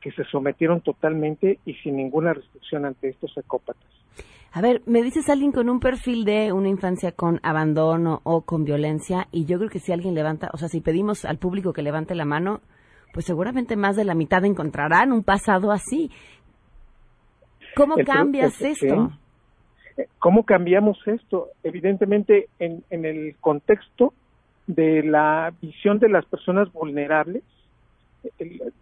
que 0.01 0.11
se 0.12 0.24
sometieron 0.24 0.80
totalmente 0.80 1.59
y 1.66 1.74
sin 1.74 1.96
ninguna 1.96 2.32
restricción 2.32 2.84
ante 2.84 3.09
estos 3.11 3.32
psicópatas. 3.34 3.84
A 4.53 4.61
ver, 4.61 4.82
me 4.86 5.03
dices 5.03 5.28
alguien 5.28 5.53
con 5.53 5.68
un 5.70 5.78
perfil 5.78 6.24
de 6.24 6.53
una 6.53 6.68
infancia 6.68 7.12
con 7.12 7.38
abandono 7.44 8.20
o 8.24 8.42
con 8.42 8.64
violencia 8.64 9.28
y 9.30 9.44
yo 9.44 9.59
creo 9.59 9.70
que 9.70 9.78
si 9.78 9.92
alguien 9.92 10.14
levanta, 10.14 10.51
o 10.53 10.57
sea, 10.57 10.68
si 10.68 10.80
pedimos 10.80 11.24
al 11.24 11.38
público 11.38 11.72
que 11.72 11.82
levante 11.82 12.14
la 12.16 12.24
mano, 12.24 12.61
pues 13.12 13.26
seguramente 13.26 13.76
más 13.76 13.94
de 13.96 14.05
la 14.05 14.14
mitad 14.14 14.44
encontrarán 14.44 15.12
un 15.12 15.22
pasado 15.22 15.70
así. 15.70 16.11
¿Cómo 17.76 17.96
El 17.96 18.07
cambias 18.07 18.61
el- 18.61 18.66
esto? 18.72 19.11
sí. 19.96 20.05
¿Cómo 20.18 20.44
cambiamos 20.44 20.98
esto? 21.07 21.48
Evidentemente, 21.62 22.48
en, 22.59 22.82
en 22.90 23.05
el 23.05 23.36
contexto 23.40 24.14
de 24.66 25.03
la 25.03 25.53
visión 25.61 25.98
de 25.98 26.09
las 26.09 26.24
personas 26.24 26.72
vulnerables, 26.72 27.42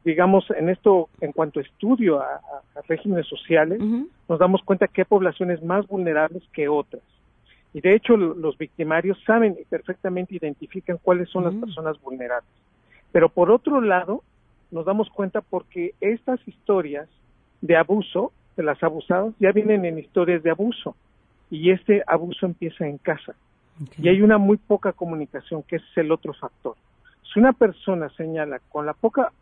digamos, 0.04 0.50
en 0.50 0.68
esto, 0.68 1.08
en 1.20 1.32
cuanto 1.32 1.60
a 1.60 1.62
estudio 1.62 2.20
a, 2.20 2.40
regímenes 2.88 3.26
sociales, 3.26 3.80
nos 4.28 4.38
damos 4.38 4.62
cuenta 4.62 4.86
que 4.88 5.02
hay 5.02 5.04
poblaciones 5.04 5.62
más 5.62 5.86
vulnerables 5.86 6.42
que 6.52 6.68
otras. 6.68 7.02
Y 7.74 7.80
de 7.80 7.94
hecho, 7.94 8.16
lo- 8.16 8.34
los 8.34 8.56
victimarios 8.56 9.18
saben 9.26 9.56
y 9.60 9.64
perfectamente 9.64 10.34
identifican 10.36 10.98
cuáles 11.02 11.28
son 11.28 11.44
las 11.44 11.54
personas 11.60 12.00
vulnerables. 12.00 12.48
Pero 13.12 13.28
por 13.28 13.50
otro 13.50 13.80
lado, 13.80 14.22
nos 14.70 14.84
damos 14.86 15.08
cuenta 15.10 15.40
porque 15.40 15.94
estas 16.00 16.40
historias 16.46 17.08
de 17.60 17.76
abuso, 17.76 18.32
de 18.56 18.62
las 18.62 18.82
abusadas, 18.82 19.34
ya 19.38 19.52
vienen 19.52 19.84
en 19.84 19.98
historias 19.98 20.42
de 20.42 20.50
abuso. 20.50 20.94
Y 21.50 21.70
este 21.70 22.02
abuso 22.06 22.46
empieza 22.46 22.86
en 22.86 22.98
casa. 22.98 23.34
Y 24.00 24.08
hay 24.08 24.22
una 24.22 24.38
muy 24.38 24.56
poca 24.56 24.92
comunicación, 24.92 25.62
que 25.62 25.76
ese 25.76 25.86
es 25.92 25.98
el 25.98 26.12
otro 26.12 26.32
factor. 26.34 26.74
Si 27.32 27.40
una 27.40 27.52
persona 27.52 28.08
señala 28.10 28.60
con 28.70 28.86
la 28.86 28.94
poca 28.94 29.32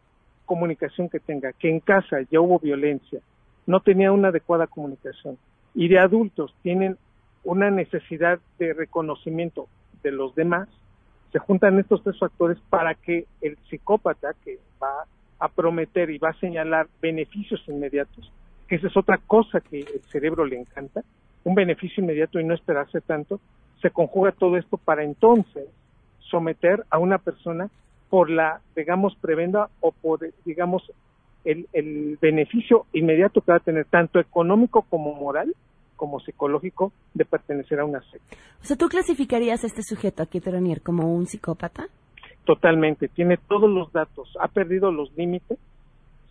comunicación 0.45 1.09
que 1.09 1.21
tenga 1.21 1.53
que 1.53 1.71
en 1.71 1.81
casa 1.81 2.19
ya 2.31 2.41
hubo 2.41 2.59
violencia, 2.59 3.21
no 3.67 3.81
tenía 3.81 4.13
una 4.13 4.29
adecuada 4.29 4.67
comunicación, 4.67 5.39
y 5.75 5.89
de 5.89 5.99
adultos 5.99 6.55
tienen 6.63 6.97
una 7.45 7.71
necesidad 7.71 8.41
de 8.59 8.73
reconocimiento 8.73 9.69
de 10.03 10.11
los 10.11 10.35
demás, 10.35 10.69
se 11.33 11.39
juntan 11.39 11.79
estos 11.79 12.03
tres 12.03 12.19
factores 12.19 12.59
para 12.71 12.95
que 12.95 13.27
el 13.41 13.57
psicópata 13.69 14.35
que 14.45 14.59
va 14.83 15.05
a 15.39 15.49
prometer 15.49 16.11
y 16.11 16.19
va 16.19 16.31
a 16.31 16.41
señalar 16.41 16.89
beneficios 17.01 17.63
inmediatos, 17.69 18.33
que 18.69 18.77
esa 18.77 18.89
es 18.89 18.97
otra 18.97 19.19
cosa 19.19 19.61
que 19.61 19.81
el 19.81 20.01
cerebro 20.11 20.45
le 20.45 20.59
encanta, 20.59 21.03
un 21.45 21.55
beneficio 21.55 22.03
inmediato 22.03 22.41
y 22.41 22.45
no 22.45 22.55
esperarse 22.55 23.01
tanto, 23.01 23.41
se 23.81 23.91
conjuga 23.91 24.33
todo 24.33 24.57
esto 24.57 24.77
para 24.77 25.05
entonces 25.05 25.67
someter 26.31 26.85
a 26.91 26.99
una 26.99 27.19
persona 27.19 27.69
por 28.11 28.31
la, 28.31 28.61
digamos, 28.75 29.17
prebenda 29.17 29.69
o 29.81 29.93
por, 29.93 30.21
digamos, 30.45 30.83
el, 31.45 31.69
el 31.73 32.19
beneficio 32.21 32.87
inmediato 32.93 33.41
que 33.41 33.53
va 33.53 33.59
a 33.59 33.61
tener, 33.61 33.87
tanto 33.87 34.19
económico 34.19 34.83
como 34.83 35.15
moral, 35.15 35.55
como 35.97 36.21
psicológico, 36.21 36.93
de 37.15 37.25
pertenecer 37.25 37.81
a 37.81 37.85
una 37.85 38.01
secta. 38.11 38.37
O 38.63 38.65
sea, 38.65 38.77
¿tú 38.77 38.89
clasificarías 38.89 39.65
a 39.65 39.67
este 39.67 39.83
sujeto 39.83 40.23
aquí, 40.23 40.41
Teronier, 40.41 40.83
como 40.83 41.13
un 41.15 41.27
psicópata? 41.27 41.89
Totalmente, 42.45 43.09
tiene 43.09 43.39
todos 43.39 43.69
los 43.69 43.93
datos, 43.93 44.29
ha 44.41 44.49
perdido 44.49 44.93
los 44.93 45.11
límites, 45.17 45.59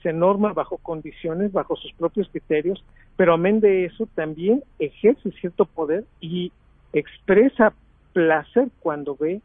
se 0.02 0.14
norma 0.14 0.54
bajo 0.54 0.78
condiciones, 0.78 1.52
bajo 1.52 1.76
sus 1.76 1.92
propios 1.94 2.30
criterios, 2.30 2.84
pero 3.18 3.34
amén 3.34 3.60
de 3.60 3.86
eso 3.86 4.08
también 4.16 4.64
ejerce 4.80 5.32
cierto 5.32 5.66
poder 5.66 6.06
y 6.22 6.52
expresa 6.94 7.74
placer 8.14 8.70
cuando 8.80 9.18
ve 9.20 9.42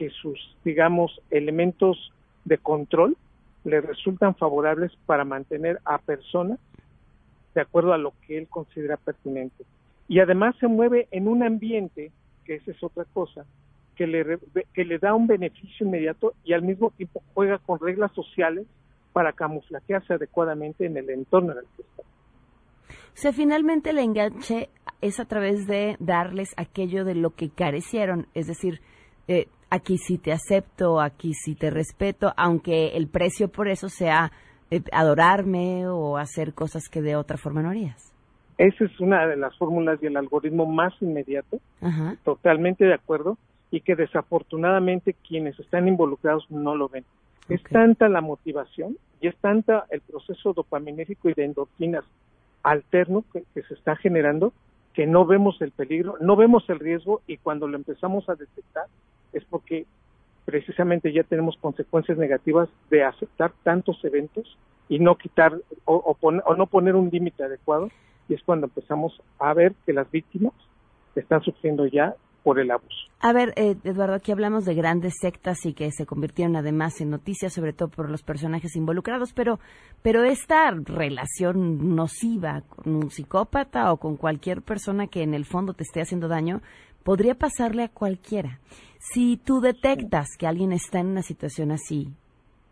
que 0.00 0.08
sus, 0.08 0.56
digamos, 0.64 1.20
elementos 1.30 2.10
de 2.46 2.56
control 2.56 3.18
le 3.64 3.82
resultan 3.82 4.34
favorables 4.34 4.90
para 5.04 5.26
mantener 5.26 5.78
a 5.84 5.98
personas 5.98 6.58
de 7.54 7.60
acuerdo 7.60 7.92
a 7.92 7.98
lo 7.98 8.14
que 8.26 8.38
él 8.38 8.48
considera 8.48 8.96
pertinente. 8.96 9.62
Y 10.08 10.20
además 10.20 10.56
se 10.58 10.68
mueve 10.68 11.06
en 11.10 11.28
un 11.28 11.42
ambiente, 11.42 12.12
que 12.46 12.54
esa 12.54 12.70
es 12.70 12.82
otra 12.82 13.04
cosa, 13.12 13.44
que 13.94 14.06
le, 14.06 14.38
que 14.72 14.86
le 14.86 14.98
da 14.98 15.12
un 15.12 15.26
beneficio 15.26 15.86
inmediato 15.86 16.32
y 16.44 16.54
al 16.54 16.62
mismo 16.62 16.90
tiempo 16.92 17.22
juega 17.34 17.58
con 17.58 17.78
reglas 17.78 18.10
sociales 18.12 18.66
para 19.12 19.34
camuflajearse 19.34 20.14
adecuadamente 20.14 20.86
en 20.86 20.96
el 20.96 21.10
entorno 21.10 21.52
en 21.52 21.58
el 21.58 21.64
que 21.76 21.82
está. 21.82 22.02
O 22.88 23.16
sea, 23.20 23.34
finalmente 23.34 23.90
el 23.90 23.98
enganche 23.98 24.70
es 25.02 25.20
a 25.20 25.26
través 25.26 25.66
de 25.66 25.96
darles 25.98 26.54
aquello 26.56 27.04
de 27.04 27.16
lo 27.16 27.34
que 27.34 27.50
carecieron, 27.50 28.28
es 28.32 28.46
decir, 28.46 28.80
eh, 29.28 29.46
aquí 29.70 29.98
sí 29.98 30.18
te 30.18 30.32
acepto, 30.32 31.00
aquí 31.00 31.32
sí 31.32 31.54
te 31.54 31.70
respeto, 31.70 32.32
aunque 32.36 32.96
el 32.96 33.08
precio 33.08 33.48
por 33.48 33.68
eso 33.68 33.88
sea 33.88 34.32
eh, 34.70 34.82
adorarme 34.92 35.88
o 35.88 36.16
hacer 36.16 36.52
cosas 36.54 36.88
que 36.88 37.00
de 37.00 37.16
otra 37.16 37.36
forma 37.36 37.62
no 37.62 37.70
harías. 37.70 38.12
Esa 38.58 38.84
es 38.84 39.00
una 39.00 39.26
de 39.26 39.36
las 39.36 39.56
fórmulas 39.56 40.02
y 40.02 40.06
el 40.06 40.16
algoritmo 40.16 40.66
más 40.66 40.92
inmediato, 41.00 41.60
Ajá. 41.80 42.16
totalmente 42.24 42.84
de 42.84 42.94
acuerdo, 42.94 43.38
y 43.70 43.80
que 43.80 43.94
desafortunadamente 43.94 45.14
quienes 45.26 45.58
están 45.58 45.88
involucrados 45.88 46.50
no 46.50 46.74
lo 46.74 46.88
ven. 46.88 47.04
Es 47.48 47.62
tanta 47.62 48.08
la 48.08 48.20
motivación 48.20 48.96
y 49.20 49.28
es 49.28 49.36
tanta 49.36 49.86
el 49.90 50.00
proceso 50.02 50.52
dopaminérgico 50.52 51.30
y 51.30 51.34
de 51.34 51.44
endorfinas 51.44 52.04
alterno 52.62 53.24
que, 53.32 53.44
que 53.54 53.62
se 53.62 53.74
está 53.74 53.96
generando 53.96 54.52
que 54.92 55.06
no 55.06 55.24
vemos 55.24 55.60
el 55.62 55.70
peligro, 55.70 56.16
no 56.20 56.36
vemos 56.36 56.68
el 56.68 56.78
riesgo 56.78 57.22
y 57.26 57.38
cuando 57.38 57.66
lo 57.66 57.76
empezamos 57.76 58.28
a 58.28 58.34
detectar 58.34 58.84
es 59.32 59.44
porque 59.44 59.86
precisamente 60.44 61.12
ya 61.12 61.22
tenemos 61.22 61.56
consecuencias 61.60 62.18
negativas 62.18 62.68
de 62.90 63.04
aceptar 63.04 63.52
tantos 63.62 64.02
eventos 64.04 64.56
y 64.88 64.98
no 64.98 65.16
quitar 65.16 65.54
o, 65.84 66.14
pon- 66.14 66.42
o 66.44 66.54
no 66.54 66.66
poner 66.66 66.96
un 66.96 67.10
límite 67.10 67.44
adecuado 67.44 67.90
y 68.28 68.34
es 68.34 68.42
cuando 68.42 68.66
empezamos 68.66 69.20
a 69.38 69.54
ver 69.54 69.74
que 69.86 69.92
las 69.92 70.10
víctimas 70.10 70.52
están 71.14 71.42
sufriendo 71.42 71.86
ya 71.86 72.14
por 72.42 72.58
el 72.58 72.70
abuso. 72.70 72.96
A 73.20 73.34
ver, 73.34 73.52
eh, 73.56 73.76
Eduardo, 73.84 74.14
aquí 74.14 74.32
hablamos 74.32 74.64
de 74.64 74.74
grandes 74.74 75.14
sectas 75.20 75.66
y 75.66 75.74
que 75.74 75.90
se 75.92 76.06
convirtieron 76.06 76.56
además 76.56 76.98
en 77.02 77.10
noticias, 77.10 77.52
sobre 77.52 77.74
todo 77.74 77.88
por 77.90 78.08
los 78.10 78.22
personajes 78.22 78.76
involucrados, 78.76 79.34
pero, 79.34 79.60
pero 80.00 80.24
esta 80.24 80.70
relación 80.70 81.94
nociva 81.94 82.62
con 82.62 82.94
un 82.96 83.10
psicópata 83.10 83.92
o 83.92 83.98
con 83.98 84.16
cualquier 84.16 84.62
persona 84.62 85.06
que 85.06 85.22
en 85.22 85.34
el 85.34 85.44
fondo 85.44 85.74
te 85.74 85.82
esté 85.82 86.00
haciendo 86.00 86.28
daño, 86.28 86.62
podría 87.02 87.34
pasarle 87.34 87.84
a 87.84 87.88
cualquiera. 87.88 88.60
Si 88.98 89.36
tú 89.36 89.60
detectas 89.60 90.36
que 90.38 90.46
alguien 90.46 90.72
está 90.72 91.00
en 91.00 91.08
una 91.08 91.22
situación 91.22 91.70
así, 91.70 92.08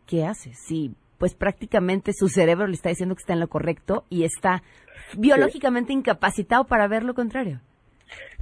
¿qué 0.07 0.25
haces? 0.25 0.59
Si 0.67 0.95
pues 1.19 1.35
prácticamente 1.35 2.13
su 2.13 2.29
cerebro 2.29 2.67
le 2.67 2.75
está 2.75 2.91
diciendo 2.91 3.15
que 3.15 3.23
está 3.23 3.33
en 3.33 3.41
lo 3.41 3.49
correcto 3.49 4.05
y 4.09 4.23
está 4.23 4.63
biológicamente 5.17 5.93
incapacitado 5.93 6.65
para 6.65 6.87
ver 6.87 7.03
lo 7.03 7.15
contrario. 7.15 7.61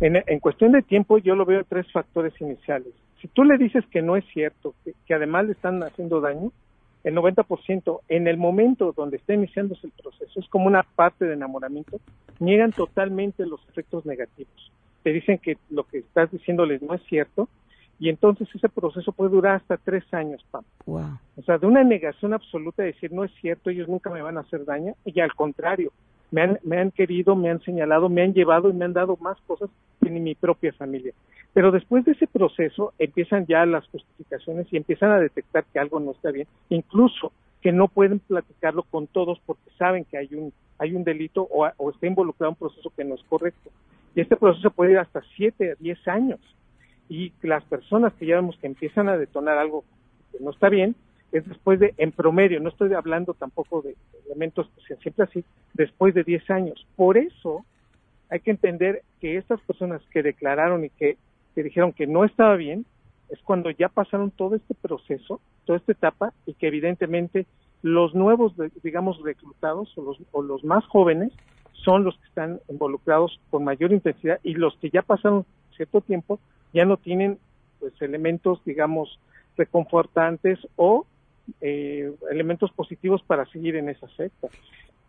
En, 0.01 0.17
en 0.27 0.41
cuestión 0.41 0.73
de 0.73 0.83
tiempo 0.83 1.19
yo 1.19 1.35
lo 1.35 1.45
veo 1.45 1.65
tres 1.65 1.91
factores 1.91 2.39
iniciales. 2.41 2.93
Si 3.21 3.29
tú 3.29 3.45
le 3.45 3.57
dices 3.57 3.85
que 3.91 4.03
no 4.03 4.17
es 4.17 4.25
cierto, 4.33 4.75
que, 4.85 4.93
que 5.07 5.15
además 5.15 5.47
le 5.47 5.53
están 5.53 5.83
haciendo 5.83 6.21
daño, 6.21 6.53
el 7.03 7.15
90% 7.15 8.01
en 8.09 8.27
el 8.27 8.37
momento 8.37 8.93
donde 8.93 9.17
está 9.17 9.33
iniciándose 9.33 9.87
el 9.87 9.93
proceso, 9.93 10.41
es 10.41 10.49
como 10.49 10.67
una 10.67 10.83
parte 10.83 11.25
de 11.25 11.35
enamoramiento, 11.35 11.99
niegan 12.41 12.73
totalmente 12.73 13.47
los 13.47 13.61
efectos 13.69 14.05
negativos. 14.05 14.73
Te 15.07 15.13
dicen 15.13 15.39
que 15.39 15.57
lo 15.71 15.85
que 15.85 15.99
estás 15.99 16.33
diciéndoles 16.33 16.83
no 16.83 16.93
es 16.93 17.03
cierto 17.05 17.49
y 18.01 18.09
entonces 18.09 18.49
ese 18.53 18.69
proceso 18.69 19.13
puede 19.13 19.31
durar 19.31 19.55
hasta 19.55 19.77
tres 19.77 20.03
años, 20.13 20.45
Pam. 20.51 20.65
Wow. 20.85 21.21
O 21.37 21.43
sea, 21.43 21.59
de 21.59 21.67
una 21.69 21.85
negación 21.85 22.35
absoluta 22.35 22.83
de 22.83 22.91
decir 22.91 23.13
no 23.13 23.23
es 23.23 23.31
cierto, 23.41 23.71
ellos 23.71 23.87
nunca 23.87 24.11
me 24.11 24.21
van 24.21 24.37
a 24.37 24.41
hacer 24.41 24.65
daño, 24.65 24.95
y 25.05 25.21
al 25.21 25.33
contrario, 25.37 25.93
me 26.33 26.43
han, 26.43 26.59
me 26.65 26.79
han 26.79 26.91
querido, 26.91 27.37
me 27.37 27.51
han 27.51 27.61
señalado, 27.61 28.09
me 28.09 28.23
han 28.23 28.35
llevado 28.35 28.69
y 28.69 28.73
me 28.73 28.85
han 28.85 28.95
dado 28.95 29.17
más 29.21 29.41
cosas 29.43 29.71
que 30.03 30.11
ni 30.11 30.19
mi 30.19 30.35
propia 30.35 30.73
familia. 30.73 31.13
Pero 31.53 31.71
después 31.71 32.05
de 32.05 32.11
ese 32.11 32.27
proceso 32.27 32.93
empiezan 32.99 33.47
ya 33.47 33.65
las 33.65 33.87
justificaciones 33.87 34.67
y 34.73 34.77
empiezan 34.77 35.13
a 35.13 35.21
detectar 35.21 35.67
que 35.73 35.79
algo 35.79 36.01
no 36.01 36.11
está 36.11 36.33
bien, 36.33 36.49
incluso 36.69 37.31
que 37.63 37.71
no 37.71 37.87
pueden 37.87 38.19
platicarlo 38.19 38.83
con 38.83 39.07
todos 39.07 39.39
porque 39.47 39.71
saben 39.79 40.05
que 40.05 40.19
hay 40.19 40.35
un 40.35 40.53
hay 40.79 40.95
un 40.95 41.05
delito 41.05 41.43
o, 41.43 41.65
o 41.77 41.91
está 41.91 42.09
involucrado 42.09 42.51
un 42.51 42.57
proceso 42.57 42.91
que 42.97 43.05
no 43.05 43.15
es 43.15 43.23
correcto. 43.23 43.71
Y 44.17 44.23
este 44.23 44.35
proceso 44.35 44.71
puede 44.71 44.93
ir 44.93 44.99
hasta 44.99 45.23
7 45.37 45.73
a 45.73 45.75
10 45.79 46.09
años. 46.09 46.41
Y 47.09 47.33
las 47.43 47.63
personas 47.65 48.15
que 48.15 48.25
ya 48.25 48.37
vemos 48.37 48.57
que 48.57 48.67
empiezan 48.67 49.11
a 49.11 49.19
detonar 49.19 49.59
algo 49.59 49.85
que 50.33 50.43
no 50.43 50.51
está 50.51 50.71
bien, 50.71 50.97
es 51.33 51.47
después 51.47 51.79
de, 51.79 51.93
en 51.99 52.13
promedio, 52.13 52.59
no 52.59 52.71
estoy 52.71 52.95
hablando 52.95 53.35
tampoco 53.35 53.83
de 53.83 53.95
elementos 54.25 54.69
que 54.71 54.87
sean 54.87 55.01
siempre 55.01 55.25
así, 55.25 55.45
después 55.75 56.15
de 56.15 56.25
10 56.25 56.51
años. 56.51 56.87
Por 56.97 57.19
eso 57.19 57.67
hay 58.31 58.41
que 58.41 58.53
entender 58.53 59.03
que 59.21 59.37
estas 59.37 59.61
personas 59.61 60.01
que 60.11 60.23
declararon 60.23 60.87
y 60.87 60.91
que, 60.91 61.19
que 61.55 61.63
dijeron 61.63 61.93
que 61.93 62.07
no 62.07 62.25
estaba 62.25 62.57
bien, 62.57 62.87
es 63.29 63.39
cuando 63.43 63.71
ya 63.71 63.91
pasaron 63.91 64.31
todo 64.31 64.57
este 64.57 64.75
proceso, 64.75 65.43
toda 65.67 65.77
esta 65.79 65.93
etapa, 65.93 66.33
y 66.47 66.55
que 66.55 66.69
evidentemente 66.69 67.45
los 67.83 68.15
nuevos, 68.15 68.55
digamos, 68.83 69.23
reclutados 69.23 69.93
o 69.99 70.03
los, 70.03 70.19
o 70.33 70.41
los 70.41 70.65
más 70.65 70.87
jóvenes 70.87 71.33
son 71.87 72.03
los 72.03 72.19
que 72.19 72.27
están 72.27 72.61
involucrados 72.69 73.41
con 73.49 73.63
mayor 73.63 73.93
intensidad 73.93 74.41
y 74.43 74.55
los 74.55 74.77
que 74.79 74.91
ya 74.91 75.03
pasaron 75.03 75.47
cierto 75.77 76.01
tiempo 76.01 76.41
ya 76.75 76.85
no 76.85 76.97
tienen 76.97 77.39
pues 77.79 77.93
elementos, 78.03 78.61
digamos, 78.65 79.21
reconfortantes 79.57 80.59
o 80.75 81.07
eh, 81.61 82.13
elementos 82.29 82.73
positivos 82.73 83.23
para 83.23 83.47
seguir 83.47 83.77
en 83.77 83.89
esa 83.89 84.09
secta. 84.17 84.49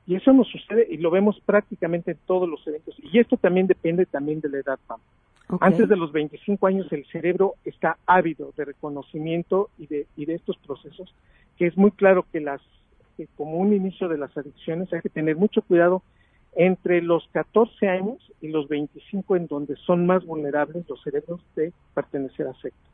Y 0.05 0.15
eso 0.15 0.31
nos 0.33 0.47
sucede 0.49 0.87
y 0.87 0.97
lo 0.97 1.09
vemos 1.09 1.41
prácticamente 1.45 2.11
en 2.11 2.17
todos 2.27 2.47
los 2.47 2.65
eventos. 2.67 2.95
Y 3.11 3.17
esto 3.17 3.37
también 3.37 3.65
depende 3.65 4.05
también 4.05 4.39
de 4.39 4.49
la 4.49 4.59
edad, 4.59 4.79
Pam. 4.85 4.99
Antes 5.59 5.89
de 5.89 5.95
los 5.95 6.11
25 6.11 6.67
años 6.67 6.91
el 6.91 7.05
cerebro 7.07 7.55
está 7.65 7.97
ávido 8.05 8.53
de 8.55 8.65
reconocimiento 8.65 9.69
y 9.79 9.87
de, 9.87 10.05
y 10.15 10.25
de 10.25 10.35
estos 10.35 10.57
procesos, 10.57 11.11
que 11.57 11.65
es 11.65 11.75
muy 11.75 11.89
claro 11.89 12.23
que 12.31 12.39
las 12.39 12.61
que 13.15 13.27
como 13.35 13.57
un 13.57 13.73
inicio 13.73 14.07
de 14.09 14.17
las 14.19 14.37
adicciones 14.37 14.93
hay 14.93 15.01
que 15.01 15.09
tener 15.09 15.37
mucho 15.37 15.63
cuidado 15.63 16.03
entre 16.57 17.01
los 17.01 17.23
14 17.31 17.87
años 17.87 18.17
y 18.41 18.47
los 18.49 18.67
25 18.67 19.35
en 19.35 19.47
donde 19.47 19.75
son 19.85 20.05
más 20.07 20.25
vulnerables 20.25 20.89
los 20.89 21.01
cerebros 21.03 21.39
de 21.55 21.71
pertenecer 21.93 22.47
a 22.47 22.53
sectas. 22.55 22.91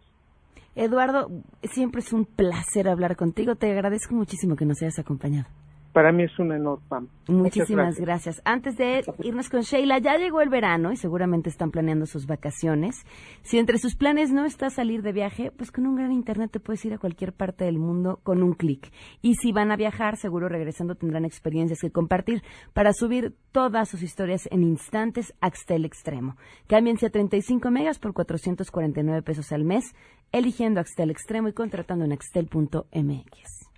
Eduardo, 0.76 1.30
siempre 1.64 2.02
es 2.02 2.12
un 2.12 2.26
placer 2.26 2.90
hablar 2.90 3.16
contigo. 3.16 3.56
Te 3.56 3.72
agradezco 3.72 4.16
muchísimo 4.16 4.56
que 4.56 4.66
nos 4.66 4.82
hayas 4.82 5.00
acompañado. 5.00 5.48
Para 5.94 6.12
mí 6.12 6.24
es 6.24 6.40
un 6.40 6.52
honor, 6.52 6.80
Pam. 6.90 7.08
Muchísimas 7.28 8.00
gracias. 8.00 8.42
Antes 8.46 8.78
de 8.78 9.04
irnos 9.20 9.48
con 9.50 9.62
Sheila, 9.62 10.00
ya 10.00 10.18
llegó 10.18 10.42
el 10.42 10.50
verano 10.50 10.92
y 10.92 10.98
seguramente 10.98 11.50
están 11.50 11.70
planeando 11.70 12.08
sus 12.08 12.26
vacaciones. 12.26 13.06
Si 13.44 13.60
entre 13.60 13.78
sus 13.78 13.96
planes 13.96 14.32
no 14.32 14.44
está 14.44 14.72
salir 14.72 15.04
de 15.04 15.12
viaje, 15.12 15.52
pues 15.56 15.72
con 15.72 15.86
un 15.86 15.96
gran 15.96 16.12
internet 16.12 16.50
te 16.52 16.60
puedes 16.60 16.84
ir 16.84 16.96
a 16.96 16.98
cualquier 16.98 17.32
parte 17.32 17.66
del 17.66 17.78
mundo 17.78 18.20
con 18.24 18.42
un 18.42 18.54
clic. 18.54 18.92
Y 19.22 19.36
si 19.36 19.52
van 19.52 19.72
a 19.72 19.76
viajar, 19.76 20.18
seguro 20.18 20.50
regresando 20.50 20.96
tendrán 20.96 21.26
experiencias 21.26 21.80
que 21.80 21.92
compartir 21.92 22.42
para 22.74 22.92
subir 22.92 23.36
todas 23.52 23.88
sus 23.88 24.02
historias 24.02 24.48
en 24.52 24.64
instantes 24.64 25.36
a 25.42 25.48
Axtel 25.48 25.86
Extremo. 25.86 26.38
Cámbiense 26.66 27.06
a 27.06 27.12
35 27.12 27.70
megas 27.70 28.00
por 28.00 28.14
449 28.14 29.22
pesos 29.22 29.52
al 29.52 29.64
mes, 29.64 29.94
eligiendo 30.32 30.80
Axtel 30.80 31.12
Extremo 31.12 31.50
y 31.50 31.54
contratando 31.54 32.04
en 32.06 32.14
axtel.mx. 32.14 33.73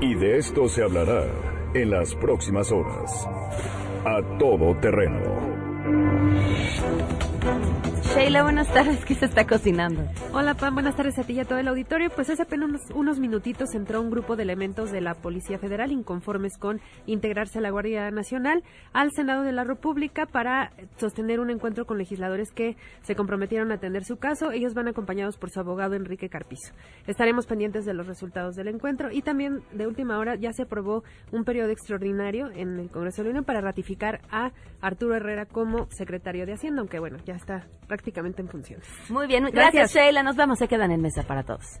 Y 0.00 0.14
de 0.14 0.38
esto 0.38 0.68
se 0.68 0.82
hablará 0.82 1.24
en 1.74 1.90
las 1.90 2.14
próximas 2.14 2.70
horas. 2.70 3.28
A 4.04 4.20
todo 4.38 4.76
terreno. 4.76 5.20
Sheila, 8.14 8.44
buenas 8.44 8.72
tardes. 8.72 9.04
¿Qué 9.04 9.16
se 9.16 9.24
está 9.24 9.44
cocinando? 9.44 10.04
Hola 10.32 10.54
Pam, 10.54 10.74
buenas 10.74 10.94
tardes 10.94 11.18
a 11.18 11.24
ti 11.24 11.32
y 11.32 11.40
a 11.40 11.44
todo 11.46 11.58
el 11.58 11.66
auditorio. 11.66 12.10
Pues 12.10 12.30
hace 12.30 12.42
apenas 12.42 12.68
unos, 12.68 12.82
unos 12.94 13.18
minutitos 13.18 13.74
entró 13.74 14.00
un 14.00 14.08
grupo 14.08 14.36
de 14.36 14.44
elementos 14.44 14.92
de 14.92 15.00
la 15.00 15.14
Policía 15.14 15.58
Federal 15.58 15.90
inconformes 15.90 16.56
con 16.56 16.80
integrarse 17.06 17.58
a 17.58 17.60
la 17.60 17.70
Guardia 17.70 18.12
Nacional 18.12 18.62
al 18.92 19.10
Senado 19.10 19.42
de 19.42 19.50
la 19.50 19.64
República 19.64 20.26
para 20.26 20.70
sostener 20.96 21.40
un 21.40 21.50
encuentro 21.50 21.86
con 21.86 21.98
legisladores 21.98 22.52
que 22.52 22.76
se 23.02 23.16
comprometieron 23.16 23.72
a 23.72 23.76
atender 23.76 24.04
su 24.04 24.16
caso. 24.16 24.52
Ellos 24.52 24.74
van 24.74 24.86
acompañados 24.86 25.36
por 25.36 25.50
su 25.50 25.58
abogado 25.58 25.96
Enrique 25.96 26.28
Carpizo. 26.28 26.72
Estaremos 27.08 27.46
pendientes 27.46 27.84
de 27.84 27.94
los 27.94 28.06
resultados 28.06 28.54
del 28.54 28.68
encuentro 28.68 29.10
y 29.10 29.22
también 29.22 29.64
de 29.72 29.88
última 29.88 30.18
hora 30.18 30.36
ya 30.36 30.52
se 30.52 30.62
aprobó 30.62 31.02
un 31.32 31.42
periodo 31.42 31.70
extraordinario 31.70 32.48
en 32.52 32.78
el 32.78 32.90
Congreso 32.90 33.22
de 33.22 33.24
la 33.24 33.30
Unión 33.30 33.44
para 33.44 33.60
ratificar 33.60 34.20
a 34.30 34.52
Arturo 34.80 35.16
Herrera 35.16 35.46
como 35.46 35.88
secretario 35.90 36.46
de 36.46 36.52
Hacienda, 36.52 36.80
aunque 36.80 37.00
bueno, 37.00 37.18
ya 37.24 37.34
está 37.34 37.66
prácticamente 37.88 38.03
en 38.42 38.48
funciones. 38.48 38.86
Muy 39.08 39.26
bien, 39.26 39.44
gracias, 39.52 39.94
Sheila. 39.94 40.22
Nos 40.22 40.36
vamos, 40.36 40.58
se 40.58 40.68
quedan 40.68 40.90
en 40.90 41.00
mesa 41.00 41.22
para 41.22 41.42
todos. 41.42 41.80